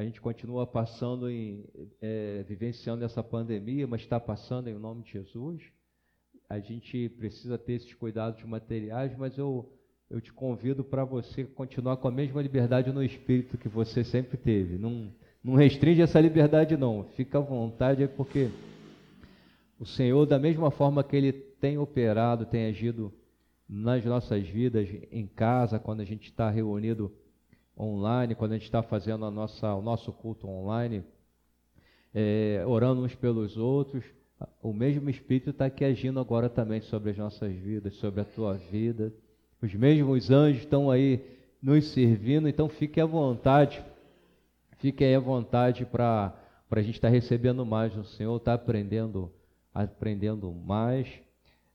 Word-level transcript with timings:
a 0.00 0.04
gente 0.04 0.18
continua 0.18 0.66
passando 0.66 1.28
em, 1.28 1.62
é, 2.00 2.42
vivenciando 2.48 3.04
essa 3.04 3.22
pandemia, 3.22 3.86
mas 3.86 4.00
está 4.00 4.18
passando 4.18 4.68
em 4.68 4.78
nome 4.78 5.02
de 5.02 5.12
Jesus. 5.12 5.62
A 6.48 6.58
gente 6.58 7.10
precisa 7.10 7.58
ter 7.58 7.74
esses 7.74 7.92
cuidados 7.92 8.42
materiais, 8.44 9.14
mas 9.18 9.36
eu, 9.36 9.70
eu 10.08 10.18
te 10.18 10.32
convido 10.32 10.82
para 10.82 11.04
você 11.04 11.44
continuar 11.44 11.98
com 11.98 12.08
a 12.08 12.10
mesma 12.10 12.40
liberdade 12.40 12.90
no 12.90 13.04
espírito 13.04 13.58
que 13.58 13.68
você 13.68 14.02
sempre 14.02 14.38
teve. 14.38 14.78
Não, 14.78 15.12
não 15.44 15.54
restringe 15.54 16.00
essa 16.00 16.18
liberdade, 16.18 16.78
não. 16.78 17.04
Fica 17.14 17.36
à 17.36 17.42
vontade, 17.42 18.02
é 18.02 18.08
porque 18.08 18.48
o 19.78 19.84
Senhor, 19.84 20.24
da 20.24 20.38
mesma 20.38 20.70
forma 20.70 21.04
que 21.04 21.14
Ele 21.14 21.32
tem 21.32 21.76
operado, 21.76 22.46
tem 22.46 22.66
agido 22.66 23.12
nas 23.68 24.02
nossas 24.02 24.48
vidas, 24.48 24.88
em 25.12 25.26
casa, 25.26 25.78
quando 25.78 26.00
a 26.00 26.06
gente 26.06 26.30
está 26.30 26.48
reunido 26.48 27.12
online, 27.80 28.34
quando 28.34 28.52
a 28.52 28.54
gente 28.56 28.66
está 28.66 28.82
fazendo 28.82 29.24
a 29.24 29.30
nossa, 29.30 29.74
o 29.74 29.80
nosso 29.80 30.12
culto 30.12 30.46
online, 30.46 31.02
é, 32.14 32.62
orando 32.66 33.02
uns 33.02 33.14
pelos 33.14 33.56
outros, 33.56 34.04
o 34.62 34.72
mesmo 34.72 35.08
Espírito 35.08 35.50
está 35.50 35.66
aqui 35.66 35.84
agindo 35.84 36.20
agora 36.20 36.48
também 36.48 36.80
sobre 36.82 37.10
as 37.10 37.16
nossas 37.16 37.52
vidas, 37.54 37.94
sobre 37.96 38.20
a 38.20 38.24
tua 38.24 38.54
vida. 38.54 39.12
Os 39.60 39.74
mesmos 39.74 40.30
anjos 40.30 40.62
estão 40.62 40.90
aí 40.90 41.20
nos 41.62 41.88
servindo, 41.88 42.48
então 42.48 42.68
fique 42.68 43.00
à 43.00 43.06
vontade, 43.06 43.84
fique 44.78 45.04
aí 45.04 45.14
à 45.14 45.20
vontade 45.20 45.84
para 45.84 46.34
a 46.70 46.82
gente 46.82 46.94
estar 46.94 47.08
tá 47.08 47.14
recebendo 47.14 47.64
mais 47.66 47.92
do 47.92 48.04
Senhor, 48.04 48.36
estar 48.36 48.56
tá 48.56 48.62
aprendendo, 48.62 49.30
aprendendo 49.74 50.50
mais. 50.52 51.06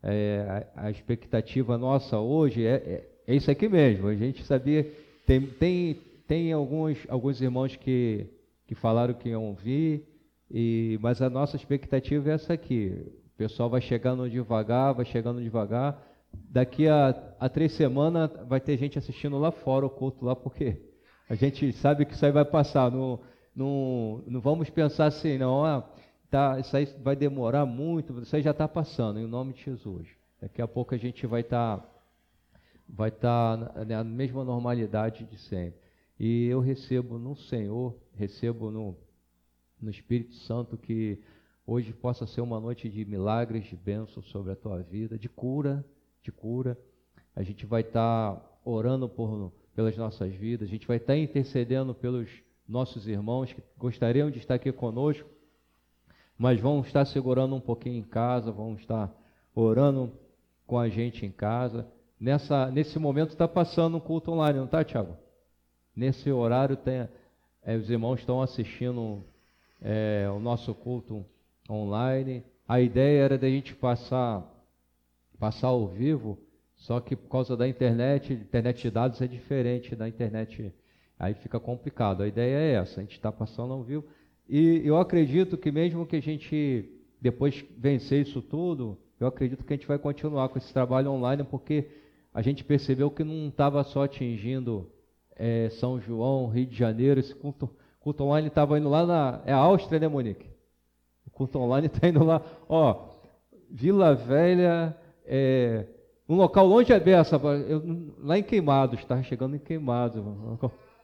É, 0.02 0.68
a, 0.76 0.86
a, 0.86 0.92
expectativa 0.92 1.80
nossa 1.80 2.20
hoje 2.20 2.64
é, 2.64 2.76
é, 2.76 3.10
é 3.28 3.36
isso 3.36 3.50
aqui 3.50 3.68
mesmo. 3.68 4.08
A 4.08 4.16
gente 4.16 4.44
sabia 4.44 4.92
tem, 5.26 5.42
tem, 5.42 5.98
tem 6.28 6.52
alguns, 6.52 6.98
alguns 7.10 7.42
irmãos 7.42 7.76
que, 7.76 8.28
que 8.66 8.76
falaram 8.76 9.14
que 9.14 9.30
iam 9.30 9.54
vir, 9.54 10.08
e, 10.50 10.98
mas 11.02 11.22
a 11.22 11.30
nossa 11.30 11.56
expectativa 11.56 12.30
é 12.30 12.34
essa 12.34 12.54
aqui. 12.54 13.06
O 13.34 13.38
pessoal 13.38 13.70
vai 13.70 13.82
chegando 13.82 14.30
devagar, 14.30 14.94
vai 14.94 15.06
chegando 15.06 15.42
devagar. 15.42 16.02
Daqui 16.34 16.88
a, 16.88 17.16
a 17.40 17.50
três 17.50 17.74
semanas 17.74 18.30
vai 18.48 18.60
ter 18.60 18.78
gente 18.78 18.98
assistindo 18.98 19.38
lá 19.38 19.52
fora 19.52 19.86
o 19.86 19.90
culto 19.90 20.26
lá, 20.26 20.36
porque 20.36 20.82
a 21.30 21.36
gente 21.36 21.72
sabe 21.74 22.06
que 22.06 22.14
isso 22.14 22.26
aí 22.26 22.32
vai 22.32 22.46
passar. 22.46 22.92
Não, 22.92 23.20
não, 23.56 24.24
não 24.28 24.40
vamos 24.40 24.70
pensar 24.70 25.06
assim, 25.06 25.38
não. 25.38 25.66
Ah, 25.66 25.88
tá, 26.30 26.60
isso 26.60 26.76
aí 26.76 26.88
vai 27.02 27.16
demorar 27.16 27.66
muito, 27.66 28.22
isso 28.22 28.36
aí 28.36 28.42
já 28.42 28.52
está 28.52 28.68
passando, 28.68 29.20
em 29.20 29.28
nome 29.28 29.54
de 29.54 29.64
Jesus. 29.64 30.08
Daqui 30.42 30.62
a 30.62 30.68
pouco 30.68 30.94
a 30.94 30.98
gente 30.98 31.26
vai 31.26 31.42
estar. 31.42 31.78
Tá 31.78 31.96
vai 32.88 33.10
estar 33.10 33.58
na 33.86 34.04
mesma 34.04 34.44
normalidade 34.44 35.26
de 35.26 35.38
sempre. 35.38 35.85
E 36.20 36.46
eu 36.46 36.60
recebo 36.60 37.18
no 37.18 37.36
Senhor, 37.36 37.96
recebo 38.16 38.72
no, 38.72 38.96
no 39.82 39.90
Espírito 39.90 40.34
Santo 40.36 40.78
que 40.78 41.20
hoje 41.66 41.94
possa 41.94 42.26
ser 42.26 42.42
uma 42.42 42.60
noite 42.60 42.90
de 42.90 43.04
milagres, 43.06 43.66
de 43.66 43.76
bênçãos 43.76 44.28
sobre 44.30 44.52
a 44.52 44.56
tua 44.56 44.82
vida, 44.82 45.18
de 45.18 45.28
cura, 45.28 45.86
de 46.22 46.32
cura. 46.32 46.78
A 47.36 47.44
gente 47.44 47.66
vai 47.66 47.82
estar 47.82 48.42
orando 48.64 49.10
por, 49.10 49.52
pelas 49.76 49.98
nossas 49.98 50.34
vidas, 50.34 50.68
a 50.68 50.72
gente 50.72 50.88
vai 50.88 50.98
estar 50.98 51.18
intercedendo 51.18 51.94
pelos 51.94 52.30
nossos 52.68 53.08
irmãos 53.08 53.52
que 53.52 53.62
gostariam 53.78 54.32
de 54.32 54.40
estar 54.40 54.56
aqui 54.56 54.72
conosco, 54.72 55.30
mas 56.38 56.60
vão 56.60 56.82
estar 56.82 57.06
segurando 57.06 57.56
um 57.56 57.62
pouquinho 57.62 57.98
em 57.98 58.04
casa, 58.04 58.52
vão 58.52 58.76
estar 58.76 59.14
orando 59.54 60.12
com 60.66 60.80
a 60.80 60.90
gente 60.90 61.26
em 61.26 61.32
casa 61.32 61.88
nessa, 62.20 62.72
nesse 62.72 62.98
momento 62.98 63.30
está 63.30 63.48
passando 63.48 63.98
um 63.98 64.00
culto 64.00 64.32
online, 64.32 64.58
não 64.58 64.66
está, 64.66 64.84
Tiago? 64.84 65.18
Nesse 65.96 66.30
horário 66.32 66.76
tem, 66.76 67.08
é, 67.64 67.76
os 67.76 67.90
irmãos 67.90 68.20
estão 68.20 68.42
assistindo 68.42 69.24
é, 69.82 70.28
o 70.30 70.40
nosso 70.40 70.74
culto 70.74 71.26
online. 71.70 72.44
A 72.68 72.82
ideia 72.82 73.24
era 73.24 73.38
da 73.38 73.50
gente 73.50 73.74
passar, 73.74 74.44
passar 75.40 75.68
ao 75.68 75.88
vivo, 75.88 76.38
só 76.76 77.00
que 77.00 77.16
por 77.16 77.30
causa 77.30 77.56
da 77.56 77.68
internet, 77.68 78.34
internet 78.34 78.82
de 78.82 78.92
dados 78.92 79.22
é 79.22 79.28
diferente 79.28 79.96
da 79.96 80.08
internet, 80.08 80.74
aí 81.18 81.34
fica 81.34 81.60
complicado. 81.60 82.24
A 82.24 82.28
ideia 82.28 82.58
é 82.58 82.72
essa, 82.74 83.00
a 83.00 83.04
gente 83.04 83.16
está 83.16 83.32
passando 83.32 83.74
ao 83.74 83.84
vivo. 83.84 84.04
E 84.50 84.82
eu 84.84 84.98
acredito 84.98 85.58
que 85.58 85.72
mesmo 85.72 86.06
que 86.06 86.18
a 86.18 86.22
gente 86.22 86.92
depois 87.22 87.66
vencer 87.78 88.22
isso 88.22 88.42
tudo, 88.42 88.98
eu 89.20 89.28
acredito 89.28 89.64
que 89.64 89.74
a 89.74 89.76
gente 89.76 89.88
vai 89.88 89.98
continuar 89.98 90.50
com 90.50 90.58
esse 90.58 90.72
trabalho 90.72 91.10
online, 91.10 91.44
porque 91.44 91.88
a 92.34 92.42
gente 92.42 92.64
percebeu 92.64 93.10
que 93.10 93.24
não 93.24 93.48
estava 93.48 93.84
só 93.84 94.04
atingindo 94.04 94.92
é, 95.36 95.70
São 95.72 96.00
João, 96.00 96.48
Rio 96.48 96.66
de 96.66 96.76
Janeiro, 96.76 97.20
esse 97.20 97.34
culto, 97.36 97.70
culto 98.00 98.24
online 98.24 98.48
estava 98.48 98.78
indo 98.78 98.90
lá 98.90 99.06
na. 99.06 99.42
É 99.46 99.54
a 99.54 99.58
Áustria, 99.58 100.00
né, 100.00 100.08
Monique? 100.08 100.50
O 101.28 101.30
culto 101.30 101.60
online 101.60 101.88
está 101.88 102.08
indo 102.08 102.24
lá, 102.24 102.42
ó, 102.70 103.10
Vila 103.70 104.16
Velha, 104.16 104.96
é, 105.26 105.86
um 106.28 106.36
local 106.36 106.66
longe 106.66 106.92
é 106.92 107.00
dessa, 107.00 107.40
lá 108.20 108.38
em 108.38 108.44
Queimados, 108.44 109.00
estava 109.00 109.22
chegando 109.24 109.56
em 109.56 109.60
Queimados, 109.60 110.24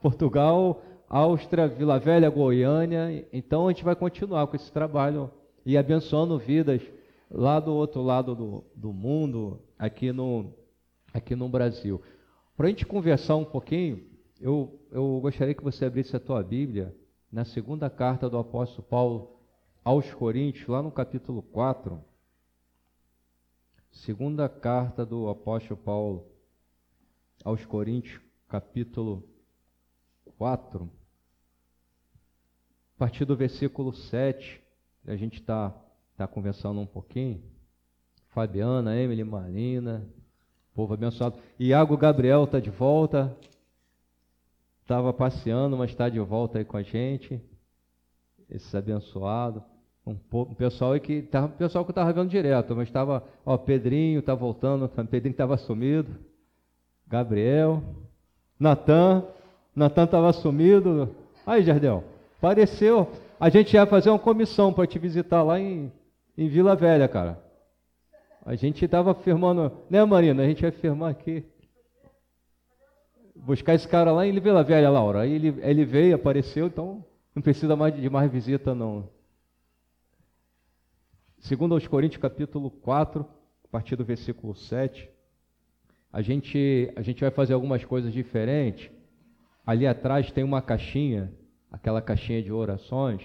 Portugal, 0.02 0.82
Áustria, 1.08 1.68
Vila 1.68 2.00
Velha, 2.00 2.30
Goiânia. 2.30 3.28
Então 3.32 3.68
a 3.68 3.72
gente 3.72 3.84
vai 3.84 3.96
continuar 3.96 4.48
com 4.48 4.56
esse 4.56 4.72
trabalho 4.72 5.30
e 5.66 5.78
abençoando 5.78 6.40
vidas 6.40 6.82
lá 7.30 7.60
do 7.60 7.72
outro 7.74 8.02
lado 8.02 8.34
do, 8.34 8.64
do 8.76 8.92
mundo, 8.92 9.62
aqui 9.78 10.12
no, 10.12 10.54
aqui 11.14 11.36
no 11.36 11.48
Brasil. 11.48 12.02
Para 12.58 12.68
a 12.68 12.70
gente 12.70 12.86
conversar 12.86 13.36
um 13.36 13.46
pouquinho, 13.46 14.02
eu, 14.42 14.80
eu 14.92 15.20
gostaria 15.22 15.54
que 15.54 15.64
você 15.64 15.86
abrisse 15.86 16.16
a 16.16 16.20
tua 16.20 16.44
Bíblia 16.44 16.96
na 17.32 17.46
segunda 17.46 17.90
carta 17.90 18.30
do 18.30 18.38
apóstolo 18.38 18.84
Paulo 18.84 19.40
aos 19.84 20.12
Coríntios, 20.14 20.68
lá 20.68 20.82
no 20.82 20.92
capítulo 20.92 21.42
4. 21.42 22.04
Segunda 23.92 24.50
carta 24.50 25.06
do 25.06 25.30
apóstolo 25.30 25.80
Paulo 25.80 26.26
aos 27.44 27.66
Coríntios, 27.66 28.20
capítulo 28.48 29.24
4. 30.38 30.90
A 32.96 33.00
partir 33.00 33.26
do 33.26 33.36
versículo 33.36 33.94
7, 33.94 34.62
a 35.06 35.16
gente 35.16 35.40
está 35.40 35.76
tá 36.18 36.28
conversando 36.28 36.80
um 36.80 36.86
pouquinho. 36.86 37.44
Fabiana, 38.30 38.96
Emily, 38.96 39.24
Marina, 39.24 40.08
Povo 40.74 40.94
abençoado. 40.94 41.38
Iago 41.60 41.98
Gabriel 41.98 42.46
está 42.46 42.60
de 42.60 42.70
volta. 42.70 43.36
Estava 44.82 45.14
passeando, 45.14 45.78
mas 45.78 45.92
está 45.92 46.10
de 46.10 46.20
volta 46.20 46.60
aí 46.60 46.66
com 46.66 46.78
a 46.78 46.84
gente. 46.84 47.42
Esses 48.50 48.74
abençoados. 48.76 49.64
Um, 50.06 50.18
um, 50.34 50.54
pessoal 50.56 50.94
aí 50.94 51.00
que 51.00 51.22
tava, 51.22 51.50
pessoal 51.50 51.86
que 51.86 51.92
estava 51.92 52.12
vendo 52.12 52.30
direto, 52.30 52.76
mas 52.76 52.88
estava, 52.88 53.24
ó, 53.46 53.56
Pedrinho 53.56 54.20
está 54.20 54.34
voltando, 54.34 54.90
Pedrinho 54.90 55.32
estava 55.32 55.56
sumido, 55.58 56.10
Gabriel, 57.08 57.84
Natan, 58.60 59.24
Natan 59.76 60.06
estava 60.06 60.34
sumido. 60.34 61.16
Aí, 61.46 61.62
Jardel, 61.62 62.04
apareceu. 62.38 63.08
A 63.40 63.50
gente 63.50 63.74
ia 63.74 63.86
fazer 63.86 64.10
uma 64.10 64.20
comissão 64.20 64.74
para 64.74 64.88
te 64.88 64.98
visitar 64.98 65.44
lá 65.44 65.60
em, 65.60 65.92
em 66.38 66.48
Vila 66.48 66.76
Velha, 66.76 67.08
cara. 67.08 67.40
A 68.46 68.56
gente 68.56 68.84
estava 68.84 69.14
firmando, 69.14 69.72
né, 69.90 70.04
Marina? 70.04 70.44
A 70.44 70.48
gente 70.48 70.64
vai 70.64 70.72
firmar 70.72 71.12
aqui. 71.12 71.46
Buscar 73.44 73.74
esse 73.74 73.88
cara 73.88 74.12
lá 74.12 74.26
em 74.26 74.40
Vila 74.40 74.64
Velha, 74.64 74.88
Laura. 74.88 75.22
Aí 75.22 75.34
ele, 75.34 75.56
ele 75.62 75.84
veio, 75.84 76.14
apareceu, 76.14 76.68
então 76.68 77.04
não 77.34 77.42
precisa 77.42 77.76
mais 77.76 77.96
de 77.96 78.08
mais 78.08 78.32
visita, 78.32 78.76
não. 78.76 79.10
Segundo 81.40 81.74
aos 81.74 81.88
Coríntios, 81.88 82.22
capítulo 82.22 82.70
4, 82.70 83.26
a 83.64 83.68
partir 83.68 83.96
do 83.96 84.06
versículo 84.06 84.54
7, 84.54 85.10
a 86.14 86.22
gente, 86.22 86.94
a 86.96 87.02
gente 87.02 87.22
vai 87.22 87.32
fazer 87.32 87.54
algumas 87.54 87.84
coisas 87.84 88.14
diferentes. 88.14 88.92
Ali 89.66 89.88
atrás 89.88 90.32
tem 90.32 90.44
uma 90.44 90.62
caixinha, 90.62 91.34
aquela 91.72 92.00
caixinha 92.00 92.44
de 92.44 92.52
orações 92.52 93.24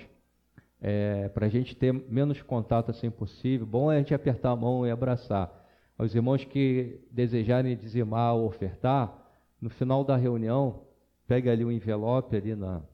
é, 0.80 1.28
para 1.28 1.44
a 1.44 1.48
gente 1.50 1.76
ter 1.76 1.92
menos 1.92 2.40
contato 2.40 2.90
assim 2.90 3.10
possível. 3.10 3.66
Bom 3.66 3.92
é 3.92 3.96
a 3.96 3.98
gente 3.98 4.14
apertar 4.14 4.52
a 4.52 4.56
mão 4.56 4.86
e 4.86 4.90
abraçar. 4.90 5.52
Os 5.98 6.14
irmãos 6.14 6.42
que 6.42 7.00
desejarem 7.10 7.76
dizimar 7.76 8.34
ou 8.34 8.46
ofertar, 8.46 9.25
no 9.66 9.70
final 9.70 10.04
da 10.04 10.16
reunião, 10.16 10.84
pegue 11.26 11.50
ali 11.50 11.64
um 11.64 11.72
envelope 11.72 12.36
ali 12.36 12.54
na 12.54 12.84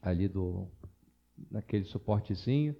ali 0.00 0.28
do 0.28 0.68
naquele 1.50 1.84
suportezinho 1.84 2.76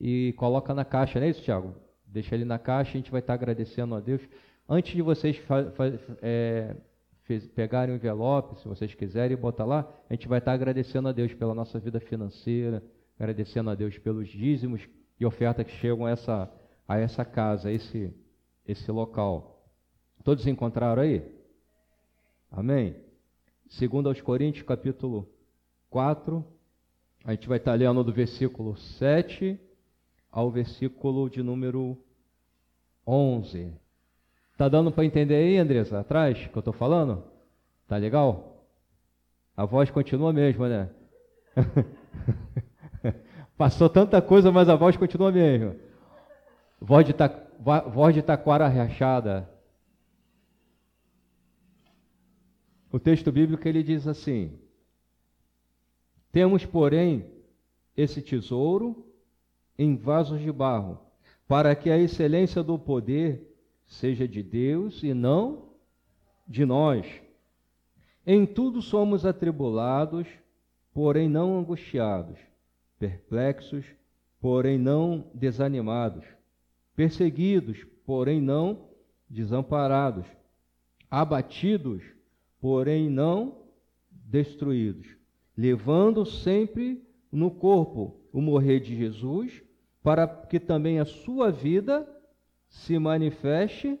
e 0.00 0.32
coloca 0.38 0.72
na 0.72 0.82
caixa, 0.82 1.20
não 1.20 1.26
é 1.26 1.30
isso, 1.30 1.42
Tiago? 1.42 1.74
Deixa 2.06 2.34
ele 2.34 2.46
na 2.46 2.58
caixa, 2.58 2.92
a 2.92 2.96
gente 2.96 3.10
vai 3.10 3.20
estar 3.20 3.34
agradecendo 3.34 3.94
a 3.94 4.00
Deus. 4.00 4.22
Antes 4.66 4.94
de 4.94 5.02
vocês 5.02 5.38
é, 6.22 6.74
pegarem 7.54 7.94
o 7.94 7.98
envelope, 7.98 8.58
se 8.58 8.66
vocês 8.66 8.94
quiserem, 8.94 9.36
botar 9.36 9.66
lá, 9.66 9.86
a 10.08 10.14
gente 10.14 10.26
vai 10.26 10.38
estar 10.38 10.54
agradecendo 10.54 11.08
a 11.08 11.12
Deus 11.12 11.34
pela 11.34 11.54
nossa 11.54 11.78
vida 11.78 12.00
financeira, 12.00 12.82
agradecendo 13.18 13.68
a 13.68 13.74
Deus 13.74 13.98
pelos 13.98 14.26
dízimos 14.26 14.88
e 15.20 15.26
ofertas 15.26 15.66
que 15.66 15.72
chegam 15.72 16.06
a 16.06 16.10
essa, 16.12 16.50
a 16.88 16.96
essa 16.96 17.26
casa, 17.26 17.68
a 17.68 17.72
esse, 17.72 18.10
esse 18.66 18.90
local. 18.90 19.68
Todos 20.24 20.46
encontraram 20.46 21.02
aí? 21.02 21.43
Amém? 22.56 22.94
Segundo 23.68 24.08
aos 24.08 24.20
Coríntios, 24.20 24.64
capítulo 24.64 25.28
4, 25.90 26.44
A 27.24 27.32
gente 27.32 27.48
vai 27.48 27.58
estar 27.58 27.74
lendo 27.74 28.04
do 28.04 28.12
versículo 28.12 28.76
7 28.76 29.58
ao 30.30 30.50
versículo 30.52 31.28
de 31.28 31.42
número 31.42 31.98
11. 33.04 33.72
Tá 34.56 34.68
dando 34.68 34.92
para 34.92 35.04
entender 35.04 35.34
aí, 35.34 35.58
Andressa, 35.58 35.98
atrás, 35.98 36.46
que 36.46 36.56
eu 36.56 36.60
estou 36.60 36.72
falando? 36.72 37.24
Tá 37.88 37.96
legal? 37.96 38.64
A 39.56 39.64
voz 39.64 39.90
continua 39.90 40.30
a 40.30 40.32
mesma, 40.32 40.68
né? 40.68 40.90
Passou 43.58 43.88
tanta 43.88 44.22
coisa, 44.22 44.52
mas 44.52 44.68
a 44.68 44.76
voz 44.76 44.96
continua 44.96 45.30
a 45.30 45.32
mesma. 45.32 45.74
Voz 46.80 47.04
de, 47.04 47.14
ta, 47.14 47.28
voz 47.88 48.14
de 48.14 48.22
taquara 48.22 48.68
reachada. 48.68 49.50
O 52.94 53.00
texto 53.00 53.32
bíblico 53.32 53.66
ele 53.66 53.82
diz 53.82 54.06
assim: 54.06 54.56
Temos, 56.30 56.64
porém, 56.64 57.26
esse 57.96 58.22
tesouro 58.22 59.04
em 59.76 59.96
vasos 59.96 60.40
de 60.40 60.52
barro, 60.52 61.00
para 61.48 61.74
que 61.74 61.90
a 61.90 61.98
excelência 61.98 62.62
do 62.62 62.78
poder 62.78 63.52
seja 63.84 64.28
de 64.28 64.44
Deus 64.44 65.02
e 65.02 65.12
não 65.12 65.70
de 66.46 66.64
nós. 66.64 67.04
Em 68.24 68.46
tudo 68.46 68.80
somos 68.80 69.26
atribulados, 69.26 70.28
porém 70.92 71.28
não 71.28 71.58
angustiados, 71.58 72.38
perplexos, 72.96 73.84
porém 74.40 74.78
não 74.78 75.26
desanimados, 75.34 76.24
perseguidos, 76.94 77.84
porém 78.06 78.40
não 78.40 78.86
desamparados, 79.28 80.26
abatidos, 81.10 82.13
porém 82.64 83.10
não 83.10 83.58
destruídos, 84.10 85.06
levando 85.54 86.24
sempre 86.24 87.06
no 87.30 87.50
corpo 87.50 88.18
o 88.32 88.40
morrer 88.40 88.80
de 88.80 88.96
Jesus, 88.96 89.62
para 90.02 90.26
que 90.26 90.58
também 90.58 90.98
a 90.98 91.04
sua 91.04 91.52
vida 91.52 92.08
se 92.66 92.98
manifeste 92.98 94.00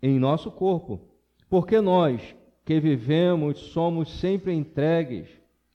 em 0.00 0.18
nosso 0.18 0.50
corpo. 0.50 1.10
Porque 1.46 1.78
nós 1.78 2.34
que 2.64 2.80
vivemos 2.80 3.58
somos 3.58 4.18
sempre 4.18 4.54
entregues 4.54 5.28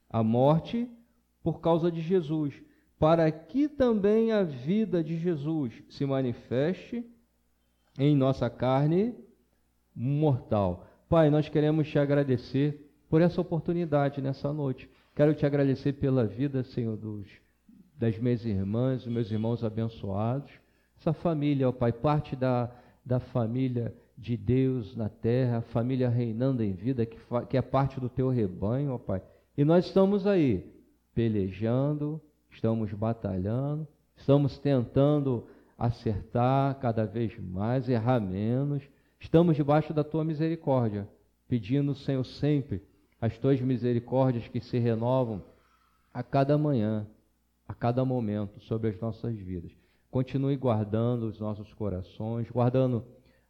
à 0.10 0.24
morte 0.24 0.90
por 1.44 1.62
causa 1.62 1.92
de 1.92 2.02
Jesus, 2.02 2.60
para 2.98 3.32
que 3.32 3.70
também 3.70 4.32
a 4.32 4.42
vida 4.42 5.04
de 5.04 5.16
Jesus 5.16 5.84
se 5.88 6.08
manifeste 6.08 7.06
em 8.00 8.16
nossa 8.16 8.50
carne 8.50 9.14
mortal. 9.96 10.89
Pai, 11.10 11.32
nós 11.32 11.50
queremos 11.50 11.88
te 11.88 11.98
agradecer 11.98 12.88
por 13.10 13.20
essa 13.20 13.42
oportunidade 13.42 14.22
nessa 14.22 14.54
noite. 14.54 14.88
Quero 15.16 15.34
te 15.34 15.44
agradecer 15.44 15.94
pela 15.94 16.24
vida, 16.24 16.64
Senhor, 16.64 16.96
dos, 16.96 17.28
das 17.98 18.16
minhas 18.20 18.46
irmãs, 18.46 19.04
dos 19.04 19.12
meus 19.12 19.32
irmãos 19.32 19.64
abençoados. 19.64 20.52
Essa 21.00 21.12
família, 21.12 21.68
ó 21.68 21.72
Pai, 21.72 21.92
parte 21.92 22.36
da, 22.36 22.70
da 23.04 23.20
família 23.20 23.92
de 24.16 24.38
Deus 24.38 24.96
na 24.96 25.10
terra, 25.10 25.62
família 25.62 26.10
reinando 26.10 26.64
em 26.64 26.74
vida, 26.74 27.04
que, 27.08 27.18
que 27.50 27.58
é 27.58 27.62
parte 27.64 28.00
do 28.00 28.08
teu 28.08 28.30
rebanho, 28.30 28.92
ó 28.92 29.00
Pai. 29.00 29.24
E 29.58 29.66
nós 29.66 29.88
estamos 29.88 30.28
aí, 30.28 30.64
pelejando, 31.16 32.22
estamos 32.52 32.94
batalhando, 32.94 33.88
estamos 34.16 34.60
tentando 34.60 35.48
acertar 35.76 36.76
cada 36.76 37.04
vez 37.04 37.36
mais, 37.40 37.90
errar 37.90 38.20
menos. 38.20 38.84
Estamos 39.20 39.56
debaixo 39.56 39.94
da 39.94 40.04
tua 40.04 40.24
misericórdia, 40.24 41.08
pedindo, 41.48 41.94
Senhor, 41.94 42.24
sempre 42.24 42.82
as 43.20 43.38
tuas 43.38 43.60
misericórdias 43.60 44.48
que 44.48 44.62
se 44.62 44.80
renovam 44.80 45.44
a 46.14 46.24
cada 46.24 46.58
manhã, 46.58 47.06
a 47.68 47.74
cada 47.74 48.06
momento 48.06 48.60
sobre 48.62 48.90
as 48.90 49.00
nossas 49.00 49.36
vidas. 49.36 49.72
Continue 50.10 50.56
guardando 50.56 51.24
os 51.28 51.40
nossos 51.40 51.72
corações, 51.74 52.50
guardando 52.50 53.04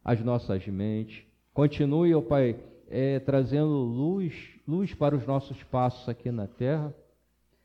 as 0.04 0.20
nossas 0.22 0.66
mentes. 0.66 1.24
Continue, 1.54 2.14
ó 2.14 2.18
oh 2.18 2.22
Pai, 2.22 2.58
é, 2.88 3.20
trazendo 3.20 3.70
luz, 3.70 4.34
luz 4.66 4.92
para 4.92 5.16
os 5.16 5.24
nossos 5.24 5.62
passos 5.62 6.08
aqui 6.08 6.30
na 6.30 6.48
terra. 6.48 6.94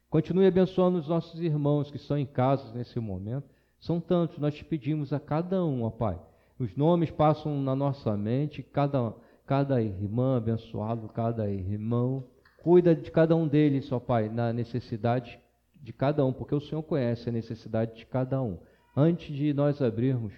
Continue 0.10 0.46
abençoando 0.46 1.00
os 1.00 1.08
nossos 1.08 1.42
irmãos 1.42 1.90
que 1.90 1.98
estão 1.98 2.18
em 2.18 2.26
casa 2.26 2.72
nesse 2.74 3.00
momento. 3.00 3.50
São 3.80 4.00
tantos, 4.00 4.38
nós 4.38 4.54
te 4.54 4.64
pedimos 4.64 5.12
a 5.12 5.20
cada 5.20 5.66
um, 5.66 5.84
ó 5.84 5.90
Pai. 5.90 6.20
Os 6.58 6.76
nomes 6.76 7.12
passam 7.12 7.62
na 7.62 7.76
nossa 7.76 8.16
mente, 8.16 8.64
cada, 8.64 9.14
cada 9.46 9.82
irmã 9.82 10.38
abençoado, 10.38 11.08
cada 11.10 11.50
irmão. 11.50 12.24
Cuida 12.64 12.96
de 12.96 13.12
cada 13.12 13.36
um 13.36 13.48
deles, 13.48 13.92
ó 13.92 14.00
Pai, 14.00 14.30
na 14.30 14.52
necessidade 14.54 15.40
de 15.76 15.94
cada 15.94 16.26
um, 16.26 16.34
porque 16.34 16.56
o 16.56 16.62
Senhor 16.62 16.82
conhece 16.84 17.30
a 17.30 17.32
necessidade 17.32 17.96
de 17.96 18.06
cada 18.06 18.42
um 18.42 18.58
antes 18.96 19.36
de 19.36 19.54
nós 19.54 19.82
abrirmos 19.82 20.34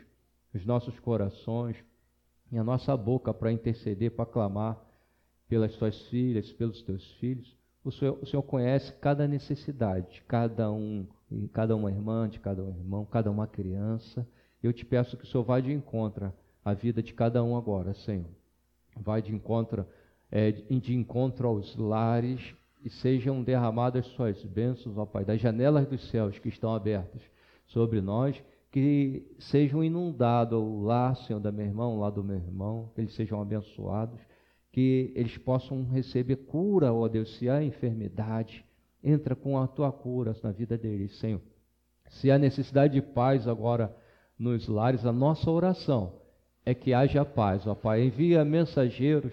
os 0.54 0.66
nossos 0.66 1.00
corações 1.00 1.78
e 2.52 2.58
a 2.58 2.64
nossa 2.64 2.98
boca 2.98 3.34
para 3.34 3.52
interceder, 3.52 4.12
para 4.12 4.26
clamar 4.26 4.82
pelas 5.48 5.76
tuas 5.76 6.02
filhas, 6.08 6.52
pelos 6.52 6.82
teus 6.82 7.06
filhos, 7.14 7.56
o 7.84 7.92
Senhor, 7.92 8.20
o 8.22 8.26
Senhor 8.26 8.44
conhece 8.44 8.92
cada 8.94 9.28
necessidade 9.28 10.16
de 10.16 10.22
cada 10.24 10.70
um, 10.72 11.08
cada 11.54 11.76
uma 11.76 11.90
irmã, 11.90 12.28
de 12.28 12.40
cada 12.40 12.62
um 12.62 12.70
irmão, 12.70 13.06
cada 13.06 13.32
uma 13.32 13.48
criança. 13.48 14.28
Eu 14.68 14.74
te 14.74 14.86
peço 14.86 15.16
que 15.16 15.24
o 15.24 15.28
Senhor 15.28 15.46
vá 15.46 15.62
de 15.62 15.72
encontro 15.72 16.34
à 16.64 16.74
vida 16.74 17.02
de 17.02 17.14
cada 17.14 17.42
um 17.42 17.56
agora, 17.56 17.94
Senhor. 17.94 18.28
Vai 18.98 19.22
de 19.22 19.34
encontro, 19.34 19.86
é, 20.30 20.52
de 20.52 20.94
encontro 20.94 21.48
aos 21.48 21.74
lares 21.78 22.54
e 22.84 22.90
sejam 22.90 23.42
derramadas 23.42 24.06
suas 24.08 24.44
bênçãos, 24.44 24.98
ó 24.98 25.06
Pai, 25.06 25.24
das 25.24 25.40
janelas 25.40 25.88
dos 25.88 26.10
céus 26.10 26.38
que 26.38 26.50
estão 26.50 26.76
abertas 26.76 27.22
sobre 27.68 28.02
nós, 28.02 28.44
que 28.70 29.26
sejam 29.40 29.82
inundados 29.82 30.60
o 30.60 30.82
lar, 30.82 31.16
Senhor, 31.16 31.40
da 31.40 31.50
minha 31.50 31.68
irmã, 31.68 31.88
o 31.88 32.00
lar 32.00 32.12
do 32.12 32.22
meu 32.22 32.36
irmão, 32.36 32.92
que 32.94 33.00
eles 33.00 33.16
sejam 33.16 33.42
abençoados, 33.42 34.20
que 34.74 35.14
eles 35.16 35.38
possam 35.38 35.86
receber 35.86 36.36
cura, 36.36 36.92
ó 36.92 37.08
Deus, 37.08 37.38
se 37.38 37.50
há 37.50 37.64
enfermidade, 37.64 38.66
entra 39.02 39.34
com 39.34 39.58
a 39.58 39.66
tua 39.66 39.94
cura 39.94 40.36
na 40.44 40.52
vida 40.52 40.78
deles, 40.78 41.18
Senhor. 41.20 41.42
Se 42.10 42.30
há 42.30 42.38
necessidade 42.38 42.96
de 42.96 43.02
paz 43.02 43.48
agora 43.48 43.96
nos 44.38 44.68
lares, 44.68 45.06
a 45.06 45.12
nossa 45.12 45.50
oração 45.50 46.14
é 46.66 46.74
que 46.74 46.94
haja 46.94 47.24
paz, 47.24 47.66
ó 47.66 47.74
Pai. 47.74 48.04
Envia 48.04 48.44
mensageiros, 48.44 49.32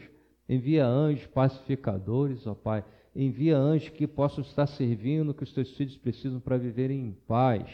envia 0.48 0.86
anjos 0.86 1.26
pacificadores, 1.26 2.46
ó 2.46 2.54
Pai. 2.54 2.84
Envia 3.14 3.56
anjos 3.56 3.90
que 3.90 4.06
possam 4.06 4.42
estar 4.42 4.66
servindo, 4.66 5.34
que 5.34 5.42
os 5.42 5.52
teus 5.52 5.70
filhos 5.76 5.96
precisam 5.96 6.40
para 6.40 6.56
viverem 6.56 7.06
em 7.08 7.12
paz 7.26 7.68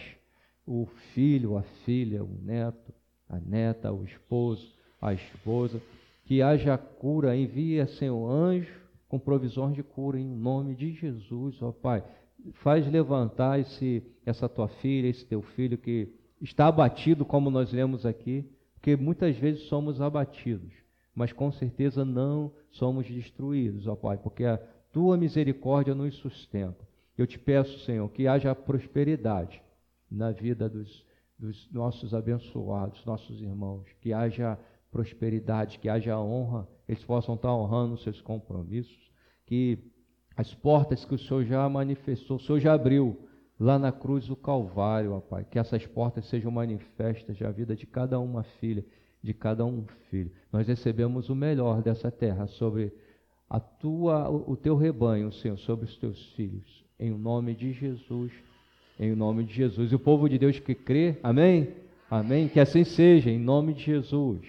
o 0.67 0.87
filho, 1.15 1.57
a 1.57 1.63
filha, 1.85 2.23
o 2.23 2.39
neto, 2.43 2.93
a 3.29 3.39
neta, 3.39 3.93
o 3.93 4.05
esposo, 4.05 4.73
a 5.01 5.13
esposa, 5.13 5.83
que 6.25 6.41
haja 6.41 6.79
cura, 6.79 7.37
envia, 7.37 7.87
Senhor, 7.87 8.31
anjo 8.31 8.81
com 9.09 9.19
provisões 9.19 9.75
de 9.75 9.83
cura 9.83 10.19
em 10.19 10.29
nome 10.29 10.75
de 10.75 10.93
Jesus, 10.93 11.61
ó 11.61 11.73
Pai. 11.73 12.05
Faz 12.63 12.91
levantar 12.91 13.59
esse, 13.59 14.03
essa 14.25 14.49
tua 14.49 14.69
filha, 14.69 15.09
esse 15.09 15.27
teu 15.27 15.43
filho 15.43 15.77
que 15.77 16.09
está 16.41 16.67
abatido, 16.67 17.25
como 17.25 17.51
nós 17.51 17.73
lemos 17.73 18.07
aqui, 18.07 18.49
porque 18.75 18.97
muitas 18.97 19.37
vezes 19.37 19.65
somos 19.65 20.01
abatidos, 20.01 20.73
mas 21.15 21.33
com 21.33 21.53
certeza 21.53 22.05
não 22.05 22.53
somos 22.71 23.07
destruídos, 23.07 23.87
ó 23.87 23.95
Pai, 23.95 24.17
porque 24.17 24.45
a 24.45 24.59
tua 24.91 25.17
misericórdia 25.17 25.95
nos 25.95 26.15
sustenta. 26.17 26.89
Eu 27.17 27.27
te 27.27 27.39
peço, 27.39 27.79
Senhor, 27.81 28.09
que 28.09 28.27
haja 28.27 28.55
prosperidade 28.55 29.63
na 30.11 30.33
vida 30.33 30.69
dos, 30.69 31.05
dos 31.39 31.71
nossos 31.71 32.15
abençoados, 32.15 33.05
nossos 33.05 33.43
irmãos, 33.43 33.87
que 34.01 34.13
haja 34.13 34.59
prosperidade, 34.91 35.79
que 35.79 35.89
haja 35.89 36.19
honra, 36.19 36.67
eles 36.89 37.05
possam 37.05 37.35
estar 37.35 37.55
honrando 37.55 37.95
os 37.95 38.03
seus 38.03 38.21
compromissos, 38.21 39.11
que 39.47 39.79
as 40.37 40.55
portas 40.55 41.05
que 41.05 41.15
o 41.15 41.19
Senhor 41.19 41.45
já 41.45 41.69
manifestou, 41.69 42.39
o 42.39 42.41
Senhor 42.41 42.59
já 42.59 42.73
abriu 42.73 43.29
lá 43.61 43.79
na 43.79 43.93
cruz 43.93 44.27
do 44.27 44.35
Calvário, 44.35 45.13
ó 45.13 45.21
Pai, 45.21 45.47
que 45.49 45.59
essas 45.59 45.87
portas 45.87 46.27
sejam 46.27 46.51
manifestas 46.51 47.39
na 47.39 47.51
vida 47.51 47.77
de 47.77 47.87
cada 47.87 48.19
uma 48.19 48.43
filha, 48.43 48.85
de 49.23 49.35
cada 49.35 49.65
um 49.65 49.85
filho. 50.11 50.33
Nós 50.51 50.67
recebemos 50.67 51.29
o 51.29 51.35
melhor 51.35 51.83
dessa 51.83 52.11
terra 52.11 52.47
sobre 52.47 52.93
a 53.49 53.61
tua, 53.61 54.31
o 54.31 54.57
teu 54.57 54.77
rebanho, 54.77 55.31
Senhor, 55.31 55.59
sobre 55.59 55.85
os 55.85 55.97
teus 55.99 56.33
filhos. 56.33 56.85
Em 56.99 57.11
nome 57.11 57.55
de 57.55 57.73
Jesus 57.73 58.33
em 59.01 59.15
nome 59.15 59.45
de 59.45 59.55
Jesus. 59.55 59.91
E 59.91 59.95
o 59.95 59.99
povo 59.99 60.29
de 60.29 60.39
Deus 60.39 60.59
que 60.59 60.75
crê, 60.75 61.17
amém? 61.23 61.75
Amém? 62.11 62.49
Que 62.49 62.61
assim 62.61 62.85
seja, 62.85 63.31
em 63.31 63.39
nome 63.39 63.73
de 63.73 63.83
Jesus. 63.83 64.41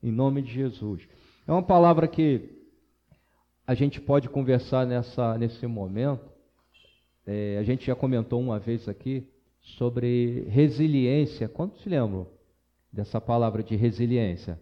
Em 0.00 0.12
nome 0.12 0.40
de 0.40 0.52
Jesus. 0.52 1.02
É 1.48 1.50
uma 1.50 1.64
palavra 1.64 2.06
que 2.06 2.48
a 3.66 3.74
gente 3.74 4.00
pode 4.00 4.28
conversar 4.28 4.86
nessa, 4.86 5.36
nesse 5.36 5.66
momento. 5.66 6.31
É, 7.26 7.56
a 7.58 7.62
gente 7.62 7.86
já 7.86 7.94
comentou 7.94 8.40
uma 8.40 8.58
vez 8.58 8.88
aqui 8.88 9.26
sobre 9.60 10.44
resiliência. 10.48 11.48
Quantos 11.48 11.82
se 11.82 11.88
lembram 11.88 12.26
dessa 12.92 13.20
palavra 13.20 13.62
de 13.62 13.76
resiliência? 13.76 14.60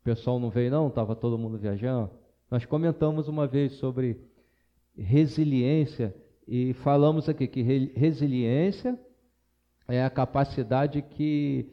O 0.00 0.04
pessoal 0.04 0.38
não 0.38 0.50
veio, 0.50 0.70
não? 0.70 0.88
Estava 0.88 1.16
todo 1.16 1.38
mundo 1.38 1.58
viajando? 1.58 2.10
Nós 2.50 2.64
comentamos 2.64 3.28
uma 3.28 3.46
vez 3.46 3.74
sobre 3.74 4.20
resiliência 4.96 6.14
E 6.46 6.72
falamos 6.82 7.28
aqui 7.28 7.46
que 7.46 7.62
resiliência 7.94 8.98
é 9.86 10.02
a 10.02 10.10
capacidade 10.10 11.02
que. 11.02 11.70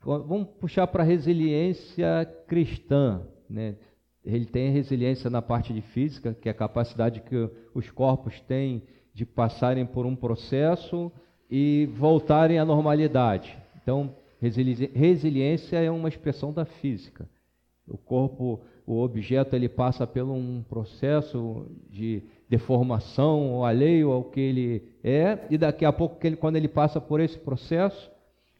Vamos 0.00 0.48
puxar 0.60 0.86
para 0.86 1.02
resiliência 1.02 2.24
cristã. 2.46 3.26
Né? 3.48 3.76
Ele 4.24 4.46
tem 4.46 4.70
resiliência 4.70 5.28
na 5.28 5.42
parte 5.42 5.72
de 5.72 5.80
física, 5.80 6.34
que 6.34 6.48
é 6.48 6.52
a 6.52 6.54
capacidade 6.54 7.20
que 7.22 7.50
os 7.74 7.90
corpos 7.90 8.38
têm 8.42 8.82
de 9.18 9.26
passarem 9.26 9.84
por 9.84 10.06
um 10.06 10.14
processo 10.14 11.10
e 11.50 11.90
voltarem 11.96 12.56
à 12.56 12.64
normalidade. 12.64 13.58
Então, 13.82 14.14
resiliência 14.40 15.76
é 15.78 15.90
uma 15.90 16.08
expressão 16.08 16.52
da 16.52 16.64
física. 16.64 17.28
O 17.88 17.98
corpo, 17.98 18.60
o 18.86 19.02
objeto, 19.02 19.56
ele 19.56 19.68
passa 19.68 20.06
por 20.06 20.22
um 20.22 20.62
processo 20.68 21.66
de 21.90 22.22
deformação 22.48 23.64
alheio 23.64 24.12
ao 24.12 24.22
que 24.22 24.38
ele 24.38 24.82
é, 25.02 25.40
e 25.50 25.58
daqui 25.58 25.84
a 25.84 25.92
pouco, 25.92 26.16
quando 26.38 26.54
ele 26.54 26.68
passa 26.68 27.00
por 27.00 27.18
esse 27.18 27.38
processo, 27.38 28.08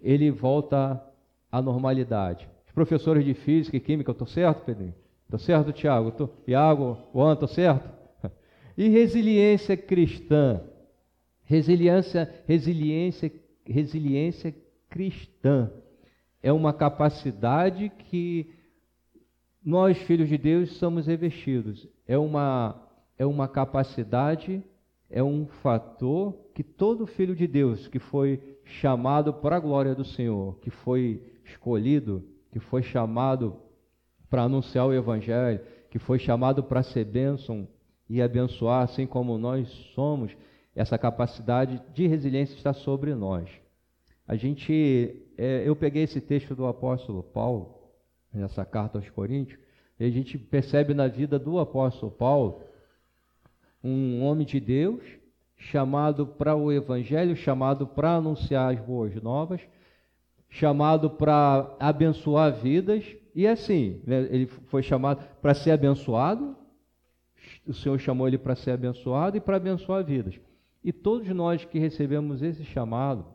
ele 0.00 0.28
volta 0.28 1.00
à 1.52 1.62
normalidade. 1.62 2.48
Os 2.66 2.72
professores 2.72 3.24
de 3.24 3.32
física 3.32 3.76
e 3.76 3.80
química, 3.80 4.10
estou 4.10 4.26
certo, 4.26 4.64
Pedrinho? 4.64 4.94
Estou 5.22 5.38
certo, 5.38 5.70
Tiago? 5.70 6.10
Tô... 6.10 6.28
Tiago, 6.44 6.98
Juan, 7.14 7.34
estou 7.34 7.46
certo? 7.46 7.97
E 8.78 8.88
resiliência 8.88 9.76
cristã. 9.76 10.62
Resiliência, 11.44 12.32
resiliência, 12.46 13.32
resiliência 13.66 14.54
cristã 14.88 15.68
é 16.40 16.52
uma 16.52 16.72
capacidade 16.72 17.90
que 18.08 18.48
nós, 19.64 19.98
filhos 20.02 20.28
de 20.28 20.38
Deus, 20.38 20.76
somos 20.76 21.08
revestidos. 21.08 21.88
É 22.06 22.16
uma, 22.16 22.88
é 23.18 23.26
uma 23.26 23.48
capacidade, 23.48 24.62
é 25.10 25.24
um 25.24 25.48
fator 25.60 26.38
que 26.54 26.62
todo 26.62 27.04
filho 27.04 27.34
de 27.34 27.48
Deus 27.48 27.88
que 27.88 27.98
foi 27.98 28.40
chamado 28.62 29.34
para 29.34 29.56
a 29.56 29.60
glória 29.60 29.92
do 29.92 30.04
Senhor, 30.04 30.56
que 30.60 30.70
foi 30.70 31.20
escolhido, 31.44 32.24
que 32.52 32.60
foi 32.60 32.84
chamado 32.84 33.56
para 34.30 34.44
anunciar 34.44 34.86
o 34.86 34.94
Evangelho, 34.94 35.62
que 35.90 35.98
foi 35.98 36.20
chamado 36.20 36.62
para 36.62 36.84
ser 36.84 37.04
bênção 37.04 37.66
e 38.08 38.22
abençoar, 38.22 38.82
assim 38.82 39.06
como 39.06 39.36
nós 39.36 39.68
somos, 39.94 40.36
essa 40.74 40.96
capacidade 40.96 41.82
de 41.92 42.06
resiliência 42.06 42.54
está 42.54 42.72
sobre 42.72 43.14
nós. 43.14 43.48
A 44.26 44.36
gente, 44.36 45.22
é, 45.36 45.62
eu 45.66 45.74
peguei 45.74 46.04
esse 46.04 46.20
texto 46.20 46.54
do 46.54 46.66
apóstolo 46.66 47.22
Paulo, 47.22 47.74
nessa 48.32 48.64
carta 48.64 48.98
aos 48.98 49.08
Coríntios, 49.10 49.58
e 49.98 50.04
a 50.04 50.10
gente 50.10 50.38
percebe 50.38 50.94
na 50.94 51.08
vida 51.08 51.38
do 51.38 51.58
apóstolo 51.58 52.12
Paulo 52.12 52.62
um 53.82 54.22
homem 54.22 54.46
de 54.46 54.60
Deus 54.60 55.02
chamado 55.56 56.26
para 56.26 56.54
o 56.54 56.70
evangelho, 56.70 57.34
chamado 57.34 57.86
para 57.86 58.16
anunciar 58.16 58.72
as 58.72 58.80
boas 58.80 59.14
novas, 59.20 59.60
chamado 60.48 61.10
para 61.10 61.74
abençoar 61.80 62.52
vidas, 62.54 63.04
e 63.34 63.46
assim, 63.46 64.00
né, 64.06 64.28
ele 64.30 64.46
foi 64.46 64.82
chamado 64.82 65.24
para 65.42 65.54
ser 65.54 65.72
abençoado, 65.72 66.56
o 67.68 67.74
Senhor 67.74 67.98
chamou 67.98 68.26
ele 68.26 68.38
para 68.38 68.56
ser 68.56 68.70
abençoado 68.70 69.36
e 69.36 69.40
para 69.40 69.56
abençoar 69.56 70.04
vidas. 70.04 70.40
E 70.82 70.92
todos 70.92 71.28
nós 71.28 71.64
que 71.64 71.78
recebemos 71.78 72.42
esse 72.42 72.64
chamado 72.64 73.26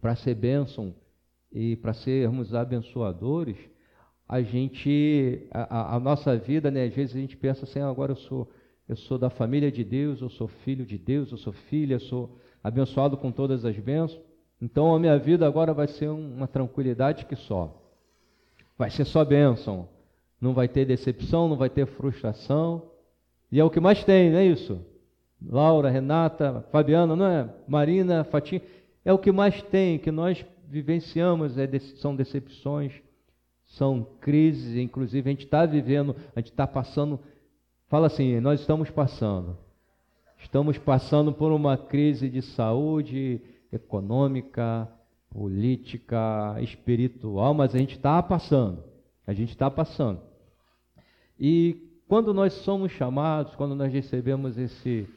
para 0.00 0.16
ser 0.16 0.34
bênção 0.34 0.94
e 1.52 1.76
para 1.76 1.92
sermos 1.92 2.54
abençoadores, 2.54 3.56
a 4.28 4.40
gente, 4.42 5.46
a, 5.52 5.96
a, 5.96 6.00
nossa 6.00 6.36
vida, 6.36 6.70
né, 6.70 6.84
às 6.84 6.94
vezes 6.94 7.16
a 7.16 7.18
gente 7.18 7.36
pensa 7.36 7.64
assim, 7.64 7.80
ah, 7.80 7.88
agora 7.88 8.12
eu 8.12 8.16
sou, 8.16 8.50
eu 8.88 8.96
sou 8.96 9.18
da 9.18 9.28
família 9.28 9.70
de 9.70 9.84
Deus, 9.84 10.20
eu 10.20 10.30
sou 10.30 10.48
filho 10.48 10.84
de 10.84 10.96
Deus, 10.96 11.30
eu 11.32 11.38
sou 11.38 11.52
filha, 11.52 11.94
eu 11.94 12.00
sou 12.00 12.38
abençoado 12.62 13.16
com 13.16 13.30
todas 13.32 13.64
as 13.64 13.76
bênçãos. 13.78 14.20
Então 14.60 14.94
a 14.94 14.98
minha 14.98 15.18
vida 15.18 15.46
agora 15.46 15.72
vai 15.72 15.88
ser 15.88 16.08
uma 16.08 16.46
tranquilidade 16.46 17.24
que 17.26 17.34
só. 17.34 17.76
Vai 18.76 18.90
ser 18.90 19.04
só 19.04 19.24
bênção. 19.24 19.88
Não 20.40 20.54
vai 20.54 20.68
ter 20.68 20.84
decepção, 20.84 21.48
não 21.48 21.56
vai 21.56 21.68
ter 21.70 21.86
frustração. 21.86 22.90
E 23.50 23.58
é 23.58 23.64
o 23.64 23.70
que 23.70 23.80
mais 23.80 24.04
tem, 24.04 24.30
não 24.30 24.38
é 24.38 24.46
isso? 24.46 24.80
Laura, 25.42 25.90
Renata, 25.90 26.64
Fabiana, 26.70 27.16
não 27.16 27.26
é? 27.26 27.48
Marina, 27.66 28.24
Fatinha, 28.24 28.62
é 29.04 29.12
o 29.12 29.18
que 29.18 29.32
mais 29.32 29.60
tem, 29.62 29.98
que 29.98 30.10
nós 30.10 30.44
vivenciamos, 30.68 31.56
é, 31.58 31.66
são 31.96 32.14
decepções, 32.14 32.92
são 33.66 34.06
crises, 34.20 34.76
inclusive 34.76 35.28
a 35.28 35.32
gente 35.32 35.44
está 35.44 35.64
vivendo, 35.64 36.14
a 36.34 36.40
gente 36.40 36.50
está 36.50 36.66
passando, 36.66 37.18
fala 37.88 38.06
assim, 38.06 38.38
nós 38.40 38.60
estamos 38.60 38.90
passando, 38.90 39.56
estamos 40.38 40.76
passando 40.78 41.32
por 41.32 41.50
uma 41.50 41.76
crise 41.76 42.28
de 42.28 42.42
saúde 42.42 43.40
econômica, 43.72 44.88
política, 45.30 46.56
espiritual, 46.60 47.54
mas 47.54 47.74
a 47.74 47.78
gente 47.78 47.96
está 47.96 48.22
passando, 48.22 48.84
a 49.26 49.32
gente 49.32 49.50
está 49.50 49.70
passando. 49.70 50.20
E 51.38 51.89
quando 52.10 52.34
nós 52.34 52.52
somos 52.54 52.90
chamados, 52.90 53.54
quando 53.54 53.72
nós 53.72 53.92
recebemos 53.92 54.58
esse 54.58 55.08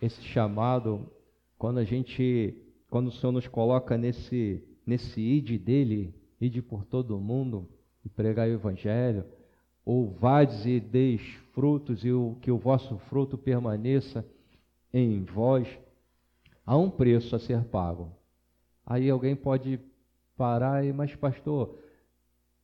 esse 0.00 0.22
chamado, 0.22 1.10
quando 1.58 1.78
a 1.78 1.84
gente, 1.84 2.56
quando 2.88 3.08
o 3.08 3.10
Senhor 3.10 3.32
nos 3.32 3.48
coloca 3.48 3.98
nesse, 3.98 4.62
nesse 4.86 5.20
id 5.20 5.58
dele, 5.58 6.14
ide 6.40 6.62
por 6.62 6.84
todo 6.84 7.16
o 7.16 7.20
mundo 7.20 7.68
e 8.04 8.08
pregar 8.08 8.46
o 8.46 8.52
evangelho, 8.52 9.24
ou 9.84 10.08
vades 10.08 10.64
e 10.64 10.78
deis 10.78 11.20
frutos 11.52 12.04
e 12.04 12.12
o, 12.12 12.36
que 12.40 12.52
o 12.52 12.58
vosso 12.58 12.96
fruto 13.08 13.36
permaneça 13.36 14.24
em 14.92 15.24
vós, 15.24 15.66
há 16.64 16.76
um 16.76 16.88
preço 16.88 17.34
a 17.34 17.40
ser 17.40 17.64
pago. 17.64 18.12
Aí 18.86 19.10
alguém 19.10 19.34
pode 19.34 19.80
parar 20.36 20.84
e, 20.84 20.92
mas 20.92 21.12
pastor, 21.16 21.76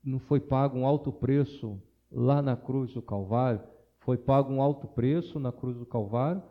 não 0.04 0.20
foi 0.20 0.38
pago 0.38 0.78
um 0.78 0.86
alto 0.86 1.10
preço 1.10 1.82
lá 2.12 2.40
na 2.40 2.56
cruz 2.56 2.94
do 2.94 3.02
Calvário? 3.02 3.71
Foi 4.04 4.16
pago 4.16 4.52
um 4.52 4.60
alto 4.60 4.86
preço 4.86 5.38
na 5.38 5.52
cruz 5.52 5.76
do 5.76 5.86
Calvário? 5.86 6.42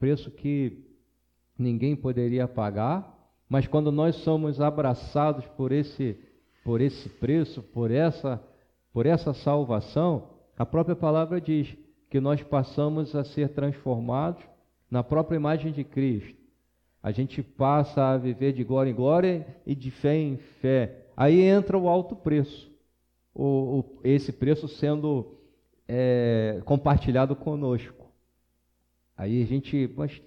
preço 0.00 0.30
que 0.30 0.82
ninguém 1.58 1.94
poderia 1.94 2.48
pagar, 2.48 3.14
mas 3.46 3.66
quando 3.66 3.92
nós 3.92 4.16
somos 4.16 4.60
abraçados 4.60 5.46
por 5.48 5.70
esse 5.70 6.18
por 6.64 6.80
esse 6.80 7.08
preço, 7.08 7.62
por 7.62 7.90
essa 7.90 8.42
por 8.92 9.06
essa 9.06 9.34
salvação, 9.34 10.30
a 10.58 10.64
própria 10.64 10.96
palavra 10.96 11.40
diz 11.40 11.76
que 12.08 12.18
nós 12.18 12.42
passamos 12.42 13.14
a 13.14 13.22
ser 13.22 13.50
transformados 13.50 14.42
na 14.90 15.04
própria 15.04 15.36
imagem 15.36 15.70
de 15.70 15.84
Cristo. 15.84 16.40
A 17.02 17.12
gente 17.12 17.42
passa 17.42 18.02
a 18.10 18.18
viver 18.18 18.52
de 18.52 18.64
glória 18.64 18.90
em 18.90 18.94
glória 18.94 19.46
e 19.66 19.74
de 19.74 19.90
fé 19.90 20.16
em 20.16 20.36
fé. 20.36 21.06
Aí 21.16 21.40
entra 21.40 21.78
o 21.78 21.88
alto 21.88 22.16
preço, 22.16 22.70
o, 23.34 23.44
o 23.44 24.00
esse 24.02 24.32
preço 24.32 24.66
sendo 24.66 25.39
é, 25.92 26.62
compartilhado 26.64 27.34
conosco. 27.34 28.06
Aí 29.16 29.42
a 29.42 29.46
gente, 29.46 29.92
mas 29.96 30.22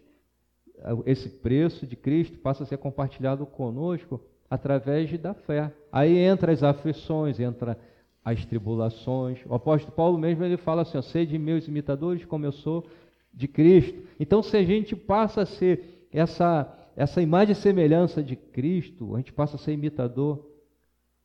esse 1.06 1.30
preço 1.30 1.88
de 1.88 1.96
Cristo 1.96 2.38
passa 2.40 2.64
a 2.64 2.66
ser 2.66 2.78
compartilhado 2.78 3.46
conosco 3.46 4.20
através 4.50 5.18
da 5.18 5.34
fé. 5.34 5.74
Aí 5.90 6.18
entra 6.18 6.52
as 6.52 6.64
aflições, 6.64 7.40
entra 7.40 7.80
as 8.26 8.46
tribulações. 8.46 9.40
O 9.46 9.56
apóstolo 9.56 9.96
Paulo 9.96 10.18
mesmo 10.18 10.44
ele 10.44 10.58
fala 10.58 10.82
assim: 10.82 11.02
sede 11.02 11.40
meus 11.40 11.66
imitadores, 11.66 12.26
como 12.26 12.46
eu 12.46 12.52
sou 12.52 12.86
de 13.34 13.48
Cristo. 13.48 14.04
Então, 14.20 14.44
se 14.44 14.58
a 14.58 14.64
gente 14.64 14.98
passa 14.98 15.44
a 15.44 15.46
ser 15.46 16.08
essa 16.12 16.78
essa 16.96 17.22
imagem 17.22 17.54
e 17.54 17.56
semelhança 17.56 18.22
de 18.22 18.36
Cristo, 18.36 19.16
a 19.16 19.18
gente 19.18 19.34
passa 19.34 19.56
a 19.56 19.60
ser 19.60 19.72
imitador 19.72 20.46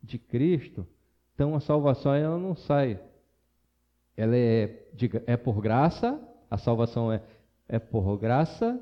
de 0.02 0.16
Cristo. 0.16 0.86
Então, 1.34 1.54
a 1.54 1.60
salvação 1.60 2.14
ela 2.14 2.38
não 2.38 2.54
sai. 2.54 2.98
Ela 4.18 4.36
é, 4.36 4.86
é 5.26 5.36
por 5.36 5.62
graça, 5.62 6.20
a 6.50 6.58
salvação 6.58 7.10
é 7.10 7.22
é 7.68 7.78
por 7.78 8.16
graça, 8.16 8.80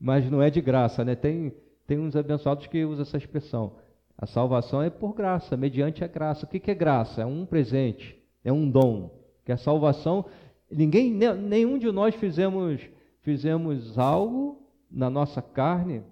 mas 0.00 0.28
não 0.30 0.42
é 0.42 0.48
de 0.48 0.60
graça, 0.60 1.04
né? 1.04 1.14
Tem, 1.14 1.52
tem 1.86 1.98
uns 1.98 2.16
abençoados 2.16 2.66
que 2.66 2.84
usam 2.84 3.02
essa 3.02 3.18
expressão. 3.18 3.74
A 4.16 4.26
salvação 4.26 4.82
é 4.82 4.88
por 4.88 5.14
graça, 5.14 5.56
mediante 5.56 6.02
a 6.02 6.06
graça. 6.06 6.46
O 6.46 6.48
que, 6.48 6.58
que 6.58 6.70
é 6.70 6.74
graça? 6.74 7.22
É 7.22 7.26
um 7.26 7.44
presente, 7.44 8.18
é 8.42 8.52
um 8.52 8.68
dom. 8.68 9.10
Que 9.44 9.52
a 9.52 9.56
salvação, 9.56 10.24
ninguém, 10.70 11.12
nenhum 11.12 11.78
de 11.78 11.90
nós 11.92 12.14
fizemos, 12.14 12.80
fizemos 13.20 13.98
algo 13.98 14.62
na 14.90 15.10
nossa 15.10 15.42
carne 15.42 16.02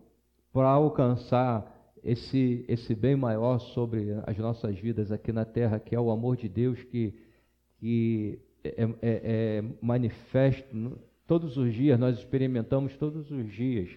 para 0.52 0.68
alcançar 0.68 1.94
esse, 2.02 2.64
esse 2.68 2.94
bem 2.94 3.14
maior 3.16 3.58
sobre 3.58 4.08
as 4.26 4.36
nossas 4.38 4.78
vidas 4.78 5.12
aqui 5.12 5.32
na 5.32 5.44
terra, 5.44 5.78
que 5.78 5.94
é 5.94 6.00
o 6.00 6.10
amor 6.10 6.36
de 6.36 6.48
Deus 6.48 6.82
que, 6.84 7.14
que 7.78 8.40
é, 8.64 8.82
é, 8.82 8.88
é 9.02 9.64
manifesto 9.80 10.98
Todos 11.30 11.56
os 11.56 11.72
dias, 11.72 11.96
nós 11.96 12.18
experimentamos 12.18 12.96
todos 12.96 13.30
os 13.30 13.52
dias. 13.52 13.88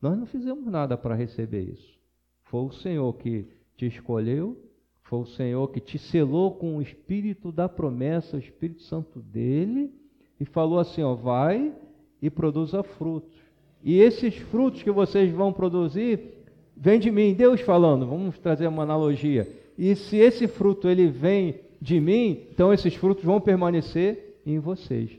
Nós 0.00 0.16
não 0.16 0.26
fizemos 0.26 0.64
nada 0.66 0.96
para 0.96 1.12
receber 1.12 1.62
isso. 1.62 1.98
Foi 2.44 2.60
o 2.60 2.70
Senhor 2.70 3.12
que 3.14 3.48
te 3.76 3.86
escolheu, 3.86 4.56
foi 5.02 5.18
o 5.18 5.26
Senhor 5.26 5.66
que 5.72 5.80
te 5.80 5.98
selou 5.98 6.52
com 6.52 6.76
o 6.76 6.80
Espírito 6.80 7.50
da 7.50 7.68
promessa, 7.68 8.36
o 8.36 8.38
Espírito 8.38 8.80
Santo 8.82 9.18
dele, 9.18 9.92
e 10.38 10.44
falou 10.44 10.78
assim: 10.78 11.02
ó, 11.02 11.16
vai 11.16 11.74
e 12.22 12.30
produza 12.30 12.84
frutos. 12.84 13.42
E 13.82 13.98
esses 13.98 14.36
frutos 14.36 14.84
que 14.84 14.90
vocês 14.92 15.32
vão 15.32 15.52
produzir, 15.52 16.44
vem 16.76 17.00
de 17.00 17.10
mim, 17.10 17.34
Deus 17.34 17.60
falando, 17.60 18.06
vamos 18.06 18.38
trazer 18.38 18.68
uma 18.68 18.84
analogia. 18.84 19.52
E 19.76 19.96
se 19.96 20.16
esse 20.16 20.46
fruto 20.46 20.88
ele 20.88 21.08
vem 21.08 21.58
de 21.82 21.98
mim, 22.00 22.46
então 22.52 22.72
esses 22.72 22.94
frutos 22.94 23.24
vão 23.24 23.40
permanecer 23.40 24.40
em 24.46 24.60
vocês. 24.60 25.10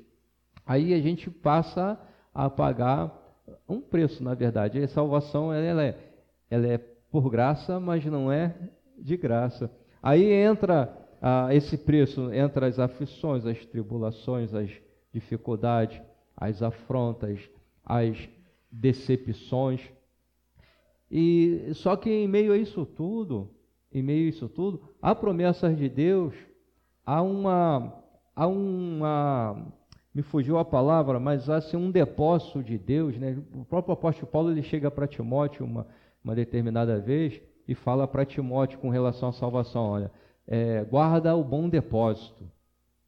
Aí 0.65 0.93
a 0.93 0.99
gente 1.01 1.29
passa 1.29 1.99
a 2.33 2.49
pagar 2.49 3.11
um 3.67 3.81
preço, 3.81 4.23
na 4.23 4.33
verdade. 4.33 4.81
A 4.81 4.87
salvação 4.87 5.51
ela 5.53 5.83
é, 5.83 5.97
ela 6.49 6.65
é 6.65 6.77
por 6.77 7.29
graça, 7.29 7.81
mas 7.81 8.05
não 8.05 8.31
é 8.31 8.55
de 8.97 9.17
graça. 9.17 9.69
Aí 10.01 10.23
entra 10.31 10.97
ah, 11.21 11.53
esse 11.53 11.77
preço, 11.77 12.31
entra 12.31 12.67
as 12.67 12.79
aflições, 12.79 13.45
as 13.45 13.65
tribulações, 13.65 14.53
as 14.53 14.71
dificuldades, 15.11 16.01
as 16.37 16.63
afrontas, 16.63 17.41
as 17.83 18.17
decepções. 18.71 19.81
E 21.11 21.71
só 21.73 21.97
que 21.97 22.09
em 22.09 22.27
meio 22.27 22.53
a 22.53 22.57
isso 22.57 22.85
tudo, 22.85 23.49
em 23.91 24.01
meio 24.01 24.27
a 24.27 24.29
isso 24.29 24.47
tudo, 24.47 24.81
há 25.01 25.13
promessas 25.13 25.77
de 25.77 25.89
Deus, 25.89 26.33
há 27.05 27.21
uma 27.21 27.93
há 28.35 28.47
uma 28.47 29.67
me 30.13 30.21
fugiu 30.21 30.59
a 30.59 30.65
palavra, 30.65 31.19
mas 31.19 31.49
há 31.49 31.55
assim, 31.57 31.75
um 31.75 31.89
depósito 31.89 32.61
de 32.61 32.77
Deus, 32.77 33.17
né? 33.17 33.35
O 33.55 33.65
próprio 33.65 33.93
apóstolo 33.93 34.27
Paulo 34.27 34.51
ele 34.51 34.61
chega 34.61 34.91
para 34.91 35.07
Timóteo 35.07 35.65
uma, 35.65 35.87
uma 36.23 36.35
determinada 36.35 36.99
vez 36.99 37.41
e 37.67 37.73
fala 37.73 38.07
para 38.07 38.25
Timóteo 38.25 38.77
com 38.77 38.89
relação 38.89 39.29
à 39.29 39.33
salvação, 39.33 39.89
olha, 39.89 40.11
é, 40.47 40.83
guarda 40.83 41.35
o 41.35 41.43
bom 41.43 41.67
depósito. 41.67 42.43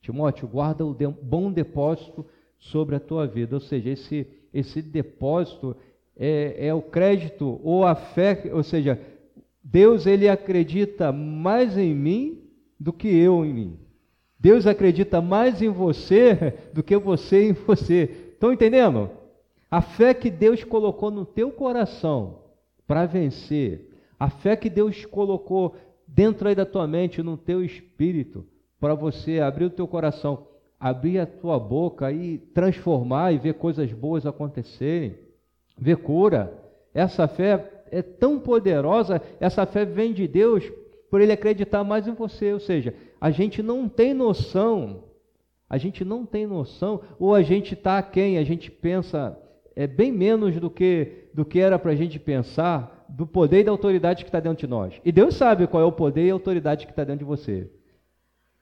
Timóteo, 0.01 0.47
guarda 0.47 0.83
o 0.85 0.93
de, 0.93 1.07
bom 1.07 1.51
depósito 1.51 2.25
sobre 2.57 2.95
a 2.95 2.99
tua 2.99 3.27
vida, 3.27 3.55
ou 3.55 3.61
seja, 3.61 3.89
esse 3.89 4.27
esse 4.55 4.81
depósito 4.81 5.75
é, 6.15 6.67
é 6.67 6.73
o 6.73 6.81
crédito 6.81 7.59
ou 7.61 7.85
a 7.85 7.93
fé, 7.93 8.49
ou 8.53 8.63
seja, 8.63 8.97
Deus 9.61 10.05
ele 10.05 10.29
acredita 10.29 11.11
mais 11.11 11.77
em 11.77 11.93
mim 11.93 12.41
do 12.79 12.93
que 12.93 13.09
eu 13.09 13.43
em 13.43 13.53
mim. 13.53 13.84
Deus 14.45 14.67
acredita 14.67 15.21
mais 15.21 15.59
em 15.59 15.69
você 15.69 16.53
do 16.71 16.83
que 16.83 16.95
você 16.95 17.49
em 17.49 17.51
você. 17.51 18.29
Estão 18.31 18.53
entendendo? 18.53 19.09
A 19.71 19.81
fé 19.81 20.13
que 20.13 20.29
Deus 20.29 20.63
colocou 20.63 21.09
no 21.09 21.25
teu 21.25 21.49
coração 21.49 22.41
para 22.85 23.07
vencer, 23.07 23.89
a 24.19 24.29
fé 24.29 24.55
que 24.55 24.69
Deus 24.69 25.03
colocou 25.03 25.73
dentro 26.07 26.47
aí 26.47 26.53
da 26.53 26.63
tua 26.63 26.85
mente, 26.85 27.23
no 27.23 27.35
teu 27.37 27.65
espírito, 27.65 28.45
para 28.79 28.93
você 28.93 29.39
abrir 29.39 29.65
o 29.65 29.69
teu 29.71 29.87
coração, 29.87 30.45
abrir 30.79 31.17
a 31.17 31.25
tua 31.25 31.57
boca 31.57 32.11
e 32.11 32.37
transformar 32.37 33.31
e 33.31 33.39
ver 33.39 33.55
coisas 33.55 33.91
boas 33.91 34.27
acontecerem 34.27 35.15
ver 35.75 35.97
cura. 35.97 36.53
Essa 36.93 37.27
fé 37.27 37.83
é 37.89 38.03
tão 38.03 38.39
poderosa, 38.39 39.19
essa 39.39 39.65
fé 39.65 39.85
vem 39.85 40.13
de 40.13 40.27
Deus 40.27 40.71
por 41.09 41.19
ele 41.19 41.31
acreditar 41.31 41.83
mais 41.83 42.07
em 42.07 42.13
você. 42.13 42.53
Ou 42.53 42.59
seja, 42.59 42.93
a 43.25 43.31
gente 43.31 43.63
não 43.63 43.89
tem 43.89 44.13
noção, 44.13 45.05
a 45.67 45.79
gente 45.79 46.05
não 46.05 46.27
tem 46.27 46.45
noção, 46.45 47.01
ou 47.17 47.33
a 47.33 47.41
gente 47.41 47.73
está 47.73 47.99
quem? 48.03 48.37
A 48.37 48.43
gente 48.43 48.69
pensa 48.69 49.35
é 49.75 49.87
bem 49.87 50.11
menos 50.11 50.55
do 50.59 50.69
que, 50.69 51.27
do 51.33 51.43
que 51.43 51.59
era 51.59 51.79
para 51.79 51.93
a 51.93 51.95
gente 51.95 52.19
pensar 52.19 53.03
do 53.09 53.25
poder 53.25 53.61
e 53.61 53.63
da 53.63 53.71
autoridade 53.71 54.23
que 54.23 54.29
está 54.29 54.39
dentro 54.39 54.59
de 54.59 54.67
nós. 54.67 55.01
E 55.03 55.11
Deus 55.11 55.33
sabe 55.33 55.65
qual 55.65 55.81
é 55.81 55.85
o 55.87 55.91
poder 55.91 56.27
e 56.27 56.29
a 56.29 56.33
autoridade 56.33 56.85
que 56.85 56.91
está 56.91 57.03
dentro 57.03 57.25
de 57.25 57.25
você. 57.25 57.67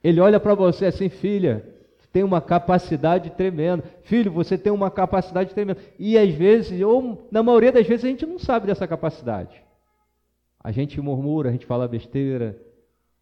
Ele 0.01 0.21
olha 0.21 0.39
para 0.39 0.55
você 0.55 0.85
assim, 0.85 1.09
filha, 1.09 1.67
tem 2.13 2.23
uma 2.23 2.39
capacidade 2.39 3.31
tremenda. 3.31 3.83
Filho, 4.03 4.31
você 4.31 4.57
tem 4.57 4.71
uma 4.71 4.89
capacidade 4.89 5.53
tremenda. 5.53 5.81
E 5.99 6.17
às 6.17 6.33
vezes, 6.33 6.81
ou 6.81 7.27
na 7.29 7.43
maioria 7.43 7.73
das 7.73 7.85
vezes, 7.85 8.05
a 8.05 8.07
gente 8.07 8.25
não 8.25 8.39
sabe 8.39 8.67
dessa 8.67 8.87
capacidade. 8.87 9.61
A 10.63 10.71
gente 10.71 11.01
murmura, 11.01 11.49
a 11.49 11.51
gente 11.51 11.65
fala 11.65 11.85
besteira, 11.85 12.57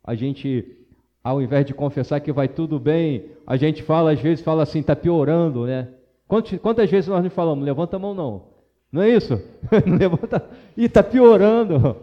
a 0.03 0.13
gente, 0.13 0.80
ao 1.23 1.41
invés 1.41 1.65
de 1.65 1.73
confessar 1.73 2.19
que 2.19 2.31
vai 2.31 2.47
tudo 2.47 2.79
bem, 2.79 3.25
a 3.45 3.55
gente 3.55 3.83
fala, 3.83 4.11
às 4.11 4.19
vezes, 4.19 4.43
fala 4.43 4.63
assim, 4.63 4.79
está 4.79 4.95
piorando, 4.95 5.65
né? 5.65 5.89
Quantas, 6.27 6.59
quantas 6.59 6.89
vezes 6.89 7.09
nós 7.09 7.23
não 7.23 7.29
falamos, 7.29 7.63
levanta 7.63 7.95
a 7.95 7.99
mão 7.99 8.13
não. 8.13 8.51
Não 8.91 9.01
é 9.01 9.09
isso? 9.09 9.41
Não 9.87 9.97
levanta. 9.97 10.43
E 10.75 10.83
está 10.83 11.01
piorando. 11.01 11.95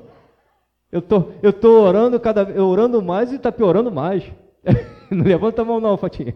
Eu 0.91 1.03
tô, 1.03 1.25
eu 1.43 1.53
tô 1.53 1.83
orando 1.83 2.19
cada, 2.19 2.43
eu 2.45 2.67
orando 2.67 3.03
mais 3.03 3.31
e 3.31 3.37
está 3.37 3.53
piorando 3.53 3.93
mais. 3.93 4.25
não 5.11 5.25
levanta 5.25 5.61
a 5.61 5.65
mão 5.65 5.81
não, 5.81 5.97
Fatinha. 5.97 6.35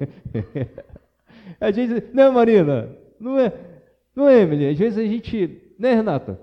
A 1.60 1.70
gente, 1.70 2.04
não, 2.12 2.32
Marina, 2.32 2.88
não 3.20 3.38
é, 3.38 3.52
não 4.14 4.28
é, 4.28 4.40
Emily. 4.40 4.68
Às 4.68 4.78
vezes 4.78 4.98
a 4.98 5.06
gente, 5.06 5.74
né, 5.78 5.94
Renata? 5.94 6.40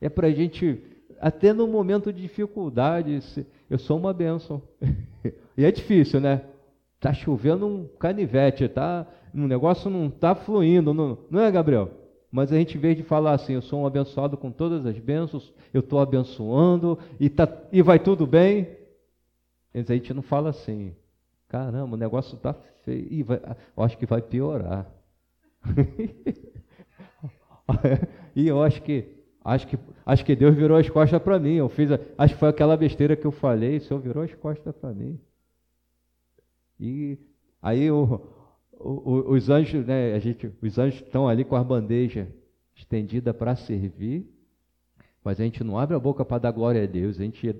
É 0.00 0.08
para 0.08 0.28
a 0.28 0.30
gente, 0.30 0.80
até 1.20 1.52
no 1.52 1.66
momento 1.66 2.12
de 2.12 2.22
dificuldade, 2.22 3.20
eu 3.68 3.78
sou 3.78 3.98
uma 3.98 4.12
bênção. 4.12 4.62
E 5.56 5.64
é 5.64 5.70
difícil, 5.70 6.20
né? 6.20 6.42
Tá 7.00 7.12
chovendo 7.12 7.66
um 7.66 7.86
canivete, 7.98 8.68
tá? 8.68 9.06
Um 9.34 9.46
negócio 9.46 9.90
não 9.90 10.10
tá 10.10 10.34
fluindo, 10.34 10.94
não, 10.94 11.18
não 11.30 11.40
é, 11.40 11.50
Gabriel? 11.50 11.90
Mas 12.30 12.52
a 12.52 12.56
gente, 12.56 12.76
em 12.76 12.80
vez 12.80 12.96
de 12.96 13.02
falar 13.02 13.32
assim, 13.32 13.54
eu 13.54 13.62
sou 13.62 13.82
um 13.82 13.86
abençoado 13.86 14.36
com 14.36 14.50
todas 14.50 14.86
as 14.86 14.98
bênçãos, 14.98 15.52
eu 15.72 15.80
estou 15.80 16.00
abençoando 16.00 16.98
e, 17.20 17.30
tá, 17.30 17.48
e 17.70 17.80
vai 17.80 17.98
tudo 17.98 18.26
bem, 18.26 18.68
a 19.74 19.80
gente 19.80 20.14
não 20.14 20.22
fala 20.22 20.50
assim. 20.50 20.94
Caramba, 21.48 21.94
o 21.94 21.98
negócio 21.98 22.36
está 22.36 22.54
feio. 22.84 23.24
Vai, 23.24 23.40
eu 23.76 23.82
acho 23.82 23.98
que 23.98 24.06
vai 24.06 24.22
piorar. 24.22 24.88
e 28.34 28.46
eu 28.46 28.62
acho 28.62 28.82
que, 28.82 29.06
acho 29.44 29.66
que, 29.66 29.78
acho 30.04 30.24
que 30.24 30.36
Deus 30.36 30.54
virou 30.54 30.76
as 30.76 30.88
costas 30.88 31.20
para 31.22 31.38
mim. 31.38 31.54
Eu 31.54 31.68
fiz, 31.68 31.90
acho 32.16 32.34
que 32.34 32.40
foi 32.40 32.48
aquela 32.48 32.76
besteira 32.76 33.16
que 33.16 33.26
eu 33.26 33.32
falei. 33.32 33.78
O 33.78 33.80
Senhor 33.80 34.00
virou 34.00 34.22
as 34.22 34.34
costas 34.34 34.74
para 34.76 34.92
mim. 34.92 35.18
E 36.78 37.18
aí 37.62 37.90
o, 37.90 38.20
o, 38.72 39.32
os 39.32 39.48
anjos, 39.48 39.86
né? 39.86 40.14
A 40.14 40.18
gente, 40.18 40.50
os 40.62 40.78
anjos 40.78 41.00
estão 41.00 41.28
ali 41.28 41.44
com 41.44 41.56
a 41.56 41.64
bandeja 41.64 42.28
estendida 42.74 43.32
para 43.32 43.56
servir, 43.56 44.26
mas 45.22 45.40
a 45.40 45.44
gente 45.44 45.62
não 45.64 45.78
abre 45.78 45.96
a 45.96 45.98
boca 45.98 46.24
para 46.24 46.38
dar 46.38 46.50
glória 46.50 46.82
a 46.82 46.86
Deus. 46.86 47.18
A 47.18 47.22
gente 47.22 47.54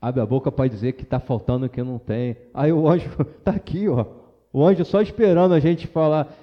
abre 0.00 0.20
a 0.20 0.26
boca 0.26 0.50
para 0.50 0.68
dizer 0.68 0.92
que 0.92 1.02
está 1.02 1.20
faltando 1.20 1.66
o 1.66 1.68
que 1.68 1.82
não 1.82 1.98
tem. 1.98 2.36
Aí 2.54 2.72
o 2.72 2.88
anjo 2.88 3.08
está 3.38 3.52
aqui, 3.56 3.88
ó. 3.88 4.06
O 4.52 4.64
anjo 4.64 4.84
só 4.84 5.00
esperando 5.00 5.54
a 5.54 5.60
gente 5.60 5.86
falar. 5.86 6.38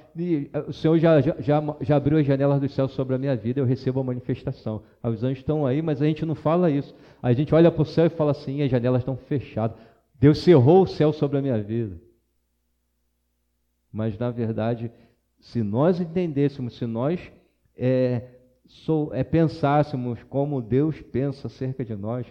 O 0.67 0.73
Senhor 0.73 0.97
já, 0.97 1.21
já, 1.21 1.63
já 1.79 1.95
abriu 1.95 2.17
as 2.17 2.25
janelas 2.25 2.59
do 2.59 2.67
céu 2.67 2.89
sobre 2.89 3.15
a 3.15 3.17
minha 3.17 3.35
vida, 3.37 3.61
eu 3.61 3.65
recebo 3.65 4.01
a 4.01 4.03
manifestação. 4.03 4.81
Os 5.01 5.23
anjos 5.23 5.39
estão 5.39 5.65
aí, 5.65 5.81
mas 5.81 6.01
a 6.01 6.05
gente 6.05 6.25
não 6.25 6.35
fala 6.35 6.69
isso. 6.69 6.93
A 7.21 7.31
gente 7.31 7.55
olha 7.55 7.71
para 7.71 7.81
o 7.81 7.85
céu 7.85 8.07
e 8.07 8.09
fala 8.09 8.31
assim: 8.31 8.61
as 8.61 8.69
janelas 8.69 9.01
estão 9.01 9.15
fechadas. 9.15 9.77
Deus 10.19 10.39
cerrou 10.39 10.83
o 10.83 10.87
céu 10.87 11.13
sobre 11.13 11.37
a 11.37 11.41
minha 11.41 11.61
vida. 11.61 11.95
Mas 13.91 14.17
na 14.17 14.29
verdade, 14.29 14.91
se 15.39 15.63
nós 15.63 15.99
entendêssemos, 15.99 16.77
se 16.77 16.85
nós 16.85 17.19
é, 17.77 18.23
sou, 18.65 19.13
é, 19.13 19.23
pensássemos 19.23 20.21
como 20.23 20.61
Deus 20.61 21.01
pensa 21.01 21.47
acerca 21.47 21.83
de 21.83 21.95
nós, 21.95 22.25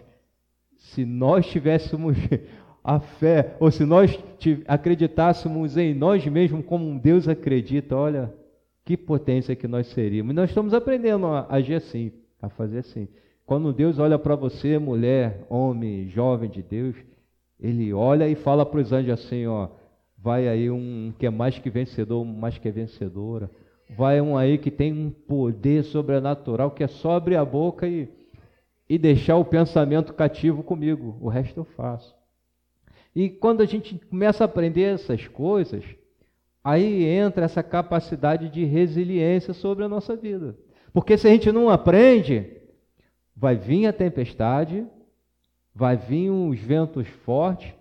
se 0.77 1.05
nós 1.05 1.47
tivéssemos 1.47 2.17
a 2.83 2.99
fé, 2.99 3.55
ou 3.59 3.69
se 3.69 3.85
nós 3.85 4.17
acreditássemos 4.67 5.75
em 5.77 5.93
nós 5.93 6.25
mesmos 6.25 6.65
como 6.65 6.99
Deus 6.99 7.27
acredita, 7.27 7.95
olha 7.95 8.33
que 8.85 8.95
potência 8.97 9.55
que 9.55 9.67
nós 9.67 9.87
seríamos. 9.87 10.31
E 10.31 10.35
nós 10.35 10.49
estamos 10.49 10.73
aprendendo 10.73 11.27
a 11.27 11.45
agir 11.49 11.75
assim, 11.75 12.11
a 12.41 12.49
fazer 12.49 12.79
assim. 12.79 13.07
Quando 13.45 13.73
Deus 13.73 13.99
olha 13.99 14.17
para 14.17 14.35
você, 14.35 14.79
mulher, 14.79 15.45
homem, 15.49 16.07
jovem 16.07 16.49
de 16.49 16.63
Deus, 16.63 16.95
ele 17.59 17.93
olha 17.93 18.27
e 18.27 18.35
fala 18.35 18.65
para 18.65 18.79
os 18.79 18.91
anjos 18.93 19.11
assim, 19.11 19.45
ó, 19.45 19.69
vai 20.21 20.47
aí 20.47 20.69
um 20.69 21.13
que 21.17 21.25
é 21.25 21.29
mais 21.29 21.57
que 21.57 21.69
vencedor, 21.69 22.23
mais 22.25 22.57
que 22.57 22.71
vencedora. 22.71 23.49
Vai 23.97 24.21
um 24.21 24.37
aí 24.37 24.57
que 24.57 24.69
tem 24.69 24.93
um 24.93 25.09
poder 25.09 25.83
sobrenatural 25.83 26.71
que 26.71 26.83
é 26.83 26.87
só 26.87 27.13
abrir 27.13 27.35
a 27.35 27.45
boca 27.45 27.87
e 27.87 28.07
e 28.89 28.97
deixar 28.97 29.35
o 29.35 29.45
pensamento 29.45 30.13
cativo 30.13 30.63
comigo, 30.63 31.15
o 31.21 31.29
resto 31.29 31.59
eu 31.59 31.63
faço. 31.63 32.15
E 33.15 33.29
quando 33.29 33.61
a 33.61 33.65
gente 33.65 33.99
começa 34.09 34.43
a 34.43 34.45
aprender 34.45 34.81
essas 34.81 35.27
coisas, 35.27 35.83
aí 36.63 37.05
entra 37.05 37.45
essa 37.45 37.61
capacidade 37.61 38.49
de 38.49 38.65
resiliência 38.65 39.53
sobre 39.53 39.83
a 39.83 39.89
nossa 39.89 40.15
vida. 40.15 40.57
Porque 40.91 41.17
se 41.17 41.27
a 41.27 41.29
gente 41.29 41.51
não 41.51 41.69
aprende, 41.69 42.57
vai 43.35 43.55
vir 43.55 43.85
a 43.85 43.93
tempestade, 43.93 44.87
vai 45.73 45.95
vir 45.95 46.31
os 46.31 46.59
ventos 46.59 47.07
fortes, 47.07 47.71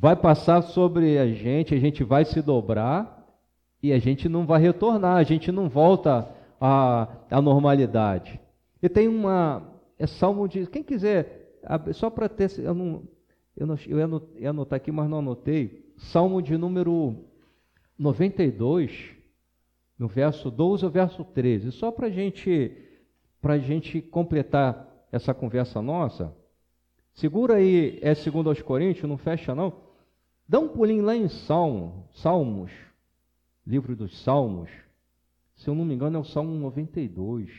vai 0.00 0.14
passar 0.14 0.62
sobre 0.62 1.18
a 1.18 1.26
gente, 1.26 1.74
a 1.74 1.78
gente 1.78 2.04
vai 2.04 2.24
se 2.24 2.40
dobrar 2.40 3.26
e 3.82 3.92
a 3.92 3.98
gente 3.98 4.28
não 4.28 4.46
vai 4.46 4.60
retornar, 4.60 5.16
a 5.16 5.22
gente 5.24 5.50
não 5.50 5.68
volta 5.68 6.28
à, 6.60 7.08
à 7.30 7.42
normalidade. 7.42 8.40
E 8.80 8.88
tem 8.88 9.08
uma. 9.08 9.62
É 9.98 10.06
Salmo 10.06 10.46
de. 10.48 10.66
Quem 10.68 10.84
quiser, 10.84 11.58
só 11.92 12.08
para 12.08 12.28
ter. 12.28 12.50
Eu, 12.58 12.74
não, 12.74 13.02
eu, 13.56 13.66
não, 13.66 13.76
eu 13.86 13.98
ia 14.36 14.50
anotar 14.50 14.76
aqui, 14.76 14.92
mas 14.92 15.08
não 15.08 15.18
anotei. 15.18 15.92
Salmo 15.96 16.40
de 16.40 16.56
número 16.56 17.16
92. 17.98 19.16
no 19.98 20.06
verso 20.06 20.48
12 20.48 20.84
ao 20.84 20.90
verso 20.90 21.24
13. 21.24 21.72
Só 21.72 21.90
para 21.90 22.08
gente, 22.08 22.72
a 23.42 23.58
gente 23.58 24.00
completar 24.00 24.86
essa 25.10 25.34
conversa 25.34 25.82
nossa, 25.82 26.32
segura 27.14 27.54
aí, 27.54 27.98
é 28.00 28.14
segundo 28.14 28.48
aos 28.48 28.62
Coríntios, 28.62 29.08
não 29.08 29.18
fecha 29.18 29.56
não. 29.56 29.87
Dá 30.48 30.58
um 30.58 30.68
pulinho 30.68 31.04
lá 31.04 31.14
em 31.14 31.28
Salmo, 31.28 32.08
Salmos, 32.14 32.72
livro 33.66 33.94
dos 33.94 34.22
Salmos. 34.22 34.70
Se 35.56 35.68
eu 35.68 35.74
não 35.74 35.84
me 35.84 35.94
engano, 35.94 36.16
é 36.16 36.20
o 36.20 36.24
Salmo 36.24 36.54
92. 36.58 37.50